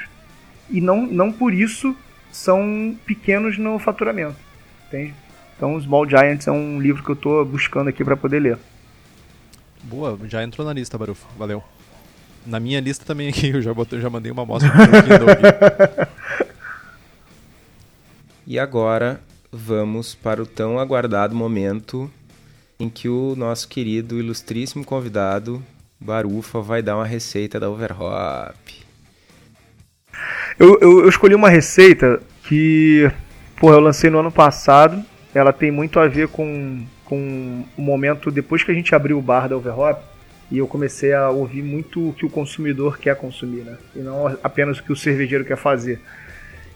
[0.69, 1.95] e não, não por isso
[2.31, 4.35] são pequenos no faturamento.
[4.87, 5.13] Entende?
[5.55, 8.57] Então, Small Giants é um livro que eu estou buscando aqui para poder ler.
[9.83, 11.27] Boa, já entrou na lista, Barufo.
[11.37, 11.63] Valeu.
[12.45, 14.69] Na minha lista também aqui, eu já, botei, já mandei uma amostra
[18.49, 19.21] E agora
[19.51, 22.09] vamos para o tão aguardado momento
[22.79, 25.61] em que o nosso querido, ilustríssimo convidado,
[25.99, 28.55] Barufa, vai dar uma receita da Overhop.
[30.57, 33.11] Eu, eu, eu escolhi uma receita que
[33.59, 35.05] porra, eu lancei no ano passado.
[35.31, 39.21] Ela tem muito a ver com, com o momento depois que a gente abriu o
[39.21, 40.01] bar da Overhop
[40.49, 43.77] e eu comecei a ouvir muito o que o consumidor quer consumir, né?
[43.95, 46.01] E não apenas o que o cervejeiro quer fazer.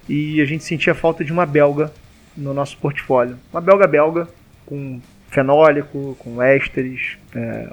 [0.07, 1.91] E a gente sentia falta de uma belga
[2.35, 3.37] no nosso portfólio.
[3.51, 4.27] Uma belga-belga,
[4.65, 4.99] com
[5.29, 7.69] fenólico, com ésteres, é,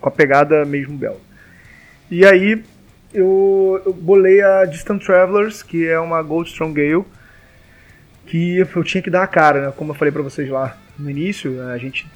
[0.00, 1.20] com a pegada mesmo belga.
[2.10, 2.62] E aí
[3.12, 7.04] eu, eu, bolei a Distant Travelers, que é uma Gold Strong Ale,
[8.26, 9.72] que eu tinha que dar a cara, né?
[9.76, 12.06] como eu falei para vocês lá no início, a gente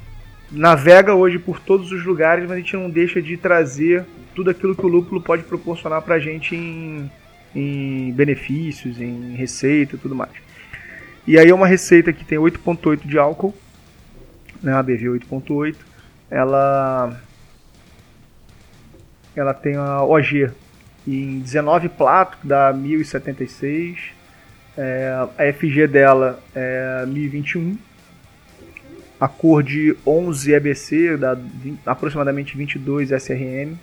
[0.51, 4.05] navega hoje por todos os lugares, mas a gente não deixa de trazer
[4.35, 7.11] tudo aquilo que o lúpulo pode proporcionar para a gente em,
[7.59, 10.31] em benefícios, em receita e tudo mais.
[11.27, 13.55] E aí é uma receita que tem 8.8 de álcool,
[14.63, 15.77] né, a BV 8.8.
[16.31, 17.21] Ela
[19.35, 20.51] ela tem a OG
[21.07, 23.99] em 19 plato, que dá 1076.
[24.77, 27.77] É, a FG dela é 1021.
[29.21, 33.77] A cor de 11 EBC, dá 20, aproximadamente 22 SRM.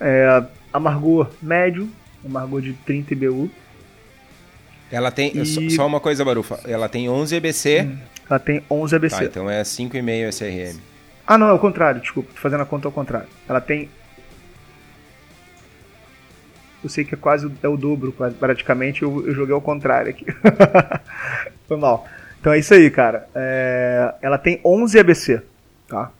[0.00, 1.88] É, amargor médio,
[2.24, 3.50] amargor de 30 IBU.
[4.90, 5.32] Ela tem.
[5.36, 5.70] E...
[5.70, 6.60] Só uma coisa, Barufa.
[6.66, 7.82] Ela tem 11 EBC.
[7.82, 7.98] Hum,
[8.28, 9.16] ela tem 11 EBC.
[9.16, 10.80] Tá, então é 5,5 SRM.
[11.26, 12.30] Ah, não, é o contrário, desculpa.
[12.34, 13.28] Tô fazendo a conta ao contrário.
[13.48, 13.88] Ela tem.
[16.82, 19.02] Eu sei que é quase é o dobro, praticamente.
[19.02, 20.24] Eu, eu joguei ao contrário aqui.
[21.68, 22.06] Foi mal.
[22.40, 23.28] Então é isso aí, cara.
[23.34, 24.14] É...
[24.22, 25.42] Ela tem 11 EBC,
[25.86, 26.10] tá?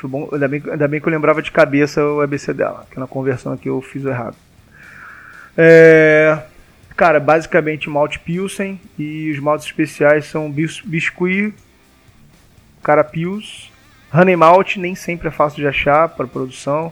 [0.00, 2.98] Foi bom, ainda bem, ainda bem que eu lembrava de cabeça o EBC dela, que
[2.98, 4.34] na conversão aqui eu fiz errado.
[5.54, 6.38] É,
[6.96, 11.54] cara, basicamente malte Pilsen e os maltes especiais são bis, biscuit,
[12.82, 13.70] cara Pils,
[14.10, 16.90] honey malt nem sempre é fácil de achar para produção.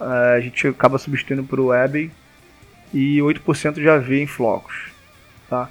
[0.00, 2.12] É, a gente acaba substituindo por Abbey
[2.92, 4.92] e 8% de aveia em flocos,
[5.50, 5.68] tá?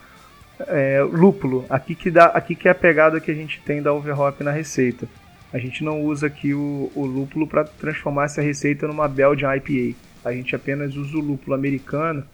[0.67, 3.93] É, lúpulo, aqui que dá, aqui que é a pegada que a gente tem da
[3.93, 5.07] overhop na receita.
[5.53, 9.95] A gente não usa aqui o, o lúpulo para transformar essa receita numa Belgian IPA
[10.25, 12.25] A gente apenas usa o lúpulo americano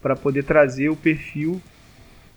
[0.00, 1.60] para poder trazer o perfil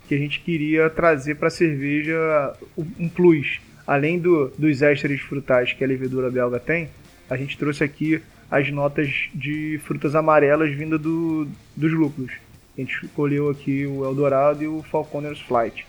[0.07, 2.53] que a gente queria trazer para a cerveja
[2.99, 3.61] um plus.
[3.85, 6.89] Além do, dos ésteres frutais que a levedura belga tem,
[7.29, 12.33] a gente trouxe aqui as notas de frutas amarelas vinda do, dos lúpulos.
[12.77, 15.85] A gente escolheu aqui o Eldorado e o Falconer's Flight.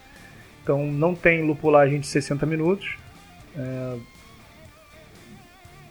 [0.62, 2.94] Então não tem lupulagem de 60 minutos.
[3.48, 4.00] Estou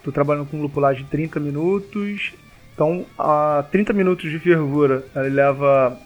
[0.08, 0.12] é...
[0.12, 2.34] trabalhando com lupulagem de 30 minutos.
[2.74, 5.98] Então a 30 minutos de fervura ele leva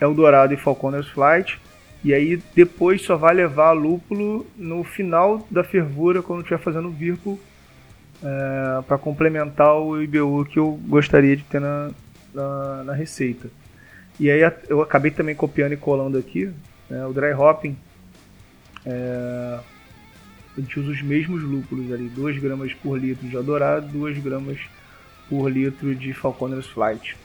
[0.00, 1.60] Eldorado e Falconer's Flight.
[2.04, 6.92] E aí depois só vai levar lúpulo no final da fervura quando estiver fazendo o
[6.92, 7.38] virpo
[8.22, 11.90] é, para complementar o IBU que eu gostaria de ter na,
[12.34, 13.48] na, na, receita.
[14.18, 16.50] E aí eu acabei também copiando e colando aqui
[16.88, 17.76] né, o dry hopping.
[18.84, 19.58] É,
[20.56, 24.58] a gente usa os mesmos lúpulos ali, 2 gramas por litro de Adorado, 2 gramas
[25.28, 27.16] por litro de Falconer's Flight.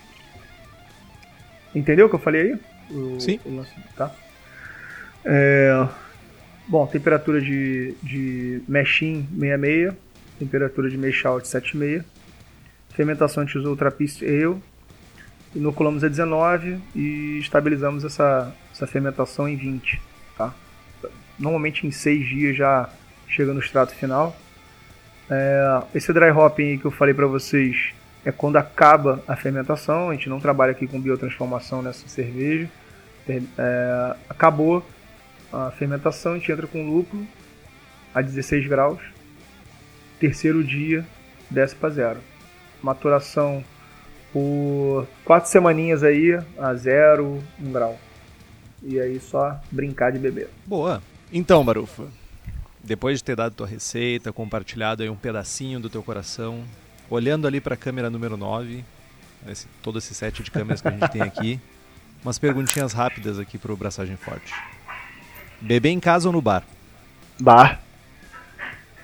[1.75, 2.59] Entendeu o que eu falei aí?
[2.89, 3.39] O, Sim.
[3.45, 4.13] O tá?
[5.25, 5.87] É,
[6.67, 9.93] bom, temperatura de, de meshing 66
[10.39, 12.03] temperatura de Mayshout 7,5.
[12.89, 14.61] Fermentação a gente usou o Trappist Ale.
[15.55, 19.99] Inoculamos a 19 e estabilizamos essa, essa fermentação em 20.
[20.37, 20.53] Tá?
[21.39, 22.89] Normalmente em 6 dias já
[23.27, 24.35] chega no extrato final.
[25.29, 27.93] É, esse dry hopping que eu falei para vocês
[28.25, 30.09] é quando acaba a fermentação.
[30.09, 32.69] A gente não trabalha aqui com biotransformação nessa cerveja.
[33.29, 34.85] É, acabou
[35.51, 37.25] a fermentação, a gente entra com lúpulo
[38.13, 38.99] a 16 graus
[40.19, 41.05] terceiro dia
[41.49, 42.19] desce para zero.
[42.81, 43.63] Maturação
[44.33, 47.97] por quatro semaninhas aí a zero, um grau.
[48.83, 50.49] E aí só brincar de beber.
[50.65, 51.01] Boa.
[51.31, 52.03] Então, Barufa,
[52.87, 56.63] depois de ter dado tua receita, compartilhado aí um pedacinho do teu coração,
[57.09, 58.83] olhando ali para a câmera número 9,
[59.45, 61.59] esse, todo esse set de câmeras que a gente tem aqui,
[62.23, 64.53] umas perguntinhas rápidas aqui pro Braçagem Forte.
[65.59, 66.63] Beber em casa ou no bar?
[67.37, 67.81] Bar.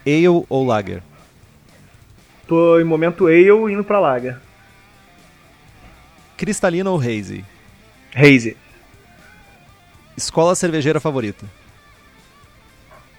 [0.05, 1.03] Ale ou Lager?
[2.47, 4.39] Tô em momento Ale indo pra Lager.
[6.38, 7.43] Cristalina ou Hazy?
[8.15, 8.55] Hazy.
[10.15, 11.45] Escola cervejeira favorita?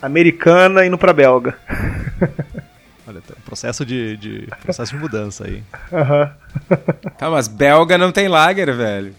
[0.05, 1.55] Americana indo pra belga.
[3.07, 5.63] Olha, tem um processo de, de, processo de mudança aí.
[5.93, 6.79] Uhum.
[7.19, 9.15] Tá, mas belga não tem lager, velho.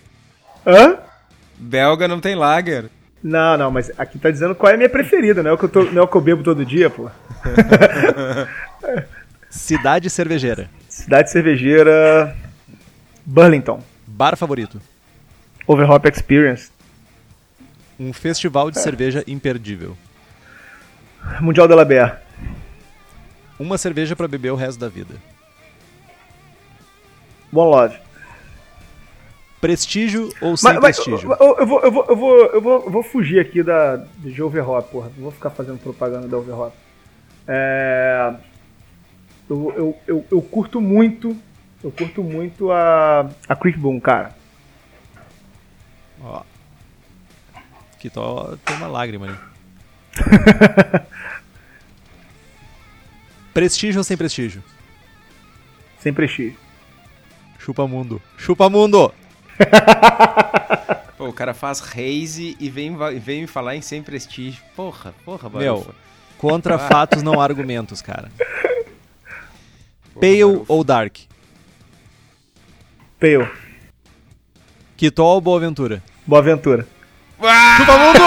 [0.66, 0.98] Hã?
[1.58, 2.86] Belga não tem lager.
[3.24, 5.66] Não, não, mas aqui tá dizendo qual é a minha preferida, não é o que
[5.66, 7.10] eu, tô, não é o que eu bebo todo dia, pô.
[9.50, 10.70] Cidade cervejeira.
[10.88, 12.36] Cidade cervejeira.
[13.26, 13.82] Burlington.
[14.06, 14.80] Bar favorito.
[15.66, 16.70] Overhop Experience.
[18.00, 18.82] Um festival de é.
[18.82, 19.98] cerveja imperdível.
[21.42, 22.22] Mundial da Labé.
[23.60, 25.16] Uma cerveja para beber o resto da vida.
[27.54, 27.98] One Love.
[29.62, 31.32] Prestígio ou sem mas, prestígio?
[31.40, 34.44] Eu, eu, vou, eu, vou, eu, vou, eu, vou, eu vou fugir aqui da, de
[34.44, 35.12] Overhop, porra.
[35.16, 36.76] Não vou ficar fazendo propaganda da Overhop.
[37.48, 38.34] É,
[39.50, 41.36] eu, eu, eu, eu, curto muito.
[41.84, 44.36] Eu curto muito a, a Quick Boom, cara.
[46.22, 46.42] Ó.
[47.94, 49.55] Aqui tô, tem uma lágrima ali.
[53.54, 54.64] prestígio ou sem prestígio?
[56.00, 56.58] Sem prestígio.
[57.58, 58.22] Chupa mundo.
[58.38, 59.14] Chupa mundo!
[61.18, 64.62] Pô, o cara faz raise e vem, vem me falar em sem prestígio.
[64.76, 65.64] Porra, porra, Barufa.
[65.64, 65.96] Meu,
[66.38, 68.30] contra fatos não argumentos, cara.
[70.14, 71.18] Pale ou Dark?
[73.20, 73.50] Pale.
[74.98, 76.04] Quitol ou Boa Aventura?
[76.28, 76.88] Boa Aventura.
[77.78, 78.20] Chupa mundo!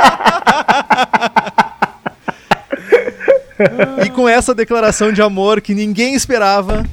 [4.04, 6.84] e com essa declaração de amor que ninguém esperava,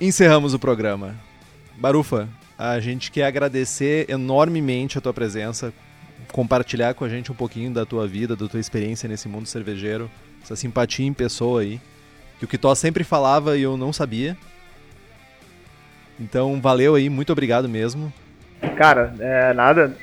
[0.00, 1.14] encerramos o programa.
[1.76, 2.28] Barufa,
[2.58, 5.72] a gente quer agradecer enormemente a tua presença,
[6.32, 10.10] compartilhar com a gente um pouquinho da tua vida, da tua experiência nesse mundo cervejeiro
[10.46, 11.80] essa simpatia em pessoa aí,
[12.38, 14.36] que o Kitó sempre falava e eu não sabia.
[16.18, 18.12] Então, valeu aí, muito obrigado mesmo.
[18.76, 19.94] Cara, é, nada,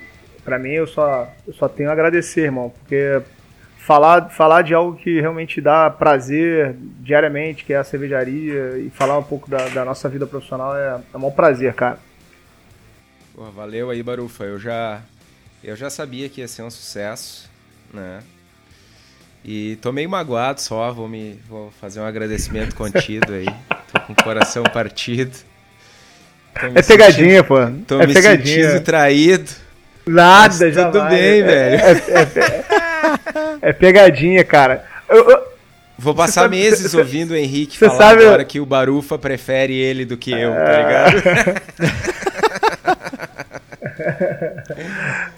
[0.44, 3.22] para mim eu só, eu só tenho a agradecer, irmão, porque
[3.78, 9.18] falar, falar de algo que realmente dá prazer diariamente, que é a cervejaria, e falar
[9.18, 12.00] um pouco da, da nossa vida profissional é, é um prazer, cara.
[13.36, 14.44] Pô, valeu aí, Barufa.
[14.46, 15.02] Eu já,
[15.64, 17.50] eu já sabia que ia ser um sucesso,
[17.94, 18.22] né?
[19.44, 23.48] E tô meio magoado só, vou, me, vou fazer um agradecimento contido aí.
[23.92, 25.36] Tô com o coração partido.
[26.56, 27.56] É pegadinha, sentindo, pô.
[27.86, 28.70] Tô é me pegadinha.
[28.70, 29.63] sentindo traído.
[30.06, 31.76] Nada, já Tudo bem, é, velho.
[31.82, 31.92] É,
[33.64, 34.84] é, é, pegadinha, cara.
[35.10, 35.54] Eu, eu,
[35.98, 39.74] Vou passar sabe- meses cê- ouvindo o Henrique falar sabe- agora que o Barufa prefere
[39.78, 41.24] ele do que eu, tá ligado?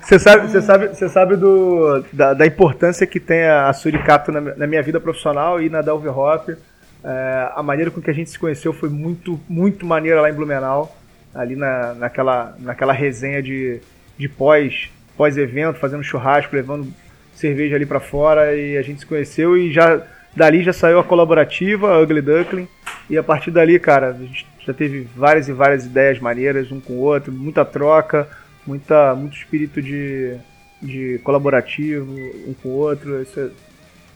[0.01, 4.39] Você sabe, você sabe, você sabe do, da, da importância que tem a Suricato na,
[4.39, 6.55] na minha vida profissional e na da Overhop.
[7.03, 10.33] É, a maneira com que a gente se conheceu foi muito, muito maneira lá em
[10.33, 10.95] Blumenau,
[11.33, 13.79] ali na, naquela, naquela resenha de,
[14.17, 16.91] de pós, pós-evento, fazendo churrasco, levando
[17.33, 20.01] cerveja ali pra fora e a gente se conheceu e já
[20.35, 22.67] dali já saiu a colaborativa, a Ugly Duckling,
[23.09, 26.79] e a partir dali, cara, a gente já teve várias e várias ideias maneiras um
[26.79, 28.27] com o outro, muita troca,
[28.65, 30.35] muita, muito espírito de,
[30.81, 32.11] de colaborativo
[32.47, 33.21] um com o outro.
[33.21, 33.49] Isso é-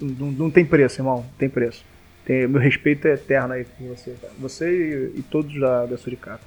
[0.02, 1.86] não, não tem preço, irmão, tem preço.
[2.26, 4.34] Tem- meu respeito é eterno aí com você, cara.
[4.40, 6.44] Você e, e todos da, da Suricato.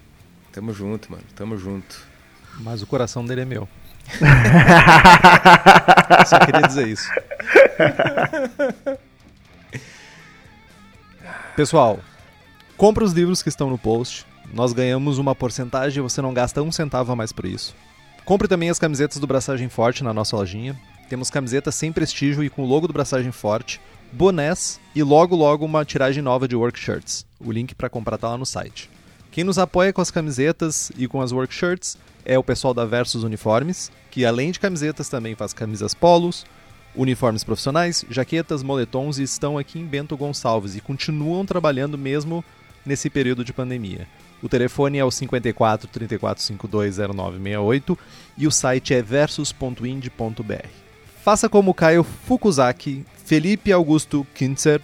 [0.53, 1.23] Tamo junto, mano.
[1.35, 2.07] Tamo junto.
[2.59, 3.69] Mas o coração dele é meu.
[6.27, 7.09] Só queria dizer isso.
[11.57, 12.01] Pessoal,
[12.77, 14.27] compra os livros que estão no post.
[14.53, 17.75] Nós ganhamos uma porcentagem e você não gasta um centavo a mais por isso.
[18.25, 20.79] Compre também as camisetas do Braçagem Forte na nossa lojinha.
[21.09, 23.81] Temos camisetas sem prestígio e com o logo do Braçagem Forte,
[24.13, 27.27] bonés e logo logo uma tiragem nova de work shirts.
[27.41, 28.89] O link para comprar tá lá no site.
[29.33, 32.85] Quem nos apoia com as camisetas e com as work shirts é o pessoal da
[32.85, 36.45] Versus Uniformes, que além de camisetas também faz camisas polos,
[36.95, 42.45] uniformes profissionais, jaquetas, moletons e estão aqui em Bento Gonçalves e continuam trabalhando mesmo
[42.85, 44.07] nesse período de pandemia.
[44.43, 47.99] O telefone é o 54 34 52 0968
[48.37, 50.69] e o site é versus.ind.br.
[51.25, 54.83] Faça como Caio Fukuzaki, Felipe Augusto Kintzer,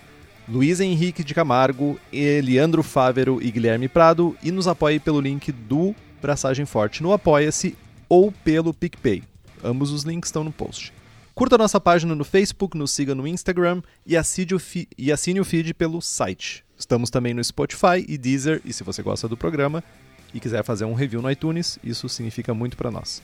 [0.50, 5.94] Luiz Henrique de Camargo, Eliandro Fávero e Guilherme Prado e nos apoie pelo link do
[6.22, 7.76] Braçagem Forte no Apoia-se
[8.08, 9.22] ou pelo PicPay.
[9.62, 10.90] Ambos os links estão no post.
[11.34, 14.60] Curta nossa página no Facebook, nos siga no Instagram e assine o,
[14.96, 16.64] e assine o feed pelo site.
[16.78, 19.84] Estamos também no Spotify e Deezer, e se você gosta do programa
[20.32, 23.22] e quiser fazer um review no iTunes, isso significa muito para nós.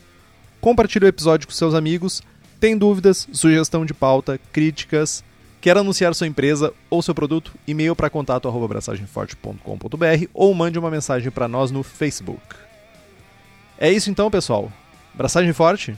[0.61, 2.23] Compartilhe o episódio com seus amigos.
[2.61, 5.25] Tem dúvidas, sugestão de pauta, críticas,
[5.65, 7.55] quer anunciar sua empresa ou seu produto?
[7.67, 12.43] E-mail para contato arroba abraçagemforte.com.br ou mande uma mensagem para nós no Facebook.
[13.79, 14.71] É isso então, pessoal.
[15.15, 15.97] Braçagem forte?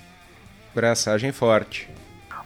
[0.72, 1.88] Braçagem forte.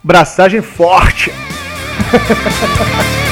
[0.03, 1.31] Braçagem forte!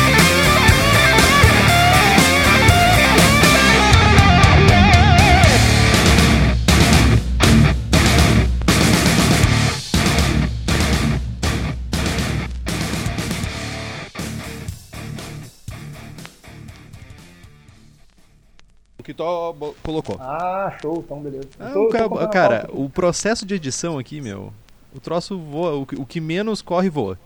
[19.09, 20.19] O que Tó bo- colocou.
[20.21, 21.49] Ah, show, então beleza.
[21.59, 24.53] Ah, Tô- o cara, cara, o processo de edição aqui, meu,
[24.95, 27.19] o troço voa, o que, o que menos corre voa.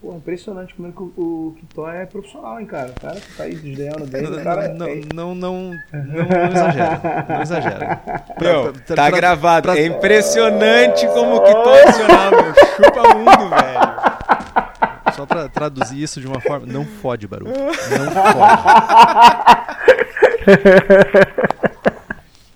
[0.00, 2.94] Pô, impressionante como é que o, o Kitó é profissional, hein, cara.
[2.96, 5.70] O cara que tá aí desdenhando bem, Não, o cara não, é- não, não, não,
[5.92, 7.96] não exagera, não exagera.
[8.38, 9.62] Pra- Meu, pra- tá pra- gravado.
[9.68, 12.54] pra- É impressionante como que tô adicional, meu.
[12.54, 15.14] Chupa mundo, velho.
[15.14, 17.52] Só pra traduzir isso de uma forma, não fode, barulho.
[17.54, 19.66] Não fode.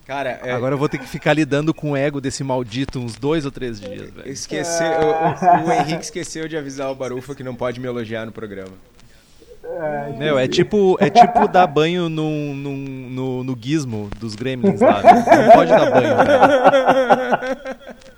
[0.07, 3.15] Cara, é, Agora eu vou ter que ficar lidando com o ego desse maldito uns
[3.15, 4.29] dois ou três dias, velho.
[4.29, 8.33] esqueceu, o, o- Henrique esqueceu de avisar o Barufa que não pode me elogiar no
[8.33, 8.73] programa.
[10.19, 15.01] Meu, é tipo, é tipo dar banho num, num- no, no gizmo dos gremlins lá.
[15.01, 15.25] né?
[15.47, 17.61] Não pode dar banho, velho.